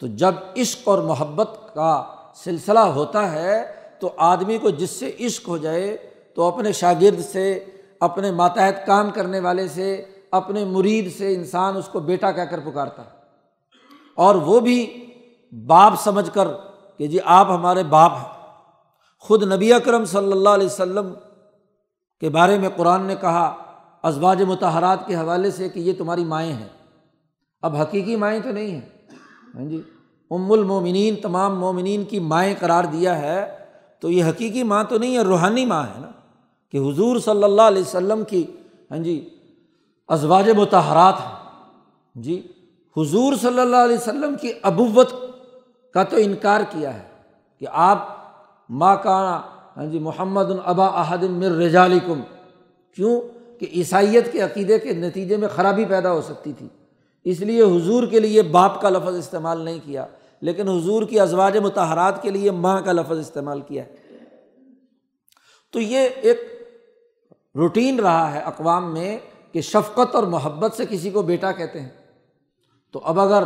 تو 0.00 0.06
جب 0.06 0.34
عشق 0.56 0.80
اور 0.84 0.98
محبت 0.98 1.74
کا 1.74 2.04
سلسلہ 2.34 2.78
ہوتا 2.78 3.32
ہے 3.32 3.62
تو 3.98 4.10
آدمی 4.16 4.58
کو 4.58 4.70
جس 4.70 4.90
سے 4.90 5.12
عشق 5.20 5.48
ہو 5.48 5.58
جائے 5.58 5.96
تو 6.34 6.42
اپنے 6.42 6.72
شاگرد 6.72 7.20
سے، 7.20 7.64
اپنے 8.00 8.30
ماتحت 8.30 8.86
کام 8.86 9.10
کرنے 9.10 9.40
والے 9.40 9.68
سے، 9.68 10.04
اپنے 10.30 10.64
مرید 10.64 11.18
سے 11.18 11.34
انسان 11.34 11.76
اس 11.76 11.88
کو 11.88 12.00
بیٹا 12.00 12.32
کہہ 12.32 12.42
کر 12.42 12.60
پکارتا 12.60 13.02
ہے۔ 13.02 13.16
اور 14.14 14.34
وہ 14.34 14.60
بھی 14.60 15.03
باپ 15.66 15.92
سمجھ 15.98 16.30
کر 16.30 16.48
کہ 16.98 17.06
جی 17.06 17.18
آپ 17.24 17.50
ہمارے 17.50 17.82
باپ 17.82 18.12
ہیں۔ 18.12 18.28
خود 19.18 19.52
نبی 19.52 19.72
اکرم 19.72 20.04
صلی 20.04 20.32
اللہ 20.32 20.48
علیہ 20.48 20.66
وسلم 20.66 21.14
کے 22.20 22.28
بارے 22.28 22.58
میں 22.58 22.68
قرآن 22.76 23.02
نے 23.02 23.14
کہا، 23.20 23.56
ازواج 24.02 24.42
متحرات 24.42 25.06
کے 25.06 25.16
حوالے 25.16 25.50
سے 25.50 25.68
کہ 25.68 25.78
یہ 25.78 25.92
تمہاری 25.98 26.24
مائیں 26.24 26.52
ہیں۔ 26.52 26.68
اب 27.62 27.76
حقیقی 27.76 28.16
مائیں 28.16 28.40
تو 28.40 28.52
نہیں 28.52 28.70
ہیں۔ 28.70 28.80
ہاں 29.54 29.64
جی 29.64 29.82
ام 30.30 30.52
المومنین، 30.52 31.16
تمام 31.16 31.58
مومنین 31.58 32.04
کی 32.04 32.18
مائیں 32.18 32.54
قرار 32.60 32.84
دیا 32.84 33.18
ہے۔ 33.18 33.58
تو 34.00 34.10
یہ 34.10 34.24
حقیقی 34.24 34.62
ماں 34.62 34.84
تو 34.84 34.98
نہیں 34.98 35.16
ہے، 35.16 35.22
روحانی 35.22 35.66
ماں 35.66 35.82
ہے 35.82 36.00
نا۔ 36.00 36.10
کہ 36.72 36.78
حضور 36.78 37.18
صلی 37.18 37.44
اللہ 37.44 37.62
علیہ 37.62 37.82
وسلم 37.82 38.24
کی 38.24 38.46
ہاں 38.90 38.98
جی 38.98 39.28
ازواج 40.08 40.50
متحرات 40.50 41.14
ہیں۔ 41.20 41.60
جی 42.14 42.52
حضور 42.96 43.32
صلی 43.40 43.60
اللہ 43.60 43.76
علیہ 43.76 43.96
وسلم 43.96 44.34
کی 44.40 44.52
ابوت 44.62 45.23
کا 45.94 46.02
تو 46.02 46.16
انکار 46.16 46.60
کیا 46.70 46.94
ہے 46.94 47.02
کہ 47.58 47.66
آپ 47.70 48.08
ماں 48.68 48.96
کا 48.96 49.40
ہاں 49.76 49.86
جی 49.86 49.98
محمد 49.98 50.50
البا 50.50 50.86
احد 50.86 51.22
مر 51.22 51.50
رجال 51.50 51.98
کم 51.98 52.20
کیوں؟ 52.94 53.20
کہ 53.60 53.66
عیسائیت 53.72 54.32
کے 54.32 54.40
عقیدے 54.40 54.78
کے 54.78 54.92
نتیجے 54.92 55.36
میں 55.36 55.48
خرابی 55.48 55.84
پیدا 55.84 56.12
ہو 56.12 56.22
سکتی 56.22 56.52
تھی۔ 56.52 56.68
اس 57.24 57.40
لیے 57.40 57.62
حضور 57.62 58.06
کے 58.06 58.20
لیے 58.20 58.42
باپ 58.42 58.80
کا 58.80 58.88
لفظ 58.88 59.16
استعمال 59.16 59.60
نہیں 59.60 59.78
کیا، 59.84 60.06
لیکن 60.40 60.68
حضور 60.68 61.02
کی 61.02 61.20
ازواج 61.20 61.56
متحرات 61.56 62.22
کے 62.22 62.30
لیے 62.30 62.50
ماں 62.50 62.80
کا 62.80 62.92
لفظ 62.92 63.18
استعمال 63.18 63.60
کیا 63.60 63.84
ہے۔ 63.84 63.94
تو 65.72 65.80
یہ 65.80 66.08
ایک 66.16 66.40
روٹین 67.54 68.00
رہا 68.00 68.34
ہے 68.34 68.40
اقوام 68.40 68.92
میں 68.92 69.18
کہ 69.52 69.60
شفقت 69.60 70.14
اور 70.14 70.24
محبت 70.24 70.72
سے 70.72 70.84
کسی 70.90 71.10
کو 71.10 71.22
بیٹا 71.22 71.52
کہتے 71.52 71.80
ہیں۔ 71.80 71.88
تو 72.92 73.00
اب 73.04 73.20
اگر 73.20 73.44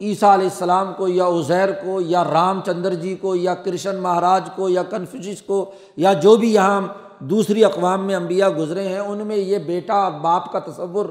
عیسیٰ 0.00 0.32
علیہ 0.34 0.48
السلام 0.48 0.92
کو 0.96 1.08
یا 1.08 1.26
عزیر 1.26 1.72
کو 1.72 2.00
یا 2.00 2.24
رام 2.24 2.60
چندر 2.66 2.94
جی 2.94 3.16
کو 3.16 3.34
یا 3.34 3.54
کرشن 3.54 3.96
مہاراج 3.96 4.48
کو 4.56 4.68
یا 4.68 4.82
کنفیوس 4.82 5.42
کو 5.42 5.72
یا 5.96 6.12
جو 6.12 6.36
بھی 6.36 6.54
یہاں 6.54 6.80
دوسری 7.18 7.64
اقوام 7.64 8.06
میں 8.06 8.14
انبیاء 8.14 8.48
گزرے 8.48 8.88
ہیں، 8.88 8.98
ان 8.98 9.26
میں 9.26 9.36
یہ 9.36 9.58
بیٹا 9.58 10.08
باپ 10.08 10.52
کا 10.52 10.58
تصور 10.58 11.06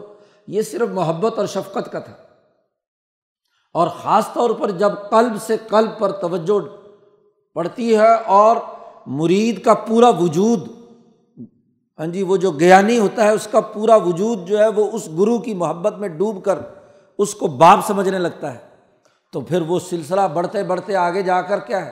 یہ 0.47 0.61
صرف 0.61 0.89
محبت 0.89 1.37
اور 1.37 1.45
شفقت 1.45 1.91
کا 1.91 1.99
تھا۔ 1.99 2.13
اور 3.73 3.87
خاص 3.87 4.33
طور 4.33 4.49
پر 4.49 4.71
جب 4.71 4.91
قلب 5.09 5.33
سے 5.41 5.57
قلب 5.69 5.89
پر 5.99 6.11
توجہ 6.11 6.59
پڑتی 7.53 7.95
ہے 7.97 8.13
اور 8.13 8.57
مرید 9.07 9.63
کا 9.63 9.73
پورا 9.73 10.09
وجود 10.09 10.67
ہاں 11.99 12.07
جی 12.07 12.23
وہ 12.23 12.37
جو 12.37 12.51
گیانی 12.51 12.99
ہوتا 12.99 13.23
ہے، 13.23 13.29
اس 13.29 13.47
کا 13.51 13.59
پورا 13.59 13.95
وجود 13.95 14.47
جو 14.47 14.57
ہے 14.57 14.67
وہ 14.67 14.91
اس 14.93 15.09
گرو 15.19 15.37
کی 15.37 15.53
محبت 15.53 15.97
میں 15.97 16.07
ڈوب 16.07 16.43
کر 16.43 16.59
اس 17.17 17.33
کو 17.35 17.47
باپ 17.47 17.79
سمجھنے 17.87 18.19
لگتا 18.19 18.53
ہے۔ 18.53 18.66
تو 19.33 19.41
پھر 19.41 19.61
وہ 19.61 19.79
سلسلہ 19.79 20.21
بڑھتے 20.33 20.63
بڑھتے 20.63 20.95
آگے 20.95 21.21
جا 21.21 21.41
کر 21.41 21.59
کیا 21.59 21.85
ہے؟ 21.85 21.91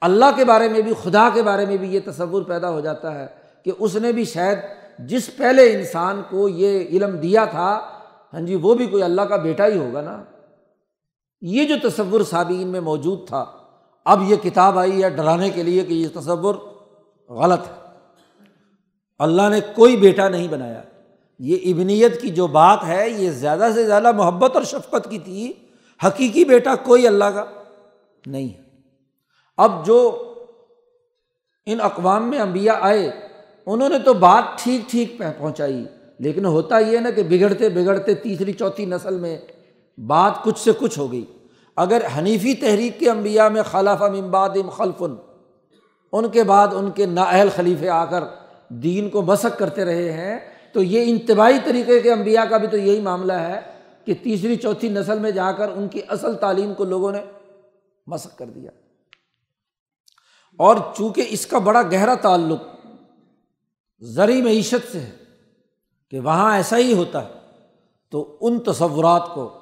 اللہ 0.00 0.24
کے 0.36 0.44
بارے 0.44 0.68
میں 0.68 0.80
بھی، 0.80 0.92
خدا 1.02 1.28
کے 1.34 1.42
بارے 1.42 1.66
میں 1.66 1.76
بھی 1.76 1.94
یہ 1.94 2.00
تصور 2.06 2.42
پیدا 2.42 2.70
ہو 2.70 2.80
جاتا 2.80 3.14
ہے 3.14 3.26
کہ 3.64 3.72
اس 3.78 3.96
نے 3.96 4.12
بھی 4.12 4.24
شاید 4.24 4.58
جس 4.98 5.36
پہلے 5.36 5.72
انسان 5.72 6.22
کو 6.30 6.48
یہ 6.48 6.86
علم 6.88 7.16
دیا 7.16 7.44
تھا 7.44 7.80
ہاں 8.32 8.40
جی 8.40 8.54
وہ 8.54 8.74
بھی 8.74 8.86
کوئی 8.86 9.02
اللہ 9.02 9.22
کا 9.22 9.36
بیٹا 9.36 9.66
ہی 9.66 9.78
ہوگا 9.78 10.00
نا؟ 10.00 10.22
یہ 11.40 11.64
جو 11.64 11.88
تصور 11.88 12.20
صابین 12.20 12.68
میں 12.68 12.80
موجود 12.80 13.28
تھا، 13.28 13.44
اب 14.04 14.22
یہ 14.30 14.36
کتاب 14.36 14.78
آئی 14.78 15.02
ہے 15.02 15.10
ڈرانے 15.10 15.50
کے 15.50 15.62
لیے 15.62 15.84
کہ 15.84 15.92
یہ 15.92 16.08
تصور 16.20 16.54
غلط 17.28 17.60
ہے۔ 17.60 17.86
اللہ 19.18 19.48
نے 19.48 19.60
کوئی 19.60 19.96
بیٹا 19.96 20.28
نہیں 20.28 20.48
بنایا۔ 20.48 20.82
یہ 21.38 21.74
ابنیت 21.74 22.22
کی 22.22 22.28
جو 22.28 22.46
بات 22.46 22.84
ہے، 22.86 23.10
یہ 23.10 23.30
زیادہ 23.30 23.68
سے 23.74 23.86
زیادہ 23.86 24.12
محبت 24.12 24.56
اور 24.56 24.62
شفقت 24.62 25.10
کی 25.10 25.18
تھی۔ 25.18 25.52
حقیقی 26.00 26.44
بیٹا 26.44 26.74
کوئی 26.74 27.06
اللہ 27.06 27.24
کا 27.24 27.44
نہیں 28.26 28.48
ہے۔ 28.48 28.62
اب 29.56 29.84
جو 29.86 29.98
ان 31.66 31.80
اقوام 31.80 32.30
میں 32.30 32.38
انبیاء 32.38 32.74
آئے، 32.80 33.10
انہوں 33.66 33.88
نے 33.88 33.98
تو 33.98 34.14
بات 34.14 34.44
ٹھیک 34.58 34.90
ٹھیک 34.90 35.18
پہنچائی، 35.18 35.84
لیکن 36.18 36.46
ہوتا 36.46 36.78
یہ 36.78 36.98
نا 36.98 37.10
کہ 37.10 37.22
بگڑتے 37.22 37.68
بگڑتے 37.68 38.14
تیسری 38.14 38.52
چوتھی 38.52 38.84
نسل 38.84 39.18
میں 39.18 39.38
بات 39.98 40.42
کچھ 40.42 40.58
سے 40.58 40.70
کچھ 40.78 40.98
ہو 40.98 41.12
گئی۔ 41.12 41.24
اگر 41.76 42.02
حنیفی 42.18 42.54
تحریک 42.54 42.98
کے 42.98 43.10
انبیاء 43.10 43.48
میں 43.48 43.62
خلاف 43.62 44.02
امباد 44.02 44.56
خلفن، 44.76 45.14
ان 46.12 46.28
کے 46.28 46.42
بعد 46.42 46.74
ان 46.74 46.90
کے 46.90 47.06
نااہل 47.06 47.48
خلیفے 47.56 47.88
آ 47.88 48.04
کر 48.04 48.24
دین 48.68 49.08
کو 49.10 49.22
مسق 49.22 49.58
کرتے 49.58 49.84
رہے 49.84 50.12
ہیں، 50.12 50.38
تو 50.72 50.82
یہ 50.82 51.10
انتباہی 51.10 51.58
طریقے 51.64 52.00
کے 52.00 52.12
انبیاء 52.12 52.44
کا 52.44 52.56
بھی 52.56 52.68
تو 52.68 52.76
یہی 52.76 53.00
معاملہ 53.00 53.32
ہے۔ 53.32 53.60
کہ 54.06 54.14
تیسری 54.22 54.56
چوتھی 54.56 54.88
نسل 54.88 55.18
میں 55.18 55.30
جا 55.30 55.52
کر 55.52 55.68
ان 55.68 55.88
کی 55.88 56.00
اصل 56.08 56.34
تعلیم 56.34 56.74
کو 56.74 56.84
لوگوں 56.84 57.12
نے 57.12 57.18
مسق 58.06 58.38
کر 58.38 58.46
دیا۔ 58.46 58.70
اور 60.56 60.76
چونکہ 60.96 61.26
اس 61.28 61.46
کا 61.46 61.58
بڑا 61.58 61.82
گہرا 61.82 62.14
تعلق 62.14 62.62
زرعی 64.00 64.42
معیشت 64.42 64.92
سے 64.92 65.00
ہے 65.00 65.10
کہ 66.10 66.20
وہاں 66.20 66.56
ایسا 66.56 66.78
ہی 66.78 66.92
ہوتا 66.92 67.24
ہے، 67.24 67.32
تو 68.10 68.36
ان 68.40 68.60
تصورات 68.60 69.28
کو 69.34 69.52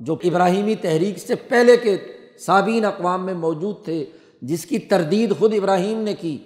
جو 0.00 0.16
ابراہیمی 0.24 0.74
تحریک 0.74 1.18
سے 1.18 1.34
پہلے 1.34 1.76
کے 1.76 1.98
سابین 2.38 2.84
اقوام 2.84 3.26
میں 3.26 3.34
موجود 3.34 3.84
تھے، 3.84 4.06
جس 4.42 4.66
کی 4.66 4.78
تردید 4.78 5.38
خود 5.38 5.54
ابراہیم 5.54 5.98
نے 5.98 6.14
کی، 6.14 6.38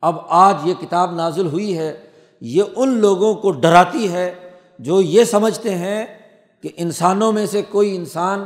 اب 0.00 0.16
آج 0.28 0.54
یہ 0.64 0.74
کتاب 0.80 1.14
نازل 1.14 1.46
ہوئی 1.46 1.78
ہے، 1.78 2.06
یہ 2.40 2.62
ان 2.76 2.88
لوگوں 2.88 3.34
کو 3.34 3.50
ڈراتی 3.50 4.12
ہے 4.12 4.50
جو 4.78 5.00
یہ 5.00 5.24
سمجھتے 5.24 5.74
ہیں 5.74 6.17
کہ 6.60 6.68
انسانوں 6.76 7.32
میں 7.32 7.46
سے 7.46 7.62
کوئی 7.62 7.96
انسان 7.96 8.44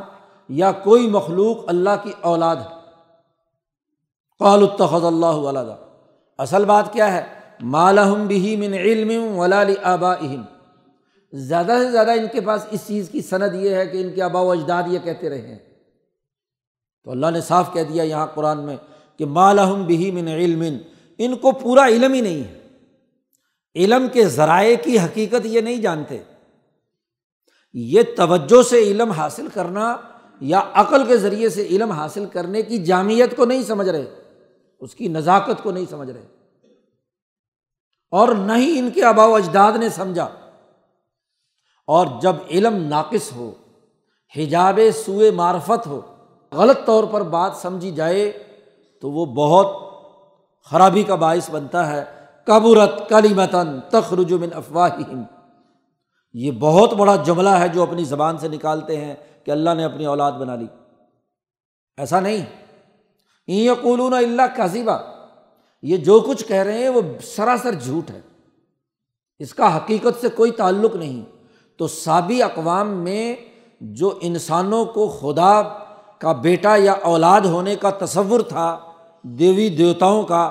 یا 0.49 0.73
کوئی 0.73 1.09
مخلوق 1.09 1.57
اللہ 1.67 1.91
کی 2.03 2.13
اولاد 2.21 2.57
ہے۔ 2.57 2.83
قال 4.39 4.61
التخذ 4.61 5.05
اللہ 5.05 5.27
علیہ 5.27 5.75
اصل 6.39 6.65
بات 6.65 6.93
کیا 6.93 7.13
ہے؟ 7.13 7.25
مالحم 7.61 8.27
بھی 8.27 8.57
من 8.57 8.75
علم 8.75 9.39
ولا 9.39 9.65
آبا 9.83 10.15
زیادہ 11.33 11.79
سے 11.85 11.91
زیادہ 11.91 12.11
ان 12.11 12.27
کے 12.33 12.41
پاس 12.41 12.67
اس 12.71 12.81
چیز 12.87 13.09
کی 13.09 13.21
صنعت 13.21 13.51
یہ 13.55 13.71
ہے 13.71 13.87
کہ 13.87 14.03
ان 14.03 14.11
کے 14.13 14.23
آبا 14.23 14.41
و 14.41 14.51
اجداد 14.51 14.83
یہ 14.87 14.99
کہتے 15.05 15.29
رہے 15.29 15.43
ہیں۔ 15.43 15.59
تو 17.05 17.11
اللہ 17.11 17.27
نے 17.33 17.41
صاف 17.41 17.73
کہہ 17.73 17.83
دیا 17.83 18.03
یہاں 18.03 18.27
قرآن 18.27 18.59
میں 18.59 18.77
کہ 19.17 19.25
مالحم 19.25 19.85
بھی 19.85 20.11
من 20.11 20.29
علم، 20.29 20.65
ان 21.19 21.37
کو 21.37 21.53
پورا 21.53 21.87
علم 21.87 22.13
ہی 22.13 22.21
نہیں 22.21 22.45
ہے۔ 22.45 22.69
علم 23.77 24.07
کے 24.13 24.25
ذرائع 24.25 24.77
کی 24.83 24.99
حقیقت 24.99 25.47
یہ 25.47 25.61
نہیں 25.61 25.77
جانتے۔ 25.77 26.19
یہ 27.73 28.03
توجہ 28.17 28.63
سے 28.63 28.79
علم 28.79 29.11
حاصل 29.11 29.49
کرنا 29.55 29.97
یا 30.41 30.63
عقل 30.73 31.07
کے 31.07 31.17
ذریعے 31.17 31.49
سے 31.49 31.67
علم 31.67 31.91
حاصل 31.91 32.27
کرنے 32.27 32.63
کی 32.63 32.79
جامعت 32.79 33.37
کو 33.37 33.45
نہیں 33.45 33.63
سمجھ 33.63 33.89
رہے، 33.89 34.15
اس 34.81 34.95
کی 34.95 35.09
نزاکت 35.09 35.63
کو 35.63 35.71
نہیں 35.71 35.85
سمجھ 35.91 36.11
رہے۔ 36.11 36.27
اور 38.11 38.29
نہ 38.29 38.53
ہی 38.57 38.79
ان 38.79 38.91
کے 38.91 39.05
آبا 39.05 39.27
و 39.27 39.35
اجداد 39.35 39.73
نے 39.73 39.89
سمجھا۔ 39.89 40.29
اور 41.87 42.07
جب 42.23 42.37
علم 42.51 42.77
ناقص 42.77 43.33
ہو، 43.33 43.51
حجاب 44.37 44.81
سوئے 45.07 45.31
معرفت 45.31 45.87
ہو، 45.87 46.01
غلط 46.53 46.87
طور 46.87 47.05
پر 47.05 47.23
بات 47.23 47.53
سمجھی 47.57 47.91
جائے، 47.91 48.33
تو 49.01 49.11
وہ 49.11 49.27
بہت 49.27 49.77
خرابی 50.65 51.03
کا 51.03 51.15
باعث 51.15 51.51
بنتا 51.51 51.93
ہے۔ 51.93 52.05
قبرت 52.47 53.09
کلی 53.09 53.35
متن 53.35 53.81
تخرج 53.91 54.33
من 54.33 54.49
افواہم 54.55 55.23
یہ 56.35 56.51
بہت 56.51 56.93
بڑا 56.93 57.17
جملہ 57.17 57.49
ہے 57.49 57.69
جو 57.69 57.83
اپنی 57.83 58.05
زبان 58.05 58.39
سے 58.39 58.49
نکالتے 58.49 59.05
ہیں 59.05 59.15
کہ 59.45 59.51
اللہ 59.51 59.71
نے 59.77 59.85
اپنی 59.85 60.07
اولاد 60.07 60.33
بنا 60.33 60.55
لی۔ 60.57 60.67
ایسا 61.97 62.21
نہیں۔ 62.21 62.47
یقولون 63.49 64.15
اللہ 64.15 64.43
کذیبہ 64.57 64.99
یہ 65.83 65.97
جو 65.97 66.21
کچھ 66.21 66.45
کہہ 66.45 66.57
رہے 66.57 66.79
ہیں 66.79 66.89
وہ 66.89 67.01
سراسر 67.23 67.73
جھوٹ 67.73 68.11
ہے۔ 68.11 68.21
اس 69.39 69.55
کا 69.55 69.77
حقیقت 69.77 70.21
سے 70.21 70.29
کوئی 70.29 70.51
تعلق 70.51 70.97
نہیں۔ 70.97 71.25
تو 71.77 71.87
سابی 71.87 72.43
اقوام 72.43 72.89
میں 72.89 73.37
جو 73.81 74.19
انسانوں 74.21 74.85
کو 74.85 75.09
خدا 75.09 75.63
کا 76.19 76.33
بیٹا 76.33 76.77
یا 76.77 76.93
اولاد 76.93 77.41
ہونے 77.41 77.77
کا 77.77 77.91
تصور 77.91 78.41
تھا، 78.41 78.79
دیوی 79.23 79.69
دیوتاؤں 79.69 80.23
کا، 80.23 80.51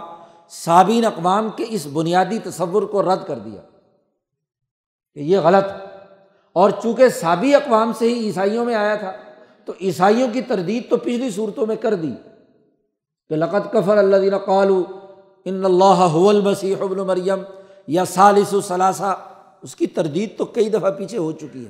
سابین 0.50 1.06
اقوام 1.06 1.50
کے 1.56 1.66
اس 1.70 1.88
بنیادی 1.94 2.40
تصور 2.40 2.84
کو 2.84 3.04
رد 3.04 3.28
کر 3.28 3.40
دیا۔ 3.40 3.62
کہ 5.16 5.20
یہ 5.20 5.38
غلط۔ 5.38 5.66
اور 6.53 6.70
چونکہ 6.70 7.09
سابی 7.09 7.55
اقوام 7.55 7.91
سے 7.97 8.14
ہی 8.14 8.20
عیسائیوں 8.20 8.66
میں 8.66 8.76
آیا 8.76 8.95
تھا، 8.95 9.12
تو 9.66 9.74
عیسائیوں 9.82 10.28
کی 10.34 10.41
تردید 10.41 10.89
تو 10.89 10.97
پچھلی 10.97 11.30
صورتوں 11.30 11.66
میں 11.66 11.76
کر 11.76 11.93
دی 11.93 12.12
کہ 13.30 13.36
لقت 13.36 13.72
کفر 13.72 13.97
اللہ 13.97 14.16
دین 14.16 14.38
قالو 14.38 14.84
ان 15.45 15.66
اللہ 15.66 16.30
المسیح 16.30 16.76
ابن 16.82 16.97
مریم، 16.97 17.39
یا 17.88 18.05
سالس 18.05 18.53
و 18.53 18.62
ثلاثہ۔ 18.62 19.18
اس 19.62 19.76
کی 19.76 19.88
تردید 19.88 20.38
تو 20.38 20.45
کئی 20.45 20.70
دفعہ 20.70 20.91
پیچھے 20.91 21.18
ہو 21.18 21.32
چکی 21.32 21.66
ہے۔ 21.66 21.70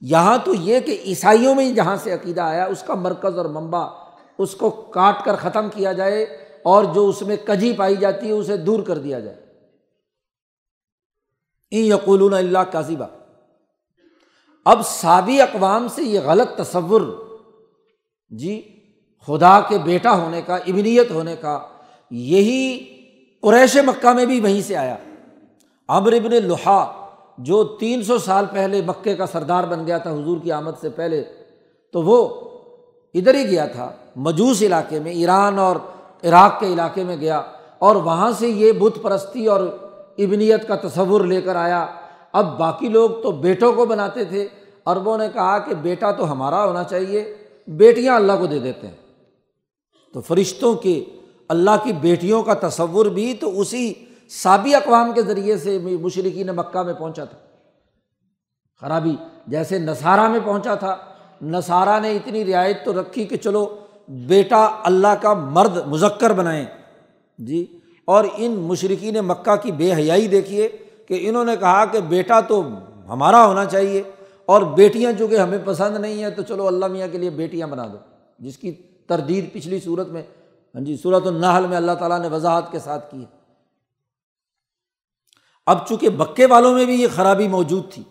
یہاں 0.00 0.38
تو 0.44 0.54
یہ 0.54 0.80
کہ 0.80 0.98
عیسائیوں 1.04 1.54
میں 1.54 1.64
ہی 1.64 1.74
جہاں 1.74 1.96
سے 1.96 2.12
عقیدہ 2.12 2.40
آیا، 2.40 2.64
اس 2.64 2.82
کا 2.82 2.94
مرکز 2.94 3.38
اور 3.38 3.46
منبع 3.46 3.88
اس 4.38 4.54
کو 4.54 4.70
کاٹ 4.70 5.24
کر 5.24 5.36
ختم 5.36 5.68
کیا 5.74 5.92
جائے 5.92 6.22
اور 6.62 6.84
جو 6.84 7.08
اس 7.08 7.22
میں 7.22 7.36
کجی 7.44 7.72
پائی 7.72 7.96
جاتی 7.96 8.26
ہے، 8.26 8.32
اسے 8.32 8.56
دور 8.56 8.82
کر 8.82 8.98
دیا 8.98 9.18
جائے۔ 9.18 9.41
یقول 11.72 12.34
اللہ 12.34 12.58
کاذیبہ 12.72 13.04
اب 14.64 14.86
سابی 14.86 15.40
اقوام 15.40 15.86
سے 15.94 16.02
یہ 16.02 16.20
غلط 16.24 16.56
تصور 16.56 17.00
جی 18.30 18.80
خدا 19.26 19.60
کے 19.68 19.78
بیٹا 19.78 20.12
ہونے 20.12 20.42
کا، 20.46 20.54
ابنیت 20.54 21.10
ہونے 21.10 21.36
کا، 21.36 21.60
یہی 22.10 22.78
قریش 23.42 23.76
مکہ 23.76 24.08
میں 24.12 24.26
بھی 24.26 24.40
وہیں 24.40 24.60
سے 24.60 24.76
آیا۔ 24.76 24.96
امر 25.88 26.12
ابن 26.12 26.44
لوہا 26.44 27.06
جو 27.38 27.64
تین 27.64 28.02
سو 28.02 28.18
سال 28.18 28.44
پہلے 28.52 28.82
مکے 28.86 29.16
کا 29.16 29.26
سردار 29.26 29.64
بن 29.64 29.86
گیا 29.86 29.98
تھا، 29.98 30.10
حضور 30.10 30.38
کی 30.42 30.52
آمد 30.52 30.70
سے 30.80 30.88
پہلے، 30.88 31.24
تو 31.92 32.02
وہ 32.02 32.40
ادھر 33.14 33.34
ہی 33.34 33.50
گیا 33.50 33.66
تھا، 33.66 33.92
مجوس 34.16 34.62
علاقے 34.62 35.00
میں، 35.00 35.12
ایران 35.12 35.58
اور 35.58 35.76
عراق 36.24 36.60
کے 36.60 36.66
علاقے 36.66 37.04
میں 37.04 37.16
گیا۔ 37.16 37.42
اور 37.78 37.96
وہاں 37.96 38.30
سے 38.32 38.48
یہ 38.48 38.72
بت 38.72 38.98
پرستی 39.02 39.46
اور 39.46 39.81
ابنیت 40.18 40.68
کا 40.68 40.76
تصور 40.76 41.20
لے 41.20 41.40
کر 41.40 41.56
آیا۔ 41.56 41.86
اب 42.32 42.58
باقی 42.58 42.88
لوگ 42.88 43.10
تو 43.22 43.30
بیٹوں 43.30 43.72
کو 43.72 43.84
بناتے 43.84 44.24
تھے۔ 44.24 44.48
عربوں 44.86 45.18
نے 45.18 45.28
کہا 45.34 45.58
کہ 45.58 45.74
بیٹا 45.74 46.10
تو 46.10 46.32
ہمارا 46.32 46.64
ہونا 46.64 46.84
چاہیے، 46.84 47.34
بیٹیاں 47.66 48.16
اللہ 48.16 48.32
کو 48.40 48.46
دے 48.46 48.58
دیتے 48.58 48.86
ہیں۔ 48.86 48.94
تو 50.14 50.20
فرشتوں 50.20 50.74
کے 50.74 51.04
اللہ 51.48 51.70
کی 51.82 51.92
بیٹیوں 51.92 52.42
کا 52.42 52.68
تصور 52.68 53.06
بھی 53.06 53.34
تو 53.34 53.60
اسی 53.60 53.92
سابی 54.28 54.74
اقوام 54.74 55.12
کے 55.12 55.22
ذریعے 55.22 55.56
سے 55.56 55.78
مشرقین 55.78 56.46
مکہ 56.46 56.82
میں 56.82 56.94
پہنچا 56.94 57.24
تھا۔ 57.24 57.38
خرابی 58.80 59.16
جیسے 59.46 59.78
نصارہ 59.78 60.28
میں 60.28 60.40
پہنچا 60.44 60.74
تھا۔ 60.74 60.96
نصارہ 61.42 62.00
نے 62.00 62.10
اتنی 62.10 62.44
رعایت 62.44 62.84
تو 62.84 63.00
رکھی 63.00 63.24
کہ 63.24 63.36
چلو 63.36 63.78
بیٹا 64.08 64.68
اللہ 64.84 65.14
کا 65.20 65.34
مرد 65.34 65.76
مذکر 65.86 66.32
بنائیں۔ 66.32 66.64
جی 67.38 67.78
اور 68.04 68.24
ان 68.36 68.52
مشرقین 68.52 69.14
مکہ 69.14 69.56
کی 69.56 69.72
بے 69.72 69.92
حیائی 69.92 70.28
دیکھیے 70.28 70.68
کہ 71.08 71.28
انہوں 71.28 71.44
نے 71.44 71.56
کہا 71.60 71.84
کہ 71.84 72.00
بیٹا 72.00 72.40
تو 72.40 72.62
ہمارا 73.08 73.46
ہونا 73.46 73.64
چاہیے 73.64 74.02
اور 74.46 74.62
بیٹیاں 74.62 75.12
چونکہ 75.18 75.36
ہمیں 75.36 75.58
پسند 75.64 75.96
نہیں 75.96 76.22
ہیں 76.22 76.30
تو 76.30 76.42
چلو 76.42 76.66
اللہ 76.66 76.86
میاں 76.86 77.08
کے 77.12 77.18
لیے 77.18 77.30
بیٹیاں 77.30 77.66
بنا 77.66 77.86
دو۔ 77.86 77.96
جس 78.38 78.58
کی 78.58 78.72
تردید 79.06 79.52
پچھلی 79.52 79.80
صورت 79.80 80.08
میں 80.08 80.22
ہاں 80.74 80.80
جی 80.80 80.96
صورت 80.96 81.26
النحل 81.26 81.66
میں 81.66 81.76
اللہ 81.76 81.92
تعالیٰ 81.92 82.20
نے 82.20 82.28
وضاحت 82.28 82.72
کے 82.72 82.78
ساتھ 82.78 83.10
کی 83.10 83.20
ہے۔ 83.20 83.42
اب 85.66 85.86
چونکہ 85.88 86.08
مکے 86.10 86.46
والوں 86.46 86.74
میں 86.74 86.84
بھی 86.84 87.02
یہ 87.02 87.06
خرابی 87.14 87.48
موجود 87.48 87.92
تھی 87.92 88.02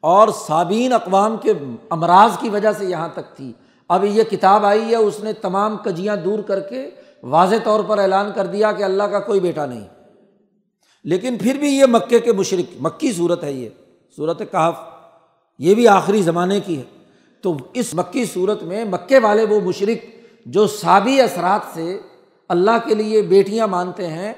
اور 0.00 0.28
سابین 0.28 0.92
اقوام 0.92 1.36
کے 1.36 1.52
امراض 1.90 2.38
کی 2.38 2.48
وجہ 2.48 2.72
سے 2.72 2.86
یہاں 2.86 3.08
تک 3.08 3.36
تھی، 3.36 3.52
اب 3.88 4.04
یہ 4.04 4.22
کتاب 4.22 4.64
آئی 4.64 4.90
ہے، 4.90 4.96
اس 4.96 5.20
نے 5.22 5.32
تمام 5.32 5.76
کجیاں 5.76 6.16
دور 6.16 6.38
کر 6.38 6.60
کے 6.60 6.90
واضح 7.22 7.54
طور 7.64 7.84
پر 7.84 7.98
اعلان 7.98 8.30
کر 8.34 8.46
دیا 8.46 8.72
کہ 8.72 8.82
اللہ 8.82 9.02
کا 9.02 9.20
کوئی 9.20 9.40
بیٹا 9.40 9.66
نہیں۔ 9.66 9.88
لیکن 11.04 11.38
پھر 11.38 11.54
بھی 11.54 11.78
یہ 11.78 11.84
مکے 11.84 12.18
کے 12.18 12.32
مشرق 12.32 12.76
مکی 12.80 13.12
صورت 13.12 13.44
ہے 13.44 13.52
یہ۔ 13.52 13.68
صورت 14.16 14.38
کہف، 14.38 14.74
یہ 15.58 15.74
بھی 15.74 15.88
آخری 15.88 16.22
زمانے 16.22 16.60
کی 16.60 16.78
ہے۔ 16.78 16.82
تو 17.42 17.56
اس 17.74 17.94
مکی 17.94 18.24
صورت 18.24 18.62
میں 18.62 18.84
مکے 18.84 19.18
والے 19.18 19.44
وہ 19.44 19.60
مشرق 19.60 20.06
جو 20.46 20.66
سابی 20.66 21.20
اثرات 21.20 21.60
سے 21.74 21.98
اللہ 22.48 22.88
کے 22.88 22.94
لیے 22.94 23.22
بیٹیاں 23.22 23.66
مانتے 23.66 24.06
ہیں، 24.06 24.32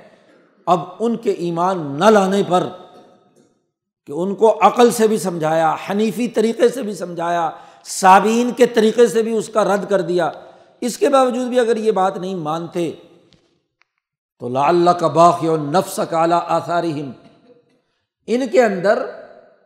اب 0.67 0.81
ان 0.99 1.17
کے 1.17 1.31
ایمان 1.31 1.97
نہ 1.99 2.05
لانے 2.05 2.43
پر 2.49 2.69
کہ 4.07 4.13
ان 4.13 4.35
کو 4.35 4.59
عقل 4.61 4.91
سے 4.91 5.07
بھی 5.07 5.19
سمجھایا، 5.19 5.77
حنیفی 5.91 6.29
طریقے 6.29 6.69
سے 6.69 6.83
بھی 6.83 6.95
سمجھایا 6.95 7.51
صابین 7.85 8.51
کے 8.51 8.67
طریقے 8.67 9.07
سے 9.07 9.23
بھی 9.23 9.37
اس 9.37 9.49
کا 9.49 9.65
رد 9.65 9.91
کر 9.91 10.01
دیا۔ 10.01 10.31
اس 10.83 10.99
کے 10.99 11.09
باوجود 11.09 11.49
بھی 11.49 11.61
اگر 11.61 11.77
یہ 11.77 11.93
بات 11.93 12.17
نہیں 12.17 12.35
مانتے 12.35 12.93
تو 14.41 14.49
لا 14.49 14.69
اللہ 14.69 14.91
کا 14.91 15.09
باخ 15.09 15.45
نفس 15.45 16.01
کالا 16.11 16.41
آثارہم۔ 16.49 17.11
ان 18.27 18.49
کے 18.53 18.63
اندر 18.63 19.03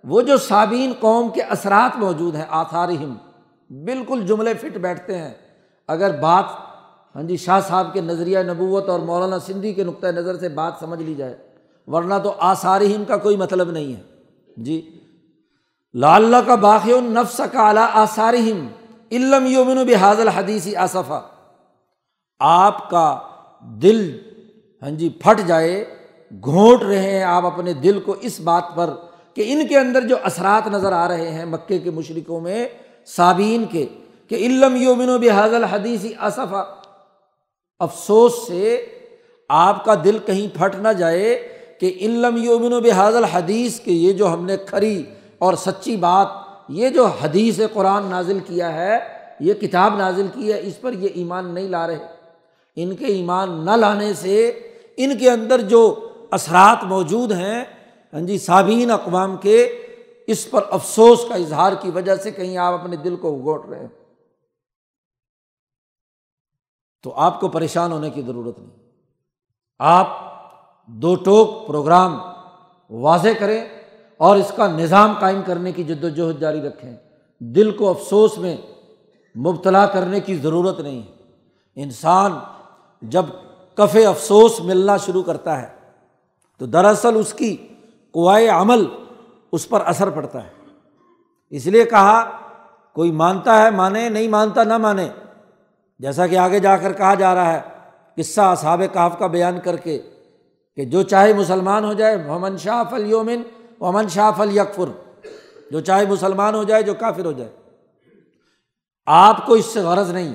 وہ 0.05 0.23
جو 0.23 0.37
صابین 0.37 0.93
قوم 1.01 1.29
کے 1.29 1.43
اثرات 1.43 1.99
موجود 1.99 2.35
ہیں، 2.35 2.45
آثارہم، 2.49 3.15
بالکل 3.71 4.27
جملے 4.27 4.55
فٹ 4.55 4.77
بیٹھتے 4.79 5.19
ہیں۔ 5.19 5.35
اگر 5.89 6.21
بات 6.21 6.45
ہاں 7.17 7.23
جی 7.23 7.37
شاہ 7.37 7.61
صاحب 7.61 7.93
کے 7.93 8.01
نظریہ 8.01 8.39
نبوت 8.39 8.89
اور 8.89 9.01
مولانا 9.01 9.39
سندھی 9.39 9.73
کے 9.73 9.85
نقطۂ 9.85 10.07
نظر 10.07 10.39
سے 10.39 10.49
بات 10.49 10.73
سمجھ 10.81 11.03
لی 11.03 11.15
جائے، 11.15 11.37
ورنہ 11.87 12.15
تو 12.25 12.35
آثارہم 12.39 13.05
کا 13.05 13.17
کوئی 13.17 13.37
مطلب 13.37 13.71
نہیں 13.71 13.95
ہے۔ 13.95 14.03
جی 14.57 14.77
اللہ 15.95 16.37
کا 16.47 16.55
باقی 16.55 17.01
نفس 17.01 17.41
کا 17.53 17.67
اعلیٰ 17.67 17.87
آثارہم۔ 17.93 18.67
علم 19.13 19.47
یومن 19.47 19.83
بحاظ 19.87 20.21
الحدیثی 20.21 20.75
آصفہ 20.77 21.21
آپ 22.41 22.89
کا 22.91 23.19
دل 23.83 24.01
ہاں 24.83 24.91
جی 24.91 25.09
پھٹ 25.23 25.41
جائے، 25.47 25.85
گھونٹ 26.45 26.83
رہے 26.83 27.11
ہیں 27.11 27.23
آپ 27.25 27.47
اپنے 27.47 27.73
دل 27.73 28.01
کو 28.01 28.15
اس 28.21 28.39
بات 28.41 28.75
پر 28.77 28.91
کہ 29.37 29.45
ان 29.47 29.67
کے 29.67 29.79
اندر 29.79 30.07
جو 30.09 30.17
اثرات 30.23 30.67
نظر 30.67 30.93
آ 30.93 31.07
رہے 31.09 31.31
ہیں 31.31 31.45
مکے 31.45 31.79
کے 31.79 31.91
مشرقوں 31.91 32.41
میں 32.41 32.67
صابین 33.09 33.65
کے، 33.73 33.87
کہ 34.31 34.35
علم 34.35 34.77
یومن 34.77 35.09
و 35.09 35.19
بحاظ 35.19 35.55
الحدیثی 35.55 36.13
اصفا 36.19 36.63
افسوس 37.81 38.47
سے 38.47 38.77
آپ 39.51 39.85
کا 39.85 39.95
دل 40.05 40.19
کہیں 40.27 40.47
پھٹ 40.57 40.75
نہ 40.77 40.93
جائے 40.99 41.37
کہ 41.81 41.93
علم 42.01 42.37
یومن 42.37 42.73
و 42.73 42.81
بحاظ 42.81 43.17
الحدیث 43.17 43.79
کے 43.81 43.93
یہ 43.93 44.13
جو 44.13 44.33
ہم 44.33 44.45
نے 44.47 44.57
کھری 44.67 45.03
اور 45.39 45.55
سچی 45.55 45.97
بات 45.97 46.29
یہ 46.69 46.89
جو 46.89 47.07
حدیث 47.07 47.61
قرآن 47.73 48.07
نازل 48.07 48.39
کیا 48.39 48.75
ہے، 48.75 48.99
یہ 49.41 49.55
کتاب 49.55 49.97
نازل 49.97 50.27
کی 50.35 50.53
ہے، 50.53 50.61
اس 50.61 50.81
پر 50.81 50.93
یہ 50.93 51.09
ایمان 51.15 51.55
نہیں 51.55 51.69
لا 51.69 51.87
رہے۔ 51.87 52.07
ان 52.77 52.97
کے 52.97 53.07
ایمان 53.07 53.65
نہ 53.65 53.71
لانے 53.71 54.15
سے 54.15 54.49
ان 54.97 55.19
کے 55.19 55.31
اندر 55.31 55.61
جو 55.61 56.09
اثرات 56.31 56.85
موجود 56.85 57.33
ہیں 57.33 57.65
ہاں 58.13 58.21
جی 58.21 58.39
صابین 58.39 58.91
اقوام 58.91 59.37
کے، 59.37 59.65
اس 60.27 60.51
پر 60.51 60.63
افسوس 60.71 61.25
کا 61.29 61.35
اظہار 61.35 61.73
کی 61.81 61.91
وجہ 61.91 62.17
سے 62.17 62.31
کہیں 62.31 62.57
آپ 62.57 62.81
اپنے 62.81 62.97
دل 62.97 63.17
کو 63.17 63.29
اگوٹ 63.29 63.67
رہے 63.67 63.79
ہیں 63.79 63.89
تو 67.03 67.13
آپ 67.15 67.41
کو 67.41 67.49
پریشان 67.49 67.93
ہونے 67.93 68.11
کی 68.11 68.23
ضرورت 68.23 68.59
نہیں۔ 68.59 68.71
آپ 69.79 70.09
دو 70.87 71.15
ٹوک 71.15 71.67
پروگرام 71.67 72.19
واضح 72.91 73.29
کریں۔ 73.39 73.76
اور 74.19 74.37
اس 74.37 74.53
کا 74.57 74.67
نظام 74.67 75.15
قائم 75.21 75.43
کرنے 75.47 75.73
کی 75.73 75.85
جد 75.85 76.05
وجہد 76.05 76.41
جاری 76.41 76.61
رکھیں۔ 76.63 76.97
دل 77.39 77.71
کو 77.71 77.91
افسوس 77.91 78.39
میں 78.39 78.57
مبتلا 79.39 79.87
کرنے 79.87 80.21
کی 80.21 80.35
ضرورت 80.35 80.81
نہیں 80.81 81.03
ہے۔ 81.03 81.13
انسان 81.77 82.33
جب 83.03 83.25
کف 83.75 83.97
افسوس 84.09 84.61
ملنا 84.61 84.97
شروع 84.97 85.23
کرتا 85.23 85.63
ہے 85.63 85.67
تو 86.59 86.67
دراصل 86.67 87.17
اس 87.17 87.35
کی 87.35 87.57
قوائے 88.13 88.49
عمل 88.49 88.85
اس 89.53 89.69
پر 89.69 89.83
اثر 89.87 90.11
پڑتا 90.11 90.45
ہے۔ 90.45 90.49
اس 91.51 91.67
لیے 91.67 91.85
کہا، 91.85 92.31
کوئی 92.95 93.11
مانتا 93.11 93.63
ہے 93.63 93.71
مانے، 93.71 94.09
نہیں 94.09 94.29
مانتا 94.29 94.65
نہ 94.65 94.79
مانے۔ 94.79 95.09
جیسا 95.99 96.27
کہ 96.27 96.39
آگے 96.39 96.59
جا 96.59 96.77
کر 96.77 96.93
کہا 96.93 97.15
جا 97.15 97.35
رہا 97.35 97.53
ہے، 97.53 97.61
قصہ 98.17 98.41
اصحاب 98.41 98.83
کاف 98.93 99.19
کا 99.19 99.27
بیان 99.27 99.61
کر 99.65 99.77
کے 99.77 100.03
کہ 100.77 100.85
جو 100.85 101.03
چاہے 101.03 101.33
مسلمان 101.33 101.85
ہو 101.85 101.93
جائے 101.93 102.17
محمد 102.17 102.57
شاہ 102.59 102.83
فل 102.91 103.13
یومن 103.81 103.95
محمد 103.95 104.09
شاہ 104.09 104.31
فل 104.37 104.57
یکفر 104.57 104.91
جو 105.71 105.81
چاہے 105.81 106.07
مسلمان 106.07 106.55
ہو 106.55 106.65
جائے، 106.65 106.83
جو 106.83 106.95
کافر 106.95 107.25
ہو 107.25 107.33
جائے۔ 107.33 107.51
آپ 109.07 109.47
کو 109.47 109.53
اس 109.53 109.67
سے 109.67 109.81
غرض 109.81 110.11
نہیں، 110.11 110.35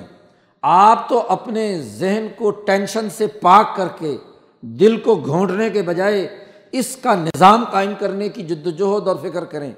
آپ 0.62 1.08
تو 1.08 1.22
اپنے 1.28 1.82
ذہن 1.82 2.26
کو 2.36 2.50
ٹینشن 2.50 3.10
سے 3.10 3.26
پاک 3.26 3.76
کر 3.76 3.88
کے، 3.98 4.16
دل 4.60 4.96
کو 4.96 5.14
گھونٹنے 5.14 5.70
کے 5.70 5.82
بجائے 5.82 6.44
اس 6.72 6.96
کا 6.96 7.14
نظام 7.14 7.64
قائم 7.70 7.92
کرنے 7.98 8.28
کی 8.28 8.42
جد 8.42 8.66
وجہد 8.66 9.08
اور 9.08 9.16
فکر 9.22 9.44
کریں۔ 9.44 9.72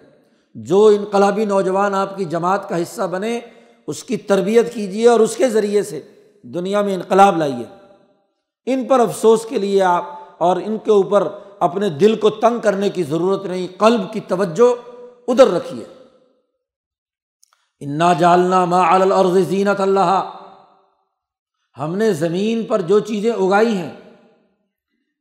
جو 0.55 0.87
انقلابی 0.87 1.45
نوجوان 1.45 1.95
آپ 1.95 2.17
کی 2.17 2.25
جماعت 2.25 2.69
کا 2.69 2.83
حصہ 2.83 3.03
بنے، 3.03 3.41
اس 3.87 4.05
کی 4.05 4.17
تربیت 4.17 4.75
کیجیے 4.75 5.09
اور 5.09 5.21
اس 5.21 5.37
کے 5.37 5.49
ذریعے 5.49 5.83
سے 5.83 6.01
دنیا 6.43 6.83
میں 6.83 6.95
انقلاب 6.95 7.37
لائیے۔ 7.37 7.65
ان 8.67 8.85
پر 8.85 9.01
افسوس 9.01 9.47
کے 9.49 9.59
لیے 9.59 9.83
آپ 9.83 10.05
اور 10.39 10.57
ان 10.57 10.79
کے 10.85 10.91
اوپر 10.91 11.29
اپنے 11.61 11.89
دل 11.89 12.17
کو 12.17 12.31
تنگ 12.31 12.59
کرنے 12.59 12.89
کی 12.91 13.03
ضرورت 13.03 13.47
نہیں، 13.47 13.67
قلب 13.79 14.13
کی 14.13 14.21
توجہ 14.21 14.75
ادھر 15.29 15.49
رکھیے۔ 15.49 15.85
انا 17.79 18.13
جالنا 18.13 18.65
ما 18.65 18.95
الارض 18.95 19.39
زینت 19.49 19.81
اللہ 19.81 20.31
ہم 21.79 21.97
نے 21.97 22.13
زمین 22.13 22.65
پر 22.65 22.81
جو 22.81 22.99
چیزیں 23.01 23.33
اگائی 23.33 23.77
ہیں، 23.77 23.91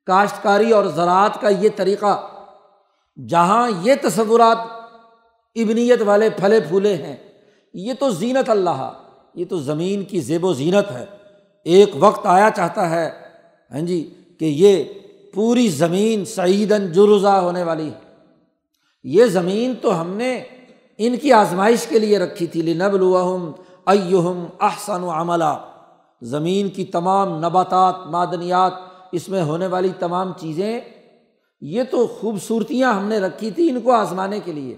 کاشتکاری 0.07 0.71
اور 0.71 0.85
زراعت 0.85 1.41
کا 1.41 1.49
یہ 1.49 1.69
طریقہ، 1.75 2.29
جہاں 3.29 3.69
یہ 3.81 3.93
تصورات 4.01 4.57
ابنیت 5.55 6.01
والے 6.01 6.29
پھلے 6.29 6.59
پھولے 6.59 6.95
ہیں، 6.95 7.15
یہ 7.73 7.93
تو 7.99 8.09
زینت 8.09 8.49
اللہ، 8.49 8.91
یہ 9.33 9.45
تو 9.45 9.57
زمین 9.57 10.03
کی 10.03 10.19
زیب 10.19 10.45
و 10.45 10.53
زینت 10.53 10.91
ہے۔ 10.91 11.05
ایک 11.65 11.89
وقت 11.99 12.25
آیا 12.25 12.49
چاہتا 12.55 12.89
ہے 12.89 13.09
ہاں 13.71 13.81
جی 13.81 14.13
کہ 14.39 14.45
یہ 14.45 14.83
پوری 15.33 15.69
زمین 15.69 16.25
سعیدن 16.25 16.91
جرزا 16.91 17.39
ہونے 17.39 17.63
والی 17.63 17.87
ہے۔ 17.87 18.13
یہ 19.03 19.25
زمین 19.25 19.73
تو 19.81 20.01
ہم 20.01 20.09
نے 20.09 20.43
ان 20.97 21.17
کی 21.17 21.33
آزمائش 21.33 21.87
کے 21.87 21.99
لیے 21.99 22.19
رکھی 22.19 22.47
تھی۔ 22.47 22.61
لنب 22.61 22.93
الحم 22.93 23.51
ایہم 23.85 24.45
احسن 24.59 25.03
و 25.03 25.11
عملہ 25.11 25.57
زمین 26.21 26.69
کی 26.69 26.85
تمام 26.85 27.45
نباتات، 27.45 27.95
معدنیات، 28.05 28.71
اس 29.11 29.29
میں 29.29 29.43
ہونے 29.43 29.67
والی 29.67 29.89
تمام 29.99 30.31
چیزیں، 30.37 30.79
یہ 31.61 31.83
تو 31.91 32.07
خوبصورتیاں 32.07 32.93
ہم 32.93 33.05
نے 33.05 33.19
رکھی 33.19 33.51
تھی 33.51 33.69
ان 33.69 33.81
کو 33.81 33.91
آزمانے 33.91 34.39
کے 34.39 34.51
لیے۔ 34.51 34.75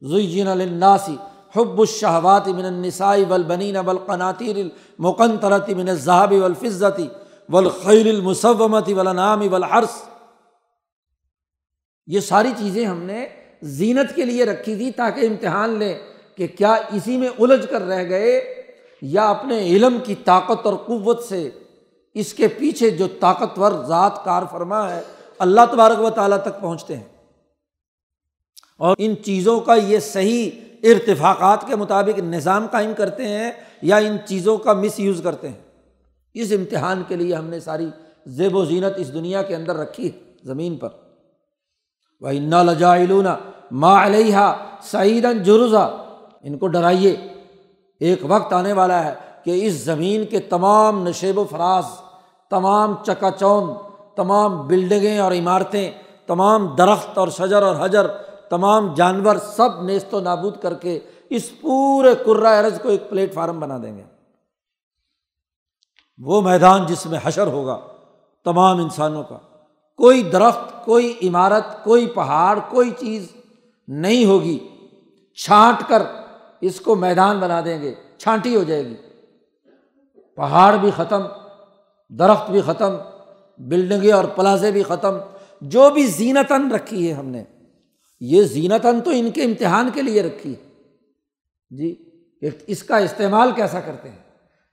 زین 0.00 0.48
الناسی 0.48 1.16
حب 1.56 1.80
الشہوات 1.80 2.48
من 2.48 2.64
النسائی 2.64 3.24
والبنین 3.28 3.76
والقناطیر 3.76 4.56
المقنطرت 4.56 5.70
من 5.70 5.88
الذهب 5.88 6.32
والفضة 6.42 7.23
والخیل 7.48 8.08
المصومة 8.08 8.96
والانعام 8.96 9.52
والحرث 9.52 10.02
یہ 12.06 12.20
ساری 12.20 12.48
چیزیں 12.58 12.86
ہم 12.86 13.02
نے 13.02 13.26
زینت 13.62 14.14
کے 14.16 14.24
لیے 14.24 14.44
رکھی 14.44 14.76
تھی 14.76 14.90
تاکہ 14.90 15.20
امتحان 15.20 15.70
لیں 15.70 15.98
کہ 16.36 16.46
کیا 16.46 16.74
اسی 16.74 17.16
میں 17.16 17.28
الجھ 17.38 17.66
کر 17.70 17.82
رہ 17.82 18.08
گئے 18.08 18.62
یا 19.02 19.30
اپنے 19.30 19.66
علم 19.66 19.98
کی 20.04 20.14
طاقت 20.14 20.66
اور 20.66 20.74
قوت 20.74 21.24
سے 21.24 21.50
اس 22.14 22.34
کے 22.34 22.48
پیچھے 22.48 22.90
جو 22.90 23.06
طاقتور 23.20 23.72
ذات 23.86 24.24
کار 24.24 24.42
فرما 24.50 24.94
ہے، 24.94 25.02
اللہ 25.38 25.60
تبارک 25.72 26.00
و 26.00 26.10
تعالیٰ 26.10 26.38
تک 26.38 26.60
پہنچتے 26.60 26.96
ہیں۔ 26.96 27.04
اور 28.78 28.96
ان 28.98 29.14
چیزوں 29.24 29.60
کا 29.60 29.74
یہ 29.74 29.98
صحیح 29.98 30.50
ارتفاقات 30.82 31.66
کے 31.66 31.76
مطابق 31.76 32.18
نظام 32.18 32.66
قائم 32.66 32.92
کرتے 32.94 33.28
ہیں 33.28 33.50
یا 33.82 33.96
ان 33.96 34.16
چیزوں 34.26 34.56
کا 34.56 34.72
مس 34.72 35.00
یوز 35.00 35.20
کرتے 35.24 35.48
ہیں۔ 35.48 35.73
اس 36.34 36.52
امتحان 36.52 37.02
کے 37.08 37.16
لیے 37.16 37.34
ہم 37.34 37.44
نے 37.44 37.60
ساری 37.60 37.86
زیب 38.26 38.56
و 38.56 38.64
زینت 38.64 38.92
اس 38.96 39.14
دنیا 39.14 39.42
کے 39.42 39.56
اندر 39.56 39.76
رکھی 39.76 40.12
ہے 40.12 40.18
زمین 40.44 40.76
پر۔ 40.76 40.88
وہ 42.20 42.28
انا 42.28 42.62
لجا 42.62 42.94
ما 43.70 44.06
علیہ 44.06 44.52
سعید 44.82 45.26
جرزا۔ 45.44 45.84
ان 46.42 46.58
کو 46.58 46.68
ڈرائیے۔ 46.68 47.16
ایک 48.00 48.18
وقت 48.22 48.52
آنے 48.52 48.72
والا 48.72 49.04
ہے 49.04 49.14
کہ 49.44 49.66
اس 49.66 49.72
زمین 49.72 50.24
کے 50.24 50.40
تمام 50.40 51.08
نشیب 51.08 51.38
و 51.38 51.44
فراز، 51.50 51.84
تمام 52.50 52.94
چکا 53.06 53.30
چوند 53.30 53.70
تمام 54.16 54.66
بلڈنگیں 54.66 55.18
اور 55.18 55.32
عمارتیں، 55.32 55.90
تمام 56.26 56.74
درخت 56.78 57.18
اور 57.18 57.28
شجر 57.28 57.62
اور 57.62 57.76
حجر، 57.80 58.06
تمام 58.50 58.94
جانور 58.94 59.36
سب 59.36 59.82
نیست 59.82 60.14
و 60.14 60.20
نابود 60.20 60.56
کر 60.62 60.74
کے 60.74 60.98
اس 61.30 61.60
پورے 61.60 62.14
ارض 62.46 62.80
کو 62.80 62.88
ایک 62.88 63.10
پلیٹ 63.10 63.34
فارم 63.34 63.60
بنا 63.60 63.78
دیں 63.82 63.96
گے۔ 63.98 64.13
وہ 66.18 66.40
میدان 66.40 66.86
جس 66.86 67.06
میں 67.06 67.18
حشر 67.24 67.46
ہوگا، 67.46 67.80
تمام 68.44 68.80
انسانوں 68.80 69.22
کا۔ 69.22 69.38
کوئی 69.96 70.22
درخت، 70.22 70.84
کوئی 70.84 71.18
عمارت، 71.22 71.84
کوئی 71.84 72.06
پہاڑ، 72.06 72.58
کوئی 72.68 72.90
چیز 72.98 73.26
نہیں 73.88 74.24
ہوگی۔ 74.24 74.68
چھانٹ 75.34 75.88
کر 75.88 76.02
اس 76.60 76.80
کو 76.80 76.94
میدان 76.94 77.40
بنا 77.40 77.60
دیں 77.64 77.82
گے، 77.82 77.94
چھانٹی 78.18 78.56
ہو 78.56 78.62
جائے 78.62 78.84
گی۔ 78.86 78.96
پہاڑ 80.36 80.76
بھی 80.76 80.90
ختم، 80.96 81.22
درخت 82.08 82.50
بھی 82.50 82.60
ختم، 82.60 82.94
بلڈنگیں 83.58 84.12
اور 84.12 84.24
پلازے 84.24 84.70
بھی 84.70 84.82
ختم۔ 84.82 85.14
جو 85.60 85.90
بھی 85.90 86.06
زینتاً 86.06 86.70
رکھی 86.70 87.08
ہے 87.08 87.12
ہم 87.12 87.26
نے، 87.26 87.44
یہ 88.20 88.42
زینتاً 88.42 89.00
تو 89.00 89.10
ان 89.14 89.30
کے 89.30 89.42
امتحان 89.42 89.90
کے 89.94 90.02
لیے 90.02 90.22
رکھی 90.22 90.52
ہے۔ 90.52 90.70
جی 91.70 92.10
اس 92.66 92.82
کا 92.82 92.96
استعمال 92.96 93.52
کیسا 93.56 93.80
کرتے 93.80 94.08
ہیں؟ 94.08 94.23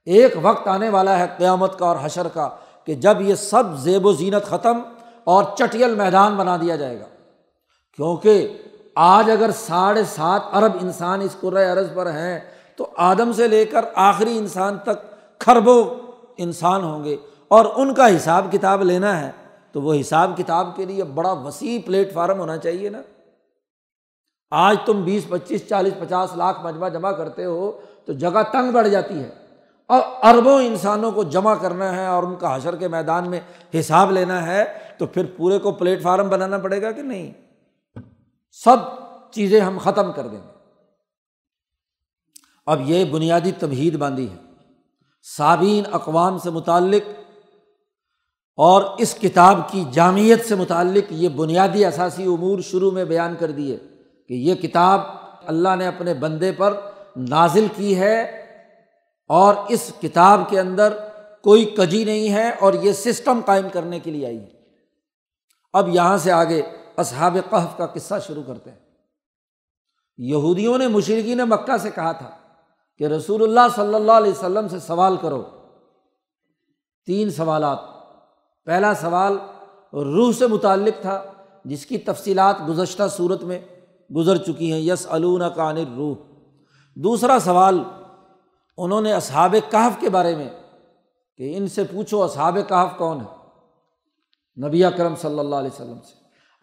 ایک 0.06 0.34
وقت 0.42 0.68
آنے 0.68 0.90
والا 0.90 1.20
ہے 1.20 1.26
قیامت 1.38 1.80
کا 1.80 1.86
اور 1.86 1.96
حشر 2.02 2.28
کا 2.28 2.50
کہ 2.86 2.96
جب 2.96 3.22
یہ 3.22 3.36
سب 3.36 3.64
زیب 3.76 4.06
و 4.06 4.12
زینت 4.12 4.46
ختم 4.46 4.80
اور 5.24 5.44
چٹیل 5.58 5.96
میدان 5.96 6.36
بنا 6.36 6.58
دیا 6.58 6.76
جائے 6.76 7.00
گا۔ 7.00 7.06
کیونکہ 7.96 8.58
آج 8.96 9.32
اگر 9.32 9.50
ساڑھے 9.56 10.04
سات 10.04 10.42
ارب 10.54 10.72
انسان 10.82 11.22
اس 11.22 11.44
عرض 11.44 11.94
پر 11.94 12.12
ہیں، 12.12 12.40
تو 12.76 12.88
آدم 12.98 13.32
سے 13.32 13.48
لے 13.48 13.66
کر 13.66 13.86
آخری 13.96 14.38
انسان 14.38 14.78
تک 14.78 15.16
کھربوں 15.40 15.84
انسان 16.38 16.84
ہوں 16.84 17.04
گے 17.04 17.18
اور 17.48 17.66
ان 17.76 17.94
کا 17.94 18.16
حساب 18.16 18.48
کتاب 18.52 18.84
لینا 18.84 19.22
ہے، 19.22 19.32
تو 19.72 19.82
وہ 19.82 19.94
حساب 19.94 20.32
کتاب 20.38 20.76
کے 20.76 20.86
لیے 20.86 21.04
بڑا 21.04 21.32
وسیع 21.32 21.80
پلیٹ 21.86 22.14
فارم 22.14 22.40
ہونا 22.40 22.58
چاہیے 22.58 22.90
نا۔ 22.90 23.02
آج 24.52 24.78
تم 24.86 25.04
بیس، 25.04 25.30
پچیس، 25.30 25.70
چالیس، 25.70 25.94
پچاس 26.00 26.36
لاکھ 26.36 26.62
مجمع 26.62 26.90
جمع 26.90 27.12
کرتے 27.12 27.46
ہو، 27.46 27.72
تو 28.06 28.14
جگہ 28.14 28.44
تنگ 28.52 28.72
بڑھ 28.72 28.90
جاتی 28.90 29.20
ہے۔ 29.20 29.41
اور 29.92 30.02
اربوں 30.24 30.62
انسانوں 30.62 31.12
کو 31.12 31.24
جمع 31.24 31.56
کرنا 31.56 31.96
ہے 31.96 32.06
اور 32.06 32.24
ان 32.24 32.36
کا 32.36 32.56
حشر 32.56 32.76
کے 32.76 32.88
میدان 32.88 33.30
میں 33.30 33.40
حساب 33.80 34.12
لینا 34.12 34.48
ہے، 34.48 34.66
تو 34.98 35.06
پھر 35.06 35.26
پورے 35.38 35.60
کو 35.60 35.72
پلیٹ 35.72 36.02
فارم 36.02 36.30
بنانا 36.30 36.58
پڑے 36.58 36.82
گا 36.82 36.92
کہ 36.92 37.02
نہیں؟ 37.02 37.32
سب 38.52 38.78
چیزیں 39.32 39.60
ہم 39.60 39.78
ختم 39.78 40.12
کر 40.12 40.28
دیں 40.28 40.38
گے۔ 40.38 40.52
اب 42.66 42.90
یہ 42.90 43.06
بنیادی 43.06 43.52
تبہید 43.52 43.96
باندھی 43.96 44.30
ہے۔ 44.30 44.36
صابین 45.38 45.84
اقوام 45.92 46.38
سے 46.38 46.50
متعلق 46.50 47.10
اور 48.56 48.84
اس 48.98 49.16
کتاب 49.16 49.72
کی 49.72 49.84
جامعت 49.92 50.48
سے 50.48 50.56
متعلق 50.56 51.04
یہ 51.10 51.30
بنیادی 51.30 51.86
اثاثی 51.86 52.24
امور 52.24 52.60
شروع 52.60 52.92
میں 52.92 53.06
بیان 53.06 53.36
کر 53.40 53.52
دیے 53.52 53.78
کہ 54.28 54.34
یہ 54.34 54.56
کتاب 54.56 55.02
اللہ 55.46 55.76
نے 55.76 55.88
اپنے 55.88 56.14
بندے 56.14 56.52
پر 56.52 56.80
نازل 57.16 57.68
کی 57.76 58.00
ہے 58.00 58.41
اور 59.32 59.56
اس 59.70 59.94
کتاب 60.02 60.42
کے 60.50 60.60
اندر 60.60 60.94
کوئی 61.42 61.66
کجی 61.66 62.04
نہیں 62.04 62.34
ہے 62.34 62.50
اور 62.50 62.74
یہ 62.74 62.94
سسٹم 62.94 63.40
قائم 63.46 63.68
کرنے 63.74 64.00
کے 64.00 64.12
لیے 64.12 64.26
آئی 64.26 64.40
ہے۔ 64.40 64.50
اب 65.74 65.90
یہاں 65.90 66.18
سے 66.18 66.32
آگے 66.32 66.62
اصحاب 66.98 67.38
قحف 67.50 67.78
کا 67.78 67.86
قصہ 67.86 68.14
شروع 68.28 68.44
کرتے 68.48 68.72
ہیں۔ 68.72 68.80
یہودیوں 70.18 70.78
نے 70.78 70.88
مشرقین 70.88 71.38
مکہ 71.38 71.78
سے 71.78 71.90
کہا 71.90 72.12
تھا 72.12 72.30
کہ 72.98 73.04
رسول 73.04 73.44
اللہ 73.44 73.76
صلی 73.76 73.96
اللہ 73.96 74.12
علیہ 74.12 74.32
وسلم 74.32 74.68
سے 74.68 74.80
سوال 74.80 75.18
کرو۔ 75.18 75.44
تین 77.06 77.30
سوالات۔ 77.30 77.80
پہلا 78.66 78.94
سوال 78.94 79.38
روح 79.94 80.32
سے 80.32 80.48
متعلق 80.48 81.02
تھا، 81.02 81.24
جس 81.66 81.86
کی 81.86 81.98
تفصیلات 81.98 82.56
گزشتہ 82.68 83.04
صورت 83.12 83.44
میں 83.44 83.60
گزر 84.16 84.38
چکی 84.38 84.72
ہیں۔ 84.74 84.80
یس 84.80 85.08
علون 85.10 85.42
کان 85.56 85.78
روح 85.78 86.16
دوسرا 86.96 87.38
سوال 87.40 87.84
انہوں 88.84 89.02
نے 89.02 89.14
اصحاب 89.14 89.56
کہف 89.70 90.02
کے 90.02 90.10
بارے 90.10 90.36
میں 90.36 90.50
کہ 91.38 91.58
ان 91.58 91.68
سے 91.68 91.84
پوچھو 91.84 92.24
اصحاب 92.24 92.58
کہف 92.70 92.98
کون 92.98 93.20
ہے۔ 93.22 93.42
نبی 94.68 94.84
اکرم 94.84 95.16
صلی 95.16 95.40
اللہ 95.40 95.56
علیہ 95.56 95.70
وسلم 95.74 96.00
سے۔ 96.08 96.14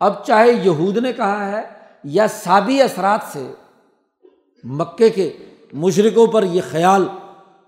اب 0.01 0.25
چاہے 0.25 0.53
یہود 0.53 0.97
نے 0.97 1.13
کہا 1.13 1.51
ہے 1.51 1.63
یا 2.05 2.29
سابی 2.29 2.83
اثرات 2.83 3.21
سے، 3.33 3.53
مکے 4.65 5.11
کے 5.11 5.33
مشرقوں 5.73 6.27
پر 6.27 6.43
یہ 6.43 6.61
خیال 6.71 7.09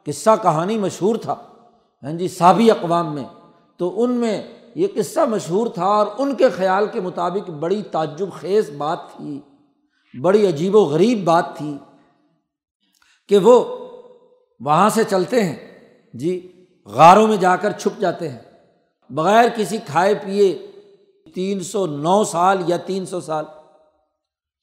قصہ 0.05 0.31
کہانی 0.43 0.79
مشہور 0.79 1.17
تھا۔ 1.17 1.35
ہاں 2.03 2.13
جی 2.13 2.29
سابی 2.29 2.71
اقوام 2.71 3.15
میں۔ 3.15 3.25
تو 3.77 4.03
ان 4.03 4.11
میں 4.11 4.43
یہ 4.75 4.87
قصہ 4.97 5.21
مشہور 5.21 5.67
تھا 5.67 5.87
اور 5.87 6.07
ان 6.19 6.35
کے 6.35 6.49
خیال 6.49 6.87
کے 6.87 7.01
مطابق 7.01 7.51
بڑی 7.51 7.83
تعجب 7.83 8.27
خیز 8.33 8.71
بات 8.71 8.99
تھی۔ 9.17 9.41
بڑی 10.21 10.49
عجیب 10.49 10.77
و 10.77 10.81
غریب 10.81 11.25
بات 11.25 11.57
تھی 11.57 11.79
کہ 13.29 13.39
وہ 13.39 13.80
وہاں 14.61 14.89
سے 14.89 15.05
چلتے 15.05 15.45
ہیں۔ 15.45 15.57
جی 16.15 16.65
غاروں 16.87 17.27
میں 17.27 17.37
جا 17.37 17.57
کر 17.57 17.71
چھپ 17.71 18.01
جاتے 18.01 18.29
ہیں۔ 18.29 18.39
بغیر 19.11 19.49
کسی 19.57 19.79
کھائے 19.87 20.15
پیے 20.15 20.67
تین 21.35 21.61
سو 21.61 21.87
نو 21.87 22.25
سال 22.25 22.63
یا 22.67 22.77
تین 22.77 23.07
سو 23.07 23.21
سال۔ 23.21 23.45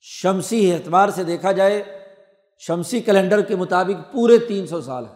شمسی 0.01 0.73
اعتبار 0.73 1.09
سے 1.09 1.23
دیکھا 1.23 1.51
جائے، 1.51 1.83
شمسی 2.59 2.99
کیلنڈر 2.99 3.41
کے 3.41 3.55
مطابق 3.55 4.13
پورے 4.13 4.37
تین 4.37 4.67
سو 4.67 4.81
سال 4.81 5.05
ہے 5.05 5.13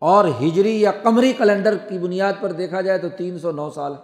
اور 0.00 0.24
ہجری 0.24 0.80
یا 0.80 0.92
قمری 0.92 1.32
کیلنڈر 1.32 1.76
کی 1.76 1.98
بنیاد 1.98 2.32
پر 2.40 2.52
دیکھا 2.52 2.80
جائے 2.80 2.98
تو 2.98 3.08
تین 3.08 3.38
سو 3.38 3.52
نو 3.52 3.70
سال 3.70 3.92
ہے 3.92 3.98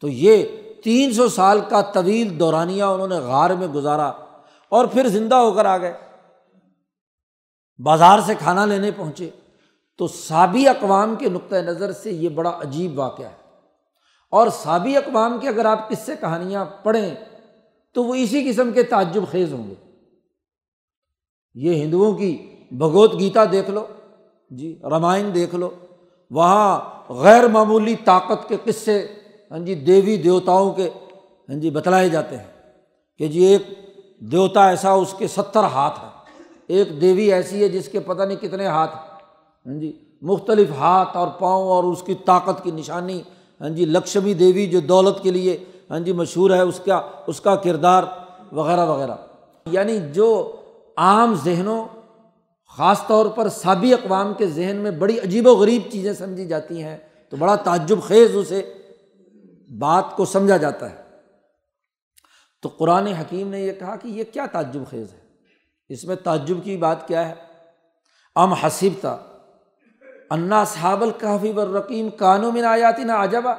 تو 0.00 0.08
یہ 0.08 0.44
تین 0.84 1.12
سو 1.12 1.28
سال 1.28 1.60
کا 1.68 1.80
طویل 1.80 2.40
دورانیہ 2.40 2.82
انہوں 2.82 3.08
نے 3.08 3.14
غار 3.14 3.50
میں 3.50 3.68
گزارا 3.68 4.12
اور 4.68 4.86
پھر 4.86 5.08
زندہ 5.08 5.34
ہو 5.34 5.52
کر 5.52 5.64
آ 5.64 5.78
گئے۔ 5.78 5.92
بازار 7.78 8.18
سے 8.26 8.34
کھانا 8.34 8.66
لینے 8.66 8.90
پہنچے 8.90 9.30
تو 9.98 10.06
سابی 10.06 10.68
اقوام 10.68 11.16
کے 11.16 11.28
نقطۂ 11.28 11.56
نظر 11.56 11.92
سے 11.92 12.10
یہ 12.10 12.28
بڑا 12.28 12.58
عجیب 12.60 12.98
واقعہ 12.98 13.26
ہے۔ 13.26 13.44
اور 14.30 14.48
سابی 14.48 14.96
اقوام 14.96 15.38
کے 15.40 15.48
اگر 15.48 15.64
آپ 15.64 15.90
کس 15.90 15.98
سے 15.98 16.12
کہانیاں 16.20 16.64
پڑھیں 16.64 17.14
تو 17.92 18.04
وہ 18.04 18.14
اسی 18.14 18.50
قسم 18.50 18.72
کے 18.72 18.82
تعجب 18.82 19.22
خیز 19.30 19.52
ہوں 19.52 19.70
گے۔ 19.70 19.74
یہ 21.54 21.74
ہندوؤں 21.74 22.14
کی 22.14 22.50
بھگوت 22.70 23.18
گیتا 23.18 23.44
دیکھ 23.52 23.70
لو 23.70 23.86
جی 24.50 24.78
رامائن 24.90 25.34
دیکھ 25.34 25.54
لو، 25.54 25.70
وہاں 26.30 26.80
غیر 27.12 27.48
معمولی 27.48 27.94
طاقت 28.04 28.48
کے 28.48 28.56
قصے 28.64 29.06
ہاں 29.50 29.58
جی 29.58 29.74
دیوی 29.74 30.16
دیوتاؤں 30.16 30.72
کے 30.72 30.90
ہاں 31.48 31.56
جی 31.56 31.70
بتلائے 31.70 32.08
جاتے 32.08 32.36
ہیں 32.36 32.72
کہ 33.18 33.28
جی 33.28 33.44
ایک 33.44 33.62
دیوتا 34.32 34.68
ایسا 34.68 34.92
اس 34.92 35.14
کے 35.18 35.28
ستر 35.28 35.64
ہاتھ 35.64 35.98
ہے 35.98 36.13
ایک 36.66 37.00
دیوی 37.00 37.32
ایسی 37.32 37.62
ہے 37.62 37.68
جس 37.68 37.88
کے 37.88 38.00
پتہ 38.00 38.22
نہیں 38.22 38.36
کتنے 38.36 38.66
ہاتھ 38.66 38.94
ہاں 39.66 39.80
جی 39.80 39.98
مختلف 40.22 40.70
ہاتھ 40.70 41.16
اور 41.16 41.28
پاؤں 41.28 41.68
اور 41.68 41.84
اس 41.84 42.02
کی 42.02 42.14
طاقت 42.14 42.64
کی 42.64 42.70
نشانی۔ 42.70 43.22
ہاں 43.60 43.68
جی 43.68 43.84
لکشمی 43.84 44.34
دیوی 44.34 44.66
جو 44.66 44.80
دولت 44.80 45.22
کے 45.22 45.30
لیے 45.30 45.64
ہاں 45.90 46.00
جی 46.00 46.12
مشہور 46.12 46.50
ہے، 46.50 46.60
اس 46.60 46.80
کا 46.84 47.10
اس 47.26 47.40
کا 47.40 47.56
کردار 47.56 48.04
وغیرہ 48.52 48.86
وغیرہ۔ 48.86 49.14
یعنی 49.70 49.98
جو 50.12 50.56
عام 50.96 51.34
ذہنوں، 51.44 51.84
خاص 52.76 53.06
طور 53.06 53.26
پر 53.26 53.48
سابی 53.48 53.94
اقوام 53.94 54.34
کے 54.34 54.46
ذہن 54.46 54.76
میں 54.76 54.90
بڑی 54.90 55.18
عجیب 55.18 55.46
و 55.46 55.50
غریب 55.50 55.82
چیزیں 55.92 56.12
سمجھی 56.12 56.46
جاتی 56.46 56.82
ہیں، 56.82 56.96
تو 57.30 57.36
بڑا 57.36 57.56
تعجب 57.56 57.98
خیز 58.02 58.30
اسے 58.34 58.72
بات 59.78 60.16
کو 60.16 60.24
سمجھا 60.24 60.56
جاتا 60.56 60.90
ہے۔ 60.90 60.96
تو 62.62 62.68
قرآن 62.68 63.06
حکیم 63.06 63.48
نے 63.48 63.60
یہ 63.60 63.72
کہا 63.72 63.96
کہ 63.96 64.08
یہ 64.08 64.24
کیا 64.32 64.46
تعجب 64.46 64.80
خیز 64.90 65.12
ہے؟ 65.12 65.23
اس 65.88 66.04
میں 66.04 66.16
تعجب 66.16 66.56
کی 66.64 66.76
بات 66.76 67.08
کیا 67.08 67.28
ہے؟ 67.28 67.34
ام 68.34 68.52
حسیب 68.52 68.92
تھا 69.00 69.18
انا 70.30 70.64
صحاب 70.64 71.02
الکافی 71.02 71.52
برقیم 71.52 72.10
کانوں 72.10 72.52
میں 72.52 72.62
آیاتی 72.62 73.04
نہ 73.04 73.12
عجبا۔ 73.12 73.54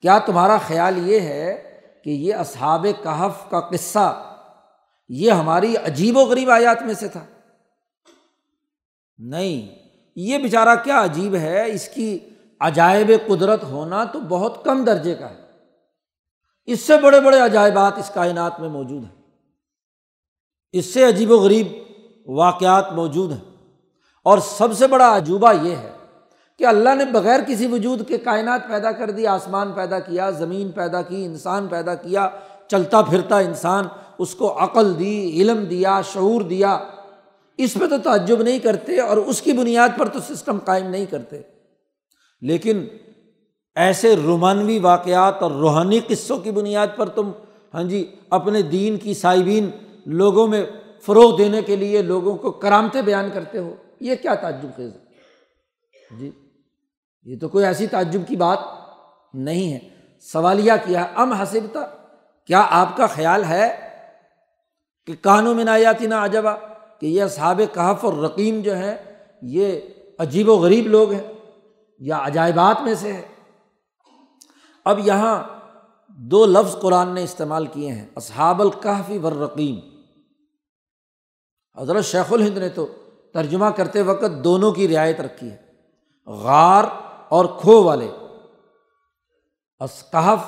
کیا 0.00 0.18
تمہارا 0.18 0.58
خیال 0.58 1.08
یہ 1.08 1.20
ہے 1.20 1.80
کہ 2.04 2.10
یہ 2.10 2.34
اصحاب 2.34 2.86
کہف 3.02 3.50
کا 3.50 3.60
قصہ 3.60 4.36
یہ 5.08 5.32
ہماری 5.32 5.76
عجیب 5.76 6.16
و 6.16 6.20
غریب 6.20 6.50
آیات 6.50 6.82
میں 6.82 6.94
سے 6.94 7.08
تھا؟ 7.08 7.24
نہیں، 9.18 9.78
یہ 10.16 10.38
بیچارہ 10.38 10.76
کیا 10.84 11.04
عجیب 11.04 11.34
ہے؟ 11.34 11.70
اس 11.70 11.88
کی 11.88 12.18
عجائب 12.60 13.12
قدرت 13.26 13.64
ہونا 13.64 14.04
تو 14.04 14.20
بہت 14.20 14.64
کم 14.64 14.84
درجے 14.84 15.14
کا 15.14 15.30
ہے۔ 15.30 15.44
اس 16.66 16.80
سے 16.80 16.96
بڑے 16.96 17.20
بڑے 17.20 17.40
عجائبات 17.40 17.98
اس 17.98 18.10
کائنات 18.14 18.60
میں 18.60 18.68
موجود 18.68 19.04
ہیں۔ 19.04 19.17
اس 20.72 20.94
سے 20.94 21.04
عجیب 21.04 21.30
و 21.30 21.36
غریب 21.36 21.66
واقعات 22.26 22.92
موجود 22.92 23.32
ہیں۔ 23.32 23.66
اور 24.24 24.38
سب 24.38 24.68
سے 24.72 24.86
بڑا 24.86 25.16
عجوبہ 25.16 25.52
یہ 25.62 25.76
ہے 25.76 25.90
کہ 26.58 26.66
اللہ 26.66 26.94
نے 26.94 27.04
بغیر 27.04 27.40
کسی 27.46 27.66
وجود 27.66 28.08
کے 28.08 28.18
کائنات 28.18 28.68
پیدا 28.68 28.92
کر 28.92 29.10
دی، 29.10 29.26
آسمان 29.26 29.72
پیدا 29.72 29.98
کیا، 29.98 30.30
زمین 30.30 30.70
پیدا 30.70 31.02
کی، 31.02 31.24
انسان 31.24 31.66
پیدا 31.66 31.94
کیا، 31.94 32.28
چلتا 32.68 33.02
پھرتا 33.02 33.38
انسان، 33.38 33.84
اس 34.18 34.34
کو 34.34 34.64
عقل 34.64 34.98
دی، 34.98 35.42
علم 35.42 35.64
دیا، 35.64 36.00
شعور 36.12 36.40
دیا۔ 36.40 36.78
اس 37.56 37.74
پہ 37.74 37.86
تو 37.86 37.98
تعجب 37.98 38.42
نہیں 38.42 38.58
کرتے 38.58 39.00
اور 39.00 39.16
اس 39.16 39.42
کی 39.42 39.52
بنیاد 39.52 39.88
پر 39.98 40.08
تو 40.08 40.34
سسٹم 40.34 40.58
قائم 40.58 40.86
نہیں 40.86 41.06
کرتے۔ 41.06 41.40
لیکن 42.40 42.84
ایسے 43.74 44.16
رومانوی 44.16 44.78
واقعات 44.78 45.42
اور 45.42 45.50
روحانی 45.50 46.00
قصوں 46.08 46.38
کی 46.38 46.50
بنیاد 46.50 46.86
پر 46.96 47.08
تم 47.08 47.30
ہاں 47.74 47.82
جی 47.82 48.14
اپنے 48.30 48.62
دین 48.62 48.96
کی 48.96 49.14
صائبین 49.14 49.70
لوگوں 50.08 50.46
میں 50.46 50.64
فروغ 51.06 51.36
دینے 51.38 51.62
کے 51.62 51.76
لیے 51.76 52.02
لوگوں 52.02 52.36
کو 52.36 52.50
کرامتے 52.52 53.02
بیان 53.02 53.28
کرتے 53.34 53.58
ہو، 53.58 53.74
یہ 54.00 54.14
کیا 54.14 54.34
تعجب 54.34 54.76
خیز 54.76 54.92
ہے؟ 54.92 56.18
جی 56.18 56.30
یہ 57.26 57.38
تو 57.40 57.48
کوئی 57.48 57.64
ایسی 57.64 57.86
تعجب 57.86 58.20
کی 58.28 58.36
بات 58.36 58.58
نہیں 59.34 59.72
ہے۔ 59.72 59.78
سوالیہ 60.24 60.72
کیا، 60.84 61.06
ام 61.14 61.32
حسبتا 61.32 61.80
کیا 62.48 62.66
آپ 62.70 62.96
کا 62.96 63.06
خیال 63.06 63.44
ہے 63.44 63.68
کہ 65.06 65.14
کانوں 65.22 65.54
میں 65.54 65.64
نایاتی 65.64 66.06
نہ 66.06 66.14
عجبا، 66.14 66.54
کہ 67.00 67.06
یہ 67.06 67.26
صحاب 67.26 67.60
کہف 67.74 68.04
اور 68.04 68.14
رقیم 68.14 68.60
جو 68.60 68.76
ہے 68.76 68.96
یہ 69.42 69.80
عجیب 70.18 70.48
و 70.48 70.54
غریب 70.54 70.86
لوگ 70.86 71.12
ہیں 71.12 71.32
یا 72.00 72.18
عجائبات 72.22 72.82
میں 72.82 72.94
سے 72.94 73.12
ہے 73.12 73.22
اب 74.86 74.98
یہاں 75.06 75.36
دو 76.18 76.44
لفظ 76.46 76.78
قرآن 76.80 77.14
نے 77.14 77.22
استعمال 77.22 77.66
کیے 77.66 77.90
ہیں، 77.92 78.06
اصحاب 78.16 78.60
الکحفی 78.62 79.18
ورقیم 79.18 79.78
حضرت 81.78 82.04
شیخ 82.04 82.32
الہند 82.32 82.58
نے 82.58 82.68
تو 82.68 82.86
ترجمہ 83.32 83.66
کرتے 83.66 84.02
وقت 84.02 84.44
دونوں 84.44 84.72
کی 84.72 84.88
رعایت 84.88 85.20
رکھی 85.20 85.50
ہے۔ 85.50 85.56
غار 86.26 86.84
اور 87.28 87.44
کھو 87.44 87.82
والے۔ 87.82 88.08
اسکحف 89.80 90.38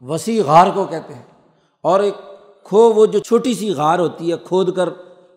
وسیع 0.00 0.42
غار 0.46 0.66
کو 0.74 0.84
کہتے 0.84 1.14
ہیں۔ 1.14 1.22
اور 1.82 2.00
ایک 2.00 2.14
کھو 2.64 2.78
وہ 2.78 3.06
جو 3.06 3.18
چھوٹی 3.18 3.54
سی 3.54 3.70
غار 3.70 3.98
ہوتی 3.98 4.32
ہے، 4.32 4.36
کھود 4.44 4.76
کر 4.76 4.88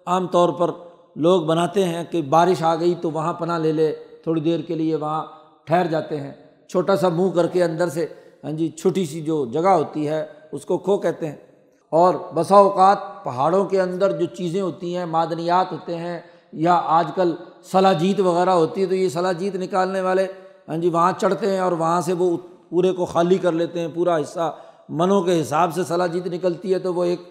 عام 0.06 0.28
طور 0.28 0.50
پر 0.50 0.72
لوگ 1.16 1.42
بناتے 1.42 1.84
ہیں 1.84 2.04
کہ 2.04 2.22
بارش 2.22 2.64
آ 2.64 2.76
گئی 2.76 2.96
تو 3.02 3.12
وہاں 3.12 3.34
پناہ 3.34 3.60
لے 3.60 3.72
لے، 3.72 3.92
تھوڑی 4.24 4.42
دیر 4.42 4.60
کے 4.60 4.76
لیے 4.76 4.96
وہاں 4.96 5.26
ٹھہر 5.66 5.88
جاتے 5.88 6.20
ہیں۔ 6.20 6.34
چھوٹا 6.70 6.96
سا 6.96 7.10
منہ 7.10 7.30
کر 7.30 7.48
کے 7.48 7.64
اندر 7.64 7.90
سے 7.90 8.08
ہاں 8.44 8.52
جی 8.52 8.70
چھوٹی 8.70 9.06
سی 9.06 9.22
جو 9.22 9.46
جگہ 9.46 9.70
ہوتی 9.70 10.08
ہے، 10.08 10.26
اس 10.52 10.66
کو 10.66 10.78
کھو 10.78 10.98
کہتے 10.98 11.28
ہیں۔ 11.28 11.49
اور 11.90 12.14
بسا 12.34 12.56
اوقات 12.56 12.98
پہاڑوں 13.24 13.66
کے 13.66 13.82
اندر 13.82 14.12
جو 14.18 14.26
چیزیں 14.26 14.62
ہوتی 14.62 14.98
ہیں، 14.98 15.06
معدنیات 15.06 15.72
ہوتے 15.72 15.98
ہیں 15.98 16.20
یا 16.54 16.82
آج 16.86 17.12
کل 17.16 17.36
سلاجیت 17.72 18.20
وغیرہ 18.20 18.50
ہوتی 18.50 18.82
ہے، 18.82 18.86
تو 18.86 18.96
یہ 18.96 19.10
سلاجیت 19.10 19.56
نکالنے 19.56 20.02
والے 20.02 20.28
ہاں 20.68 20.78
جی 20.78 20.90
وہاں 20.90 21.12
چڑھتے 21.18 21.52
ہیں 21.52 21.60
اور 21.60 21.72
وہاں 21.72 22.02
سے 22.02 22.14
وہ 22.14 22.38
پورے 22.70 22.92
کو 22.92 23.06
خالی 23.06 23.38
کر 23.38 23.52
لیتے 23.52 23.80
ہیں، 23.80 23.88
پورا 23.94 24.18
حصہ 24.18 24.56
منوں 24.90 25.22
کے 25.24 25.42
حساب 25.42 25.74
سے 25.74 25.84
سلاجیت 25.84 26.28
نکلتی 26.28 26.74
ہے 26.74 26.80
تو 26.80 26.94
وہ 26.94 27.04
ایک 27.04 27.22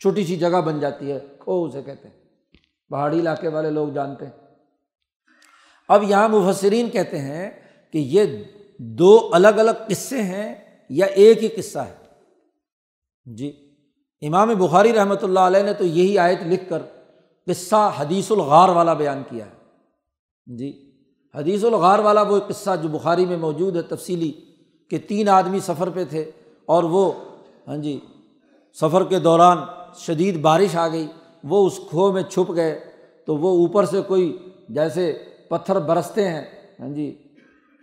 چھوٹی 0.00 0.24
سی 0.24 0.36
جگہ 0.36 0.60
بن 0.60 0.80
جاتی 0.80 1.12
ہے 1.12 1.18
کھو 1.38 1.64
اسے 1.64 1.82
کہتے 1.82 2.08
ہیں۔ 2.08 2.14
پہاڑی 2.90 3.20
علاقے 3.20 3.48
والے 3.48 3.70
لوگ 3.70 3.88
جانتے 3.88 4.24
ہیں۔ 4.24 4.32
اب 5.88 6.02
یہاں 6.02 6.28
مفسرین 6.28 6.90
کہتے 6.90 7.18
ہیں 7.18 7.50
کہ 7.92 7.98
یہ 7.98 8.24
دو 8.78 9.30
الگ 9.32 9.48
الگ 9.48 9.70
قصے 9.88 10.22
ہیں 10.22 10.54
یا 10.90 11.06
ایک 11.06 11.44
ہی 11.44 11.48
قصہ 11.48 11.78
ہے۔ 11.78 12.01
جی 13.26 13.52
امام 14.22 14.48
بخاری 14.58 14.92
رحمۃ 14.92 15.22
اللہ 15.22 15.40
علیہ 15.40 15.62
نے 15.62 15.72
تو 15.72 15.84
یہی 15.84 16.18
آیت 16.18 16.42
لکھ 16.46 16.68
کر 16.68 16.82
قصہ 17.46 17.90
حدیث 17.98 18.30
الغار 18.32 18.68
والا 18.68 18.94
بیان 18.94 19.22
کیا 19.28 19.46
ہے۔ 19.46 20.56
جی 20.56 20.70
حدیث 21.34 21.64
الغار 21.64 21.98
والا 21.98 22.22
وہ 22.22 22.38
قصہ 22.48 22.70
جو 22.82 22.88
بخاری 22.88 23.26
میں 23.26 23.36
موجود 23.36 23.76
ہے، 23.76 23.82
تفصیلی 23.82 24.32
کہ 24.90 24.98
تین 24.98 25.28
آدمی 25.28 25.60
سفر 25.60 25.90
پہ 25.90 26.04
تھے 26.04 26.30
اور 26.68 26.84
وہ 26.84 27.12
ہاں 27.68 27.76
جی 27.76 27.98
سفر 28.76 29.04
کے 29.04 29.18
دوران 29.18 29.58
شدید 29.98 30.40
بارش 30.40 30.76
آ 30.76 30.88
گئی، 30.88 31.06
وہ 31.44 31.66
اس 31.66 31.80
کھو 31.90 32.10
میں 32.12 32.22
چھپ 32.22 32.54
گئے، 32.54 32.78
تو 33.24 33.36
وہ 33.36 33.50
اوپر 33.58 33.84
سے 33.84 34.00
کوئی 34.06 34.36
جیسے 34.68 35.12
پتھر 35.48 35.78
برستے 35.78 36.28
ہیں 36.28 36.44
ہاں 36.80 36.88
جی 36.88 37.14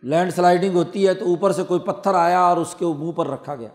لینڈ 0.03 0.33
سلائڈنگ 0.33 0.75
ہوتی 0.75 1.07
ہے 1.07 1.13
تو 1.13 1.25
اوپر 1.25 1.51
سے 1.51 1.63
کوئی 1.63 1.79
پتھر 1.79 2.13
آیا 2.13 2.39
اور 2.39 2.57
اس 2.57 2.75
کے 2.79 2.85
منہ 2.85 3.11
پر 3.11 3.27
رکھا 3.27 3.55
گیا۔ 3.55 3.69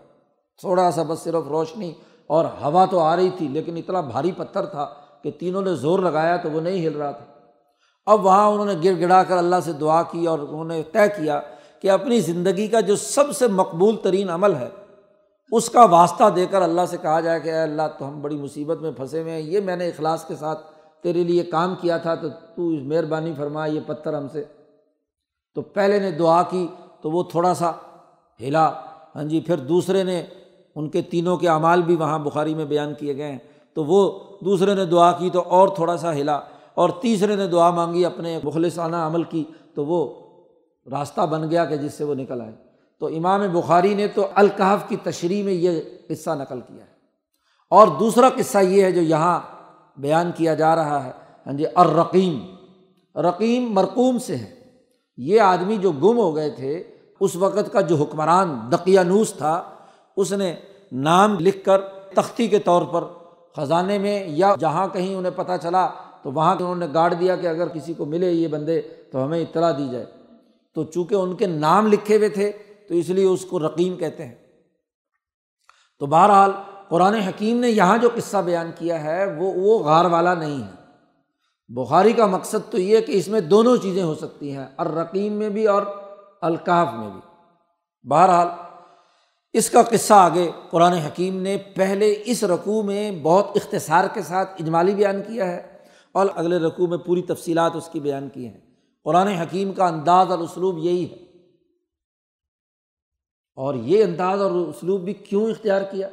تھوڑا 0.61 0.91
سا 0.91 1.03
بس 1.03 1.19
صرف 1.19 1.47
روشنی 1.49 1.91
اور 2.29 2.45
ہوا 2.61 2.85
تو 2.85 2.99
آ 2.99 3.15
رہی 3.15 3.29
تھی، 3.37 3.47
لیکن 3.47 3.77
اتنا 3.77 4.01
بھاری 4.01 4.31
پتھر 4.31 4.65
تھا 4.65 4.87
کہ 5.23 5.31
تینوں 5.31 5.61
نے 5.61 5.73
زور 5.75 5.99
لگایا 5.99 6.35
تو 6.37 6.51
وہ 6.51 6.61
نہیں 6.61 6.85
ہل 6.87 6.95
رہا 6.95 7.11
تھا۔ 7.11 7.25
اب 8.07 8.25
وہاں 8.25 8.47
انہوں 8.47 8.65
نے 8.65 8.73
گر 8.83 8.99
گڑا 9.01 9.23
کر 9.23 9.37
اللہ 9.37 9.59
سے 9.65 9.73
دعا 9.73 10.01
کی 10.03 10.25
اور 10.25 10.39
انہوں 10.39 10.65
نے 10.65 10.81
طے 10.91 11.07
کیا 11.17 11.39
کہ 11.79 11.89
اپنی 11.91 12.19
زندگی 12.19 12.67
کا 12.67 12.79
جو 12.79 12.95
سب 12.95 13.31
سے 13.35 13.47
مقبول 13.47 13.95
ترین 14.03 14.29
عمل 14.29 14.55
ہے، 14.55 14.69
اس 15.51 15.69
کا 15.69 15.85
واسطہ 15.85 16.29
دے 16.35 16.45
کر 16.45 16.61
اللہ 16.61 16.85
سے 16.89 16.97
کہا 17.01 17.19
جائے 17.19 17.39
کہ 17.39 17.49
اے 17.49 17.61
اللہ، 17.61 17.87
تو 17.99 18.07
ہم 18.07 18.21
بڑی 18.21 18.37
مصیبت 18.37 18.81
میں 18.81 18.91
پھنسے 18.91 19.21
ہوئے 19.21 19.33
ہیں۔ 19.33 19.41
یہ 19.41 19.59
میں 19.59 19.75
نے 19.75 19.87
اخلاص 19.87 20.25
کے 20.27 20.35
ساتھ 20.35 20.61
تیرے 21.03 21.23
لیے 21.23 21.43
کام 21.43 21.75
کیا 21.81 21.97
تھا 21.97 22.15
تو 22.15 22.29
تو 22.29 22.61
مہربانی 22.61 23.33
فرما، 23.37 23.65
یہ 23.65 23.79
پتھر 23.85 24.13
ہم 24.13 24.27
سے۔ 24.31 24.43
تو 25.55 25.61
پہلے 25.61 25.99
نے 25.99 26.11
دعا 26.11 26.41
کی 26.43 26.67
تو 27.01 27.11
وہ 27.11 27.23
تھوڑا 27.23 27.53
سا 27.53 27.71
ہلا۔ 28.39 28.67
ہاں 29.15 29.23
جی 29.23 29.39
پھر 29.39 29.57
دوسرے 29.57 30.03
نے 30.03 30.25
ان 30.75 30.89
کے 30.89 31.01
تینوں 31.01 31.37
کے 31.37 31.49
اعمال 31.49 31.81
بھی 31.81 31.95
وہاں 31.95 32.19
بخاری 32.19 32.53
میں 32.55 32.65
بیان 32.65 32.93
کیے 32.93 33.17
گئے 33.17 33.31
ہیں۔ 33.31 33.39
تو 33.73 33.85
وہ 33.85 34.19
دوسرے 34.45 34.73
نے 34.73 34.85
دعا 34.85 35.11
کی 35.11 35.29
تو 35.29 35.41
اور 35.41 35.67
تھوڑا 35.67 35.97
سا 35.97 36.13
ہلا 36.13 36.39
اور 36.73 36.89
تیسرے 36.89 37.35
نے 37.35 37.47
دعا 37.47 37.71
مانگی 37.71 38.05
اپنے 38.05 38.39
مخلصانہ 38.43 38.95
عمل 38.95 39.23
کی 39.23 39.43
تو 39.73 39.85
وہ 39.85 40.13
راستہ 40.91 41.21
بن 41.21 41.49
گیا 41.51 41.65
کہ 41.65 41.77
جس 41.77 41.93
سے 41.93 42.03
وہ 42.03 42.15
نکل 42.15 42.41
آئے۔ 42.41 42.51
تو 42.99 43.07
امام 43.07 43.41
بخاری 43.53 43.93
نے 43.93 44.07
تو 44.07 44.27
الکحف 44.35 44.89
کی 44.89 44.95
تشریح 44.95 45.43
میں 45.43 45.53
یہ 45.53 45.81
قصہ 46.07 46.29
نقل 46.29 46.59
کیا 46.61 46.83
ہے۔ 46.83 46.89
اور 47.69 47.87
دوسرا 47.87 48.29
قصہ 48.29 48.57
یہ 48.57 48.83
ہے 48.83 48.91
جو 48.91 49.01
یہاں 49.01 49.39
بیان 49.97 50.31
کیا 50.35 50.53
جا 50.53 50.75
رہا 50.75 51.03
ہے۔ 51.03 51.11
ہاں 51.45 51.53
جی 51.53 51.65
الرقیم۔ 51.75 52.39
رقیم 53.19 53.73
مرقوم 53.73 54.19
سے 54.19 54.35
ہے۔ 54.35 54.55
یہ 55.17 55.41
آدمی 55.41 55.77
جو 55.77 55.91
گم 55.91 56.17
ہو 56.17 56.35
گئے 56.35 56.49
تھے، 56.49 56.83
اس 57.19 57.35
وقت 57.35 57.73
کا 57.73 57.81
جو 57.81 57.95
حکمران 57.95 58.59
دقیانوس 58.71 59.33
تھا 59.33 59.63
اس 60.17 60.33
نے 60.33 60.55
نام 60.91 61.37
لکھ 61.39 61.63
کر 61.63 61.81
تختی 62.15 62.47
کے 62.47 62.59
طور 62.59 62.81
پر 62.81 63.03
خزانے 63.55 63.97
میں 63.99 64.27
یا 64.27 64.55
جہاں 64.59 64.87
کہیں 64.87 65.15
انہیں 65.15 65.31
پتہ 65.35 65.51
چلا، 65.61 65.89
تو 66.23 66.31
وہاں 66.31 66.55
انہوں 66.55 66.75
نے 66.75 66.87
گاڑ 66.93 67.13
دیا 67.13 67.35
کہ 67.35 67.47
اگر 67.47 67.67
کسی 67.67 67.93
کو 67.93 68.05
ملے 68.05 68.31
یہ 68.31 68.47
بندے 68.47 68.81
تو 68.81 69.25
ہمیں 69.25 69.41
اطلاع 69.41 69.71
دی 69.71 69.89
جائے۔ 69.91 70.05
تو 70.73 70.83
چونکہ 70.83 71.15
ان 71.15 71.35
کے 71.35 71.47
نام 71.47 71.87
لکھے 71.87 72.17
ہوئے 72.17 72.29
تھے، 72.29 72.51
تو 72.87 72.93
اس 72.93 73.09
لیے 73.09 73.25
اس 73.25 73.45
کو 73.45 73.59
رقیم 73.59 73.97
کہتے 73.97 74.25
ہیں۔ 74.25 74.35
تو 75.99 76.05
بہرحال 76.05 76.51
قرآن 76.89 77.13
حکیم 77.13 77.59
نے 77.59 77.69
یہاں 77.69 77.97
جو 77.97 78.09
قصہ 78.15 78.37
بیان 78.37 78.71
کیا 78.75 79.03
ہے، 79.03 79.35
وہ 79.35 79.53
وہ 79.55 79.83
غار 79.83 80.05
والا 80.05 80.33
نہیں 80.33 80.63
ہے۔ 80.63 80.71
بخاری 81.67 82.13
کا 82.13 82.25
مقصد 82.25 82.71
تو 82.71 82.79
یہ 82.79 82.99
کہ 82.99 83.11
اس 83.11 83.27
میں 83.27 83.41
دونوں 83.41 83.77
چیزیں 83.77 84.03
ہو 84.03 84.15
سکتی 84.15 84.55
ہیں، 84.55 84.65
الرقیم 84.77 85.33
میں 85.33 85.49
بھی 85.49 85.67
اور 85.67 85.81
الکاف 86.41 86.87
میں 86.93 87.09
بھی۔ 87.09 87.21
بہرحال 88.09 88.47
اس 89.55 89.69
کا 89.69 89.83
قصہ 89.83 90.13
آگے 90.13 90.51
قرآن 90.69 90.93
حکیم 90.93 91.41
نے 91.41 91.57
پہلے 91.57 92.23
اس 92.25 92.43
رقوع 92.43 92.83
میں 92.83 93.11
بہت 93.11 93.47
اختصار 93.55 94.05
کے 94.13 94.21
ساتھ 94.21 94.61
اجمالی 94.61 94.95
بیان 94.95 95.21
کیا 95.27 95.51
ہے 95.51 95.77
اور 96.11 96.27
اگلے 96.35 96.57
رقوع 96.57 96.87
میں 96.87 96.97
پوری 96.97 97.21
تفصیلات 97.21 97.75
اس 97.75 97.89
کی 97.91 97.99
بیان 97.99 98.29
کی 98.29 98.47
ہیں۔ 98.47 98.59
قرآن 99.03 99.27
حکیم 99.27 99.73
کا 99.73 99.87
انداز 99.87 100.31
اور 100.31 100.39
اسلوب 100.39 100.77
یہی 100.77 101.11
ہے۔ 101.11 101.15
اور 103.55 103.73
یہ 103.73 104.03
انداز 104.03 104.41
اور 104.41 104.51
اسلوب 104.51 105.01
بھی 105.01 105.13
کیوں 105.13 105.51
اختیار 105.51 105.81
کیا؟ 105.81 106.09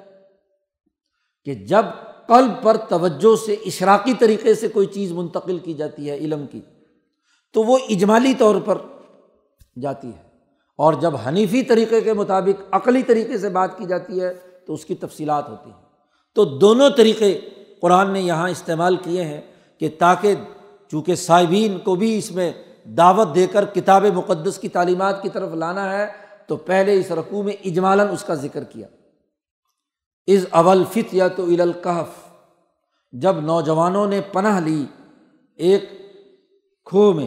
کہ 1.45 1.55
جب 1.55 1.85
قلب 2.27 2.63
پر 2.63 2.77
توجہ 2.77 3.37
سے 3.47 3.53
اشراقی 3.53 4.15
طریقے 4.15 4.55
سے 4.55 4.69
کوئی 4.69 4.87
چیز 4.87 5.13
منتقل 5.13 5.59
کی 5.59 5.75
جاتی 5.75 6.11
ہے، 6.11 6.17
علم 6.17 6.47
کی، 6.47 6.61
تو 7.53 7.63
وہ 7.63 7.79
اجمالی 7.89 8.35
طور 8.39 8.61
پر 8.61 8.79
جاتی 9.83 10.09
ہے۔ 10.09 10.32
اور 10.79 10.95
جب 10.95 11.13
حنیفی 11.27 11.63
طریقے 11.63 12.01
کے 12.01 12.13
مطابق 12.13 12.63
عقلی 12.71 13.03
طریقے 13.03 13.39
سے 13.39 13.49
بات 13.49 13.79
کی 13.79 13.85
جاتی 13.85 14.21
ہے 14.21 14.35
تو 14.67 14.75
اس 14.75 14.85
کی 14.85 14.95
تفصیلات 14.95 15.49
ہوتی 15.49 15.71
ہیں۔ 15.71 15.83
تو 16.35 16.45
دونوں 16.45 16.91
طریقے 16.91 17.41
قرآن 17.81 18.11
نے 18.11 18.21
یہاں 18.21 18.51
استعمال 18.51 18.97
کیے 18.97 19.25
ہیں 19.25 19.41
کہ 19.79 19.89
تاکہ 19.99 20.35
چونکہ 20.91 21.15
صاحبین 21.15 21.79
کو 21.79 21.95
بھی 21.95 22.19
اس 22.19 22.33
میں 22.33 22.53
دعوت 22.85 23.35
دے 23.35 23.47
کر 23.47 23.65
کتاب 23.65 24.05
مقدس 24.15 24.59
کی 24.59 24.69
تعلیمات 24.69 25.23
کی 25.23 25.29
طرف 25.29 25.55
لانا 25.55 25.93
ہے، 25.93 26.07
تو 26.47 26.57
پہلے 26.57 27.01
اس 27.01 27.11
رقوع 27.11 27.43
میں 27.43 27.53
اجمالاً 27.65 28.09
اس 28.09 28.25
کا 28.25 28.35
ذکر 28.35 28.65
کیا۔ 28.65 28.87
از 30.27 30.47
اول 30.51 30.85
فت 30.91 31.15
یا 31.15 31.29
تو 31.29 31.45
الکحف 31.45 32.09
جب 33.13 33.41
نوجوانوں 33.41 34.07
نے 34.07 34.21
پناہ 34.33 34.61
لی 34.61 34.85
ایک 35.57 35.85
کھو 36.85 37.13
میں، 37.13 37.27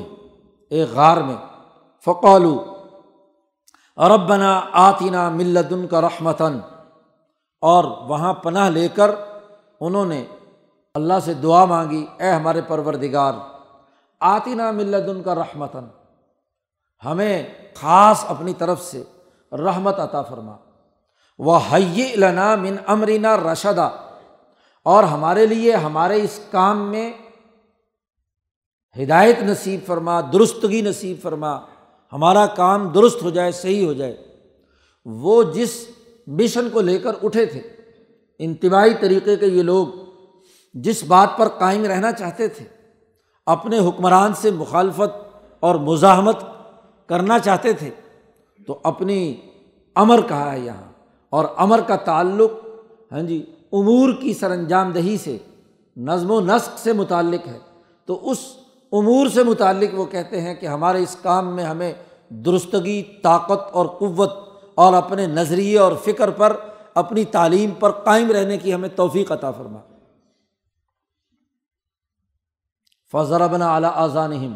ایک 0.69 0.89
غار 0.89 1.17
میں 1.17 1.35
فقولو 2.05 2.74
عرب 3.97 4.29
بنا 4.29 4.61
آتینہ 4.71 5.29
ملدن 5.29 5.87
کا 5.87 6.01
رحمتاً۔ 6.01 6.59
اور 7.61 7.83
وہاں 7.83 8.33
پناہ 8.33 8.69
لے 8.69 8.87
کر 8.87 9.11
انہوں 9.79 10.05
نے 10.05 10.25
اللہ 10.93 11.13
سے 11.25 11.33
دعا 11.33 11.65
مانگی، 11.65 12.05
اے 12.19 12.29
ہمارے 12.29 12.61
پروردگار 12.61 13.33
آتینہ 14.19 14.71
ملدن 14.71 15.23
کا 15.23 15.35
رحمتاً۔ 15.35 15.83
ہمیں 17.05 17.47
خاص 17.75 18.25
اپنی 18.27 18.53
طرف 18.53 18.81
سے 18.81 19.03
رحمت 19.51 19.99
عطا 19.99 20.21
فرما۔ 20.21 20.55
وہ 21.39 21.59
حی 21.73 22.15
لنا 22.15 22.55
من 22.55 22.75
امرینا 22.87 23.37
رشدہ 23.37 23.91
اور 24.83 25.03
ہمارے 25.03 25.45
لیے، 25.45 25.75
ہمارے 25.75 26.21
اس 26.21 26.39
کام 26.51 26.91
میں 26.91 27.13
ہدایت 29.03 29.39
نصیب 29.41 29.79
فرما، 29.85 30.21
درستگی 30.21 30.81
نصیب 30.81 31.17
فرما۔ 31.21 31.59
ہمارا 32.15 32.45
کام 32.45 32.87
درست 32.87 33.23
ہو 33.23 33.29
جائے، 33.29 33.51
صحیح 33.51 33.85
ہو 33.85 33.93
جائے۔ 33.93 34.17
وہ 35.05 35.43
جس 35.43 35.87
مشن 36.27 36.69
کو 36.69 36.81
لے 36.81 36.99
کر 36.99 37.11
اٹھے 37.23 37.45
تھے، 37.45 37.61
انتباہی 38.39 38.93
طریقے 38.99 39.35
کے 39.35 39.45
یہ 39.45 39.63
لوگ 39.63 39.87
جس 40.73 41.03
بات 41.03 41.37
پر 41.37 41.47
قائم 41.47 41.85
رہنا 41.85 42.11
چاہتے 42.11 42.47
تھے، 42.47 42.65
اپنے 43.45 43.79
حکمران 43.79 44.33
سے 44.33 44.51
مخالفت 44.51 45.35
اور 45.59 45.75
مزاحمت 45.75 46.37
کرنا 47.07 47.39
چاہتے 47.39 47.73
تھے، 47.73 47.89
تو 48.67 48.79
اپنی 48.83 49.35
امر 49.95 50.21
کہا 50.27 50.53
ہے 50.53 50.59
یہاں۔ 50.59 50.91
اور 51.29 51.45
امر 51.57 51.81
کا 51.81 51.95
تعلق 51.95 52.51
ہاں 53.11 53.21
جی 53.21 53.45
امور 53.73 54.09
کی 54.21 54.33
سر 54.33 54.51
انجام 54.51 54.91
دہی 54.91 55.17
سے، 55.17 55.37
نظم 55.97 56.31
و 56.31 56.41
نسق 56.41 56.79
سے 56.79 56.93
متعلق 56.93 57.47
ہے۔ 57.47 57.59
تو 58.05 58.31
اس 58.31 58.37
امور 58.91 59.27
سے 59.27 59.43
متعلق 59.43 59.99
وہ 59.99 60.05
کہتے 60.05 60.41
ہیں 60.41 60.55
کہ 60.55 60.65
ہمارے 60.65 61.03
اس 61.03 61.17
کام 61.21 61.55
میں 61.55 61.63
ہمیں 61.63 61.93
درستگی، 62.29 63.03
طاقت 63.23 63.73
اور 63.73 63.85
قوت 63.85 64.33
اور 64.75 64.93
اپنے 64.93 65.25
نظریے 65.25 65.79
اور 65.79 65.91
فکر 66.03 66.29
پر، 66.29 66.57
اپنی 66.93 67.25
تعلیم 67.25 67.71
پر 67.71 67.91
قائم 67.91 68.31
رہنے 68.31 68.57
کی 68.57 68.73
ہمیں 68.73 68.89
توفیق 68.89 69.31
عطا 69.31 69.51
فرما۔ 69.51 69.79
فضربنا 73.11 73.73
اعلیٰ 73.73 73.91
آذانہم 73.95 74.53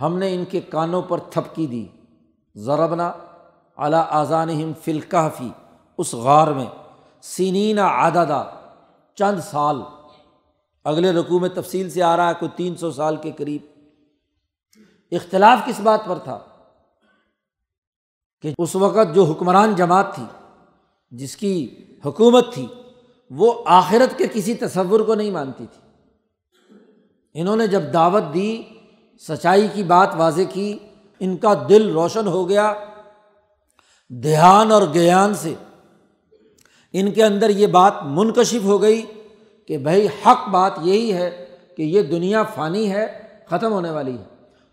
ہم 0.00 0.18
نے 0.18 0.34
ان 0.34 0.44
کے 0.44 0.60
کانوں 0.60 1.02
پر 1.02 1.18
تھپکی 1.18 1.66
دی۔ 1.66 1.86
ضربنا 2.54 3.12
اعلیٰ 3.76 4.04
آذانہم 4.08 4.72
فلکافی 4.84 5.50
اس 5.98 6.14
غار 6.14 6.48
میں۔ 6.48 6.66
سینین 7.22 7.78
عددہ 7.78 8.44
چند 9.14 9.40
سال۔ 9.40 9.82
اگلے 10.84 11.12
رقوع 11.12 11.38
میں 11.38 11.48
تفصیل 11.48 11.90
سے 11.90 12.02
آ 12.02 12.16
رہا 12.16 12.28
ہے، 12.28 12.34
کوئی 12.38 12.50
تین 12.56 12.76
سو 12.76 12.90
سال 12.90 13.16
کے 13.16 13.30
قریب۔ 13.30 13.62
اختلاف 15.12 15.66
کس 15.66 15.80
بات 15.80 16.00
پر 16.06 16.18
تھا؟ 16.18 16.38
کہ 18.42 18.52
اس 18.58 18.76
وقت 18.76 19.14
جو 19.14 19.24
حکمران 19.24 19.74
جماعت 19.74 20.14
تھی، 20.14 20.22
جس 21.10 21.36
کی 21.36 21.76
حکومت 22.06 22.54
تھی، 22.54 22.66
وہ 23.30 23.52
آخرت 23.66 24.18
کے 24.18 24.24
کسی 24.32 24.54
تصور 24.54 25.00
کو 25.00 25.14
نہیں 25.14 25.30
مانتی 25.30 25.64
تھی۔ 25.72 25.82
انہوں 27.40 27.56
نے 27.56 27.66
جب 27.66 27.82
دعوت 27.92 28.22
دی، 28.34 28.62
سچائی 29.28 29.68
کی 29.74 29.82
بات 29.82 30.08
واضح 30.16 30.42
کی، 30.52 30.78
ان 31.20 31.36
کا 31.36 31.54
دل 31.68 31.92
روشن 31.92 32.26
ہو 32.26 32.48
گیا۔ 32.48 32.74
دھیان 34.08 34.72
اور 34.72 34.82
گیان 34.94 35.34
سے 35.34 35.54
ان 36.92 37.10
کے 37.10 37.24
اندر 37.24 37.50
یہ 37.50 37.66
بات 37.66 37.92
منکشف 38.02 38.64
ہو 38.64 38.82
گئی 38.82 39.02
کہ 39.66 39.78
بھائی، 39.78 40.06
حق 40.06 40.48
بات 40.48 40.72
یہی 40.82 41.12
ہے 41.12 41.46
کہ 41.76 41.82
یہ 41.82 42.02
دنیا 42.02 42.42
فانی 42.42 42.90
ہے، 42.90 43.22
ختم 43.50 43.72
ہونے 43.72 43.90
والی 43.90 44.18
ہے۔ 44.18 44.24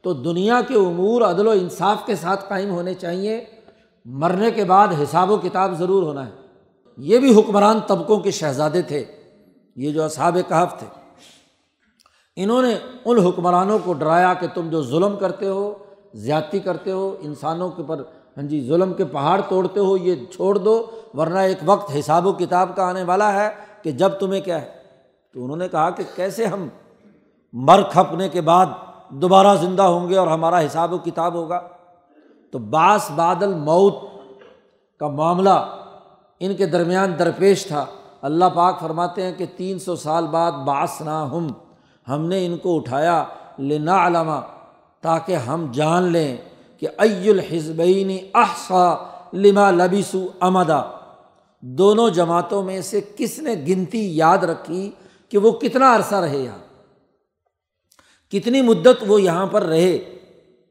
تو 0.02 0.14
دنیا 0.14 0.62
کے 0.68 0.74
امور، 0.74 1.22
عدل 1.22 1.48
و 1.48 1.52
انصاف 1.52 2.06
کے 2.06 2.16
ساتھ 2.16 2.46
قائم 2.50 2.70
ہونے 2.70 2.94
چاہیے۔ 2.94 3.46
مرنے 4.12 4.52
کے 4.52 4.64
بعد 4.64 4.88
حساب 5.04 5.32
و 5.32 5.38
کتاب 5.38 5.74
ضرور 5.74 6.04
ہونا 6.04 6.26
ہے۔ 6.26 6.32
یہ 6.98 7.20
بھی 7.20 7.40
حکمران 7.40 7.80
طبقوں 7.88 8.20
کے 8.20 8.32
شہزادے 8.32 8.82
تھے، 8.82 9.06
یہ 9.76 9.92
جو 9.92 10.04
اصحاب 10.04 10.38
کہف 10.48 10.80
تھے۔ 10.80 10.88
انہوں 12.36 12.62
نے 12.62 12.78
ان 13.06 13.18
حکمرانوں 13.18 13.80
کو 13.84 13.94
ڈرایا 13.94 14.34
کہ 14.34 14.48
تم 14.54 14.70
جو 14.70 14.84
ظلم 14.84 15.18
کرتے 15.18 15.48
ہو، 15.48 15.74
زیادتی 16.14 16.60
کرتے 16.60 16.92
ہو، 16.92 17.16
انسانوں 17.20 17.70
کے 17.70 17.84
پر 17.88 18.00
ہاں 18.38 18.48
جی 18.48 18.68
ظلم 18.68 18.94
کے 18.94 19.06
پہاڑ 19.06 19.42
توڑتے 19.50 19.80
ہو، 19.80 19.98
یہ 19.98 20.16
چھوڑ 20.36 20.58
دو، 20.58 20.92
ورنہ 21.14 21.40
ایک 21.40 21.58
وقت 21.66 21.92
حساب 22.00 22.28
و 22.28 22.34
کتاب 22.34 22.76
کا 22.76 22.84
آنے 22.84 23.04
والا 23.04 23.34
ہے 23.34 23.50
کہ 23.82 23.92
جب 23.92 24.10
تمہیں 24.10 24.42
کیا 24.42 24.62
ہے۔ 24.62 24.68
تو 25.34 25.44
انہوں 25.44 25.58
نے 25.58 25.68
کہا 25.68 25.90
کہ 25.90 26.04
کیسے 26.16 26.46
ہم 26.46 26.68
مر 27.54 27.82
کھپنے 27.92 28.30
کے 28.30 28.42
بعد 28.42 28.66
دوبارہ 29.10 29.56
زندہ 29.62 29.84
ہوں 29.84 30.10
گے 30.10 30.18
اور 30.18 30.28
ہمارا 30.28 30.66
حساب 30.66 30.94
و 30.94 30.98
کتاب 30.98 31.34
ہوگا؟ 31.34 31.62
تو 32.52 32.60
باس 32.60 33.12
بادل 33.12 33.54
موت 33.54 33.96
کا 35.00 35.08
معاملہ 35.08 35.82
ان 36.40 36.56
کے 36.56 36.66
درمیان 36.66 37.20
درپیش 37.20 37.66
تھا۔ 37.66 37.86
اللہ 38.22 38.46
پاک 38.56 38.80
فرماتے 38.80 39.24
ہیں 39.24 39.34
کہ 39.38 39.46
تین 39.58 39.80
سو 39.80 39.96
سال 39.96 40.28
بعد 40.28 40.52
باس 40.52 41.02
نہ 41.02 41.10
ہم 41.10 41.48
ہم 42.08 42.26
نے 42.26 42.46
ان 42.46 42.58
کو 42.58 42.78
اٹھایا 42.78 43.24
لنا 43.60 44.08
علامہ 44.08 44.40
تاکہ 45.02 45.36
ہم 45.36 45.72
جان 45.72 46.04
لیں 46.04 46.38
کہ 46.78 46.88
ای 46.98 47.30
الحزبین 47.30 48.18
احسا 48.34 48.96
لما 49.34 49.72
لبیسو 49.72 50.28
امدا۔ 50.40 50.82
دونوں 51.62 52.10
جماعتوں 52.10 52.64
میں 52.64 52.82
سے 52.82 53.02
کس 53.18 53.40
نے 53.40 53.54
گنتی 53.68 54.18
یاد 54.18 54.38
رکھی 54.38 54.92
کہ 55.30 55.38
وہ 55.38 55.52
کتنا 55.52 55.96
عرصہ 55.96 56.16
رہے 56.16 56.38
یہاں؟ 56.38 56.60
کتنی 58.32 58.62
مدت 58.62 59.04
وہ 59.08 59.22
یہاں 59.22 59.46
پر 59.46 59.64
رہے؟ 59.64 60.00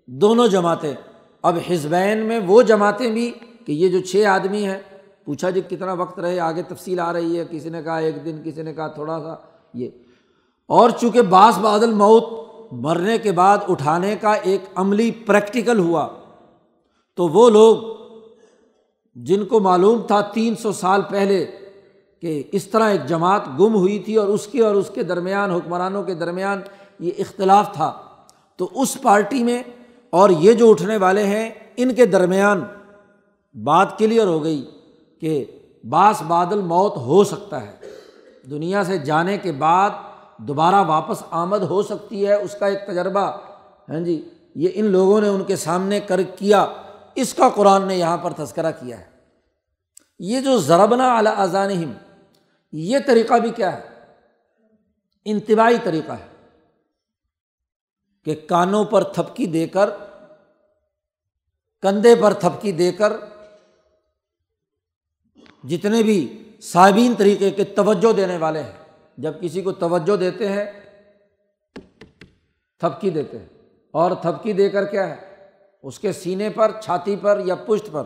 دونوں 0.07 0.49
جماعتیں۔ 0.49 0.95
اب 1.43 1.57
حزبین 1.71 2.19
میں 2.19 2.41
وہ 2.47 2.63
جماعتیں 2.63 3.11
بھی 3.11 3.33
کہ 3.67 3.73
یہ 3.73 3.89
جو 3.89 4.01
چھ 4.01 4.25
آدمی 4.27 4.65
ہیں، 4.65 4.79
پوچھا 5.25 5.51
جی 5.51 5.61
کتنا 5.61 5.93
وقت 5.93 6.19
رہے، 6.19 6.41
آگے 6.41 6.63
تفصیل 6.63 7.01
آ 7.01 7.13
رہی 7.13 7.39
ہے، 7.39 7.45
کسی 7.51 7.69
نے 7.69 7.83
کہا 7.83 7.99
ایک 7.99 8.25
دن، 8.25 8.41
کسی 8.45 8.63
نے 8.63 8.75
کہا 8.75 8.87
تھوڑا 8.87 9.21
سا، 9.21 9.35
یہ۔ 9.75 9.89
اور 10.67 10.91
چونکہ 10.91 11.23
باس 11.23 11.59
بادل 11.59 11.93
موت 11.93 12.25
مرنے 12.73 13.19
کے 13.19 13.33
بعد 13.33 13.59
اٹھانے 13.69 14.17
کا 14.21 14.33
ایک 14.33 14.61
عملی 14.75 15.11
پریکٹیکل 15.11 15.79
ہوا، 15.79 16.09
تو 17.17 17.29
وہ 17.29 17.51
لوگ 17.51 17.77
جن 19.15 19.45
کو 19.45 19.61
معلوم 19.61 20.03
تھا 20.03 20.21
تین 20.21 20.55
سو 20.55 20.73
سال 20.73 21.03
پہلے 21.11 21.47
کہ 22.21 22.43
اس 22.53 22.67
طرح 22.67 22.91
ایک 22.91 23.07
جماعت 23.07 23.49
گم 23.49 23.75
ہوئی 23.75 23.99
تھی 23.99 24.17
اور 24.17 24.29
اس 24.29 24.47
کے 24.47 24.63
اور 24.63 24.75
اس 24.75 24.91
کے 24.95 25.03
درمیان، 25.03 25.51
حکمرانوں 25.51 26.03
کے 26.03 26.15
درمیان 26.15 26.61
یہ 27.01 27.11
اختلاف 27.19 27.75
تھا، 27.75 27.93
تو 28.57 28.69
اس 28.75 28.97
پارٹی 29.03 29.45
میں 29.45 29.63
اور 30.11 30.31
یہ 30.31 30.53
جو 30.53 30.71
اٹھنے 30.71 30.97
والے 30.97 31.23
ہیں، 31.23 31.51
ان 31.77 31.95
کے 31.95 32.07
درمیان 32.07 32.65
بات 33.65 33.99
کلیئر 33.99 34.27
ہو 34.27 34.45
گئی 34.45 34.71
کہ 35.21 35.45
باس 35.89 36.23
بادل 36.23 36.61
موت 36.61 36.97
ہو 36.97 37.25
سکتا 37.25 37.63
ہے۔ 37.63 37.77
دنیا 38.51 38.85
سے 38.85 38.99
جانے 38.99 39.39
کے 39.39 39.53
بعد 39.53 39.91
دوبارہ 40.39 40.75
واپس 40.75 41.23
آمد 41.31 41.59
ہو 41.59 41.83
سکتی 41.83 42.27
ہے، 42.27 42.35
اس 42.35 42.57
کا 42.61 42.67
ایک 42.67 42.79
تجربہ۔ 42.87 43.33
ہاں 43.89 44.01
جی 44.01 44.29
یہ 44.55 44.69
ان 44.75 44.85
لوگوں 44.85 45.21
نے 45.21 45.29
ان 45.29 45.45
کے 45.45 45.57
سامنے 45.57 46.01
کر 46.01 46.23
کیا۔ 46.23 46.67
اس 47.15 47.35
کا 47.35 47.49
قرآن 47.49 47.87
نے 47.87 47.97
یہاں 47.97 48.17
پر 48.17 48.33
تذکرہ 48.33 48.71
کیا 48.71 48.99
ہے۔ 48.99 49.05
یہ 50.19 50.41
جو 50.41 50.59
ضربنا 50.59 51.17
اعلیٰ 51.17 51.35
اذان 51.37 51.93
یہ 52.73 52.99
طریقہ 53.07 53.35
بھی 53.35 53.51
کیا 53.51 53.79
ہے؟ 53.79 53.83
انتباہی 55.25 55.77
طریقہ 55.85 56.13
ہے۔ 56.13 56.28
کہ 58.29 58.49
کانوں 58.49 58.85
پر 58.85 59.03
تھپکی 59.03 59.47
دے 59.47 59.67
کر، 59.67 59.91
کندھے 61.83 62.15
پر 62.15 62.33
تھپکی 62.33 62.73
دے 62.73 62.93
کر، 62.93 63.13
جتنے 65.65 66.03
بھی 66.03 66.51
صابین 66.61 67.15
طریقے 67.19 67.51
کے 67.51 67.65
توجہ 67.65 68.13
دینے 68.13 68.37
والے 68.37 68.63
ہیں، 68.63 68.73
جب 69.19 69.41
کسی 69.41 69.63
کو 69.63 69.73
توجہ 69.73 70.17
دیتے 70.17 70.49
ہیں، 70.49 70.65
تھپکی 72.79 73.11
دیتے 73.11 73.39
ہیں۔ 73.39 73.47
اور 73.93 74.11
تھپکی 74.11 74.53
دے 74.53 74.69
کر 74.69 74.85
کیا 74.85 75.11
ہے؟ 75.11 75.47
اس 75.83 75.99
کے 75.99 76.13
سینے 76.13 76.51
پر، 76.51 76.73
چھاتی 76.81 77.17
پر 77.17 77.43
یا 77.45 77.55
پشت 77.55 77.93
پر، 77.93 78.03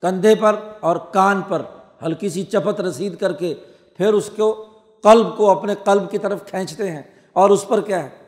کندھے 0.00 0.34
پر 0.34 0.56
اور 0.80 0.96
کان 0.96 1.42
پر 1.42 1.62
ہلکی 2.02 2.28
سی 2.28 2.44
چپت 2.44 2.80
رسید 2.80 3.16
کر 3.16 3.32
کے 3.32 3.54
پھر 3.96 4.12
اس 4.12 4.30
کو 4.36 4.66
قلب 5.02 5.36
کو 5.36 5.50
اپنے 5.50 5.74
قلب 5.84 6.10
کی 6.10 6.18
طرف 6.18 6.46
کھینچتے 6.46 6.90
ہیں۔ 6.90 7.02
اور 7.32 7.50
اس 7.50 7.64
پر 7.68 7.80
کیا 7.80 8.02
ہے؟ 8.02 8.27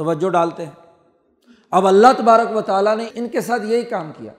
توجہ 0.00 0.30
ڈالتے 0.30 0.64
ہیں۔ 0.64 0.72
اب 1.70 1.86
اللہ 1.86 2.06
تبارک 2.18 2.56
و 2.56 2.60
تعالیٰ 2.60 2.96
نے 2.96 3.08
ان 3.14 3.28
کے 3.28 3.40
ساتھ 3.40 3.62
یہی 3.62 3.82
کام 3.82 4.12
کیا 4.16 4.32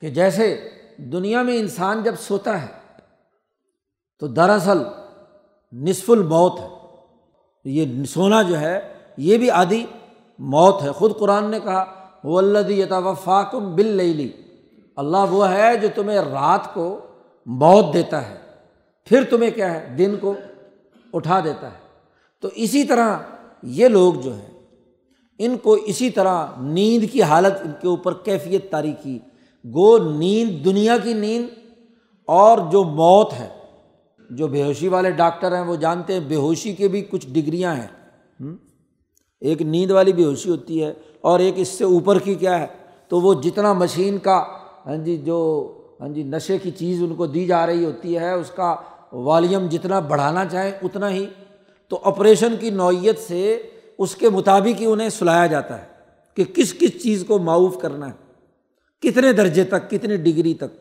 کہ 0.00 0.10
جیسے 0.10 0.70
دنیا 0.98 1.42
میں 1.42 1.58
انسان 1.58 2.02
جب 2.02 2.14
سوتا 2.20 2.62
ہے 2.62 2.68
تو 4.18 4.26
دراصل 4.26 4.78
نصف 5.72 6.10
الموت 6.10 6.60
ہے۔ 6.60 6.68
یہ 7.64 8.04
سونا 8.04 8.42
جو 8.42 8.60
ہے، 8.60 8.94
یہ 9.16 9.38
بھی 9.38 9.50
آدھی 9.50 9.86
موت 10.38 10.82
ہے۔ 10.82 10.92
خود 10.92 11.18
قرآن 11.18 11.50
نے 11.50 11.60
کہا 11.60 12.10
وہ 12.24 12.38
اللہ 12.38 12.70
یتوفاکم 12.70 13.74
بل 13.74 13.86
لی 13.86 14.32
اللہ 14.96 15.30
وہ 15.30 15.50
ہے 15.50 15.76
جو 15.76 15.88
تمہیں 15.94 16.18
رات 16.18 16.74
کو 16.74 17.00
موت 17.46 17.94
دیتا 17.94 18.30
ہے، 18.30 18.38
پھر 19.04 19.24
تمہیں 19.30 19.50
کیا 19.50 19.74
ہے؟ 19.74 19.94
دن 19.98 20.16
کو 20.16 20.34
اٹھا 21.12 21.40
دیتا 21.40 21.72
ہے۔ 21.72 21.79
تو 22.42 22.48
اسی 22.56 22.82
طرح 22.84 23.16
یہ 23.62 23.88
لوگ 23.88 24.14
جو 24.14 24.34
ہیں، 24.34 24.48
ان 25.40 25.56
کو 25.56 25.72
اسی 25.72 26.10
طرح 26.10 26.46
نیند 26.58 27.04
کی 27.12 27.22
حالت 27.22 27.60
ان 27.64 27.72
کے 27.80 27.88
اوپر 27.88 28.14
کیفیت 28.24 28.70
تاریخی 28.70 29.18
گو، 29.64 29.96
نیند 29.98 30.64
دنیا 30.64 30.96
کی 30.96 31.12
نیند 31.14 31.48
اور 32.28 32.58
جو 32.72 32.82
موت 32.84 33.32
ہے، 33.32 33.48
جو 34.30 34.48
بے 34.48 34.62
ہوشی 34.62 34.88
والے 34.88 35.10
ڈاکٹر 35.10 35.56
ہیں، 35.56 35.62
وہ 35.62 35.76
جانتے 35.76 36.12
ہیں 36.12 36.20
بے 36.20 36.36
ہوشی 36.36 36.72
کے 36.74 36.88
بھی 36.88 37.00
کچھ 37.10 37.26
ڈگریاں 37.28 37.74
ہیں۔ 37.74 37.86
ایک 39.42 39.62
نیند 39.62 39.90
والی 39.90 40.12
بے 40.12 40.24
ہوشی 40.24 40.50
ہوتی 40.50 40.82
ہے 40.84 40.92
اور 41.20 41.40
ایک 41.40 41.54
اس 41.56 41.68
سے 41.68 41.84
اوپر 41.84 42.18
کی 42.18 42.34
کیا 42.34 42.58
ہے؟ 42.60 42.66
تو 43.10 43.20
وہ 43.20 43.34
جتنا 43.34 43.72
مشین 43.72 44.18
کا 44.18 44.42
ہاں 44.86 44.96
جی 44.96 45.16
جو 45.16 45.38
ہاں 46.00 46.08
جی 46.08 46.22
نشے 46.22 46.58
کی 46.58 46.70
چیز 46.70 47.02
ان 47.02 47.14
کو 47.14 47.26
دی 47.26 47.46
جا 47.46 47.66
رہی 47.66 47.84
ہوتی 47.84 48.18
ہے، 48.18 48.32
اس 48.32 48.50
کا 48.50 48.74
والیم 49.12 49.66
جتنا 49.66 50.00
بڑھانا 50.00 50.44
چاہیں، 50.44 50.72
اتنا 50.82 51.10
ہی 51.10 51.26
تو 51.90 51.98
آپریشن 52.04 52.56
کی 52.60 52.70
نوعیت 52.70 53.18
سے 53.18 53.62
اس 53.98 54.14
کے 54.16 54.28
مطابق 54.28 54.80
ہی 54.80 54.86
انہیں 54.86 55.08
سلایا 55.08 55.46
جاتا 55.46 55.78
ہے 55.78 55.86
کہ 56.36 56.44
کس 56.44 56.74
کس 56.74 57.02
چیز 57.02 57.24
کو 57.28 57.38
معاف 57.38 57.80
کرنا 57.80 58.06
ہے، 58.06 58.12
کتنے 59.02 59.32
درجے 59.32 59.64
تک، 59.64 59.90
کتنی 59.90 60.16
ڈگری 60.16 60.54
تک۔ 60.54 60.76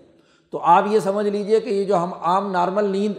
تو 0.52 0.60
آپ 0.60 0.86
یہ 0.92 1.00
سمجھ 1.00 1.28
لیجیے 1.28 1.60
کہ 1.60 1.70
یہ 1.70 1.84
جو 1.84 1.98
ہم 1.98 2.14
عام 2.14 2.52
نارمل 2.52 2.90
نیند 2.90 3.14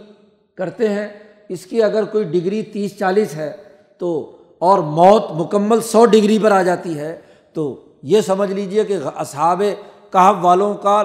کرتے 0.55 0.89
ہیں، 0.89 1.07
اس 1.49 1.65
کی 1.65 1.83
اگر 1.83 2.03
کوئی 2.03 2.23
ڈگری 2.23 2.61
تیس 2.63 2.97
چالیس 2.99 3.35
ہے 3.35 3.51
تو 3.97 4.37
اور 4.59 4.79
موت 4.79 5.31
مکمل 5.31 5.81
سو 5.81 6.05
ڈگری 6.05 6.39
پر 6.39 6.51
آ 6.51 6.61
جاتی 6.61 6.97
ہے، 6.99 7.19
تو 7.53 7.75
یہ 8.03 8.21
سمجھ 8.21 8.51
لیجیے 8.51 8.83
کہ 8.83 8.97
اصحاب 9.15 9.61
کہب 10.11 10.45
والوں 10.45 10.73
کا 10.73 11.03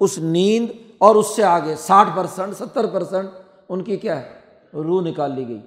اس 0.00 0.18
نیند 0.18 0.68
اور 0.98 1.14
اس 1.14 1.36
سے 1.36 1.44
آگے 1.44 1.74
ساٹھ 1.76 2.08
پرسنٹ، 2.16 2.54
ستر 2.54 2.86
پرسنٹ 2.86 3.28
ان 3.68 3.82
کی 3.82 3.96
کیا 3.96 4.20
ہے؟ 4.20 4.28
روح 4.74 5.02
نکال 5.02 5.34
لی 5.34 5.48
گئی۔ 5.48 5.60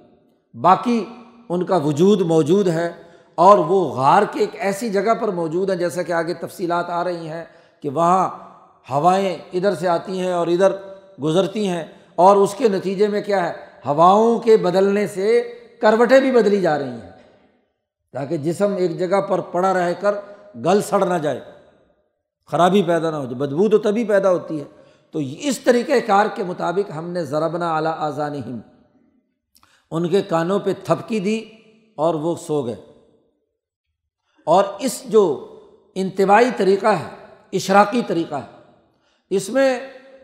باقی 0.60 1.04
ان 1.48 1.64
کا 1.64 1.76
وجود 1.76 2.20
موجود 2.20 2.68
ہے 2.68 2.92
اور 3.34 3.58
وہ 3.58 3.94
غار 3.94 4.22
کے 4.32 4.40
ایک 4.40 4.50
ایسی 4.52 4.90
جگہ 4.90 5.14
پر 5.14 5.28
موجود 5.28 5.70
ہیں 5.70 5.76
جیسا 5.76 6.02
کہ 6.02 6.12
آگے 6.12 6.34
تفصیلات 6.34 6.90
آ 6.90 7.04
رہی 7.04 7.28
ہیں 7.28 7.44
کہ 7.82 7.90
وہاں 7.90 8.28
ہوائیں 8.90 9.38
ادھر 9.52 9.74
سے 9.74 9.88
آتی 9.88 10.20
ہیں 10.20 10.32
اور 10.32 10.46
ادھر 10.46 10.72
گزرتی 11.22 11.68
ہیں 11.68 11.84
اور 12.14 12.36
اس 12.36 12.54
کے 12.54 12.68
نتیجے 12.68 13.08
میں 13.08 13.20
کیا 13.22 13.48
ہے؟ 13.48 13.52
ہواؤں 13.86 14.38
کے 14.38 14.56
بدلنے 14.56 15.06
سے 15.06 15.54
کروٹیں 15.80 16.20
بھی 16.20 16.32
بدلی 16.32 16.60
جا 16.60 16.78
رہی 16.78 16.88
ہیں۔ 16.88 17.10
تاکہ 18.12 18.36
جسم 18.36 18.76
ایک 18.76 18.98
جگہ 18.98 19.20
پر 19.20 19.40
پڑا 19.40 19.74
رہ 19.74 19.92
کر 20.00 20.14
گل 20.56 20.82
سڑ 20.82 21.06
نہ 21.06 21.14
جائے۔ 21.14 21.40
خرابی 22.50 22.82
پیدا 22.82 23.10
نہ 23.10 23.16
ہو 23.16 23.22
جائے، 23.22 23.34
بدبو 23.34 23.68
تو 23.68 23.78
تبھی 23.78 24.04
پیدا 24.04 24.30
ہوتی 24.30 24.60
ہے۔ 24.60 24.64
تو 25.10 25.18
اس 25.18 25.60
طریقۂ 25.60 25.92
کار 26.06 26.26
کے 26.34 26.44
مطابق 26.44 26.90
ہم 26.98 27.10
نے 27.10 27.24
ضربنا 27.24 27.74
اعلیٰ 27.74 27.94
آزانی 27.98 28.40
ان 29.90 30.08
کے 30.08 30.22
کانوں 30.22 30.58
پہ 30.58 30.72
تھپکی 30.84 31.20
دی 31.20 31.44
اور 31.94 32.14
وہ 32.14 32.34
سو 32.46 32.62
گئے۔ 32.62 32.76
اور 34.46 34.64
اس 34.78 35.02
جو 35.04 35.56
انتباہی 35.94 36.50
طریقہ 36.56 36.86
ہے، 36.86 37.08
اشراقی 37.52 38.02
طریقہ 38.06 38.34
ہے، 38.34 38.72
اس 39.30 39.48
میں 39.48 39.80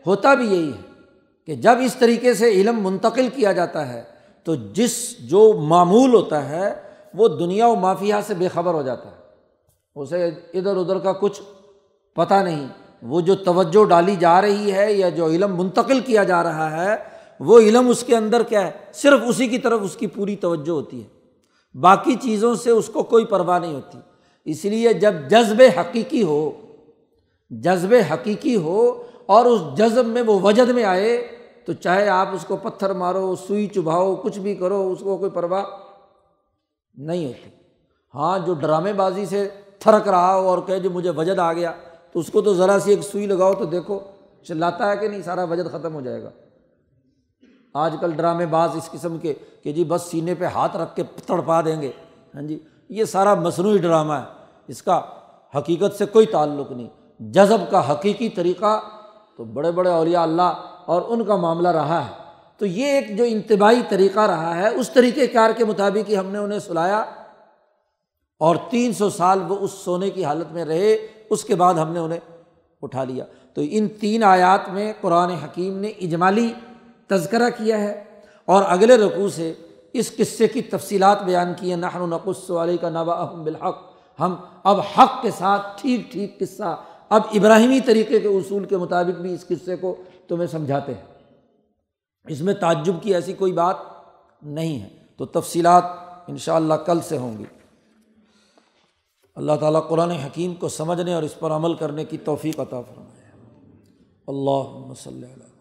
ہوتا 0.07 0.33
بھی 0.33 0.47
یہی 0.47 0.71
ہے 0.73 1.01
کہ 1.45 1.55
جب 1.55 1.73
اس 1.81 1.95
طریقے 1.95 2.33
سے 2.33 2.49
علم 2.49 2.83
منتقل 2.83 3.29
کیا 3.35 3.51
جاتا 3.51 3.93
ہے، 3.93 4.03
تو 4.43 4.55
جس 4.55 5.17
جو 5.17 5.53
معمول 5.53 6.13
ہوتا 6.13 6.49
ہے، 6.49 6.81
وہ 7.13 7.27
دنیا 7.27 7.67
و 7.67 7.75
مافیا 7.75 8.21
سے 8.21 8.33
بے 8.33 8.47
خبر 8.47 8.73
ہو 8.73 8.81
جاتا 8.81 9.11
ہے۔ 9.11 9.15
اسے 9.95 10.27
ادھر 10.53 10.77
ادھر 10.77 10.99
کا 10.99 11.13
کچھ 11.13 11.41
پتہ 12.15 12.33
نہیں۔ 12.33 12.67
وہ 13.01 13.21
جو 13.21 13.35
توجہ 13.35 13.85
ڈالی 13.85 14.15
جا 14.15 14.41
رہی 14.41 14.71
ہے 14.71 14.93
یا 14.93 15.09
جو 15.09 15.27
علم 15.27 15.55
منتقل 15.55 15.99
کیا 15.99 16.23
جا 16.23 16.43
رہا 16.43 16.85
ہے 16.85 17.12
وہ 17.39 17.59
علم 17.59 17.87
اس 17.87 18.03
کے 18.03 18.15
اندر 18.15 18.43
کیا 18.43 18.67
ہے؟ 18.67 18.71
صرف 18.93 19.19
اسی 19.27 19.47
کی 19.47 19.57
طرف 19.57 19.79
اس 19.83 19.95
کی 19.95 20.07
پوری 20.07 20.35
توجہ 20.35 20.71
ہوتی 20.71 21.03
ہے۔ 21.03 21.07
باقی 21.79 22.15
چیزوں 22.15 22.55
سے 22.55 22.71
اس 22.71 22.87
کو 22.87 23.03
کوئی 23.03 23.25
پرواہ 23.25 23.59
نہیں 23.59 23.75
ہوتی۔ 23.75 23.97
اس 24.45 24.65
لیے 24.65 24.93
جب 24.93 25.13
جذب 25.29 25.61
حقیقی 25.79 26.23
ہو، 26.23 26.51
جذب 27.49 27.93
حقیقی 28.13 28.55
ہو 28.55 29.03
اور 29.25 29.45
اس 29.45 29.61
جذب 29.77 30.05
میں 30.05 30.21
وہ 30.21 30.39
وجد 30.39 30.69
میں 30.69 30.83
آئے، 30.83 31.27
تو 31.65 31.73
چاہے 31.73 32.07
آپ 32.07 32.27
اس 32.33 32.45
کو 32.45 32.57
پتھر 32.57 32.93
مارو، 32.93 33.35
سوئی 33.35 33.67
چبھاؤ، 33.67 34.15
کچھ 34.15 34.39
بھی 34.39 34.55
کرو، 34.55 34.91
اس 34.91 34.99
کو 34.99 35.17
کوئی 35.17 35.31
پرواہ 35.31 35.63
نہیں 36.93 37.25
ہوتی۔ 37.25 37.49
ہاں 38.15 38.39
جو 38.39 38.53
ڈرامے 38.53 38.93
بازی 38.93 39.25
سے 39.25 39.49
تھرک 39.79 40.07
رہا 40.07 40.35
ہو 40.35 40.47
اور 40.47 40.59
کہ 40.67 40.79
جو 40.79 40.89
مجھے 40.89 41.09
وجد 41.09 41.39
آ 41.39 41.53
گیا، 41.53 41.71
تو 42.11 42.19
اس 42.19 42.31
کو 42.31 42.41
تو 42.41 42.53
ذرا 42.53 42.77
سی 42.79 42.89
ایک 42.89 43.01
سوئی 43.01 43.25
لگاؤ 43.25 43.53
تو 43.53 43.65
دیکھو، 43.65 43.99
چلاتا 44.43 44.91
ہے 44.91 44.97
کہ 44.97 45.07
نہیں؟ 45.07 45.21
سارا 45.21 45.43
وجد 45.43 45.71
ختم 45.71 45.93
ہو 45.93 46.01
جائے 46.01 46.23
گا۔ 46.23 46.29
آج 47.73 47.95
کل 48.01 48.11
ڈرامے 48.11 48.45
باز 48.45 48.69
اس 48.75 48.89
قسم 48.91 49.17
کے 49.17 49.33
کہ 49.63 49.71
جی 49.71 49.83
بس 49.83 50.01
سینے 50.01 50.35
پہ 50.35 50.45
ہاتھ 50.45 50.77
رکھ 50.77 50.95
کے 50.95 51.03
تڑپا 51.25 51.61
دیں 51.61 51.81
گے۔ 51.81 51.91
ہاں 52.35 52.41
جی 52.41 52.59
یہ 52.89 53.03
سارا 53.03 53.33
مصنوعی 53.33 53.77
ڈرامہ 53.77 54.13
ہے۔ 54.13 54.23
اس 54.67 54.81
کا 54.81 55.01
حقیقت 55.57 55.97
سے 55.97 56.05
کوئی 56.05 56.25
تعلق 56.25 56.71
نہیں۔ 56.71 56.87
جذب 57.19 57.71
کا 57.71 57.91
حقیقی 57.91 58.29
طریقہ 58.29 58.81
تو 59.37 59.43
بڑے 59.43 59.71
بڑے 59.71 59.89
اولیاء 59.89 60.21
اللہ 60.21 60.53
اور 60.85 61.01
ان 61.07 61.23
کا 61.23 61.35
معاملہ 61.35 61.67
رہا 61.67 62.05
ہے۔ 62.05 62.11
تو 62.57 62.65
یہ 62.65 62.85
ایک 62.85 63.17
جو 63.17 63.23
انتباہی 63.27 63.81
طریقہ 63.89 64.19
رہا 64.19 64.57
ہے، 64.57 64.67
اس 64.67 64.89
طریقۂ 64.89 65.21
کار 65.33 65.49
کے 65.57 65.65
مطابق 65.65 66.09
ہی 66.09 66.17
ہم 66.17 66.25
نے 66.25 66.37
انہیں 66.37 66.59
سلایا۔ 66.59 67.05
اور 68.39 68.55
تین 68.69 68.93
سو 68.93 69.09
سال 69.09 69.39
وہ 69.47 69.55
اس 69.59 69.71
سونے 69.71 70.09
کی 70.09 70.25
حالت 70.25 70.51
میں 70.51 70.65
رہے، 70.65 70.97
اس 71.29 71.43
کے 71.43 71.55
بعد 71.55 71.73
ہم 71.73 71.91
نے 71.91 71.99
انہیں 71.99 72.19
اٹھا 72.81 73.03
لیا۔ 73.03 73.25
تو 73.53 73.61
ان 73.69 73.87
تین 73.87 74.23
آیات 74.23 74.69
میں 74.69 74.93
قرآن 75.01 75.29
حکیم 75.29 75.77
نے 75.77 75.87
اجمالی 75.87 76.53
تذکرہ 77.07 77.49
کیا 77.49 77.79
ہے 77.79 78.03
اور 78.45 78.63
اگلے 78.67 78.97
رقوع 78.97 79.29
سے 79.29 79.53
اس 79.93 80.15
قصے 80.17 80.47
کی 80.47 80.61
تفصیلات 80.61 81.23
بیان 81.23 81.53
کی 81.59 81.69
ہیں۔ 81.69 81.77
نحن 81.77 82.09
نقص 82.09 82.51
علیہ 82.51 82.77
کا 82.77 82.89
نوا 82.89 83.13
احم 83.13 83.43
بالحق۔ 83.43 83.93
ہم 84.19 84.35
اب 84.63 84.79
حق 84.79 85.21
کے 85.21 85.31
ساتھ 85.31 85.81
ٹھیک 85.81 86.11
ٹھیک 86.11 86.39
قصہ، 86.39 86.83
اب 87.09 87.21
ابراہیمی 87.33 87.79
طریقے 87.79 88.19
کے 88.19 88.27
اصول 88.27 88.65
کے 88.65 88.77
مطابق 88.77 89.21
بھی 89.21 89.33
اس 89.33 89.45
قصے 89.47 89.75
کو 89.75 89.95
تمہیں 90.27 90.47
سمجھاتے 90.47 90.93
ہیں۔ 90.93 91.01
اس 92.27 92.41
میں 92.41 92.53
تعجب 92.53 92.93
کی 93.01 93.13
ایسی 93.13 93.33
کوئی 93.33 93.51
بات 93.51 93.75
نہیں 94.41 94.79
ہے۔ 94.79 94.89
تو 95.17 95.25
تفصیلات 95.25 95.83
ان 96.27 96.37
شاء 96.37 96.55
اللہ 96.55 96.73
کل 96.73 96.99
سے 96.99 97.17
ہوں 97.17 97.37
گی۔ 97.37 97.43
اللہ 99.35 99.51
تعالیٰ 99.59 99.87
قرآن 99.87 100.11
حکیم 100.11 100.55
کو 100.55 100.69
سمجھنے 100.69 101.13
اور 101.13 101.23
اس 101.23 101.39
پر 101.39 101.51
عمل 101.51 101.73
کرنے 101.73 102.05
کی 102.05 102.17
توفیق 102.17 102.59
عطا 102.59 102.81
فرمائے۔ 102.81 103.31
اللہ 104.27 104.87
مسلم 104.87 105.52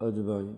اجبائی 0.00 0.56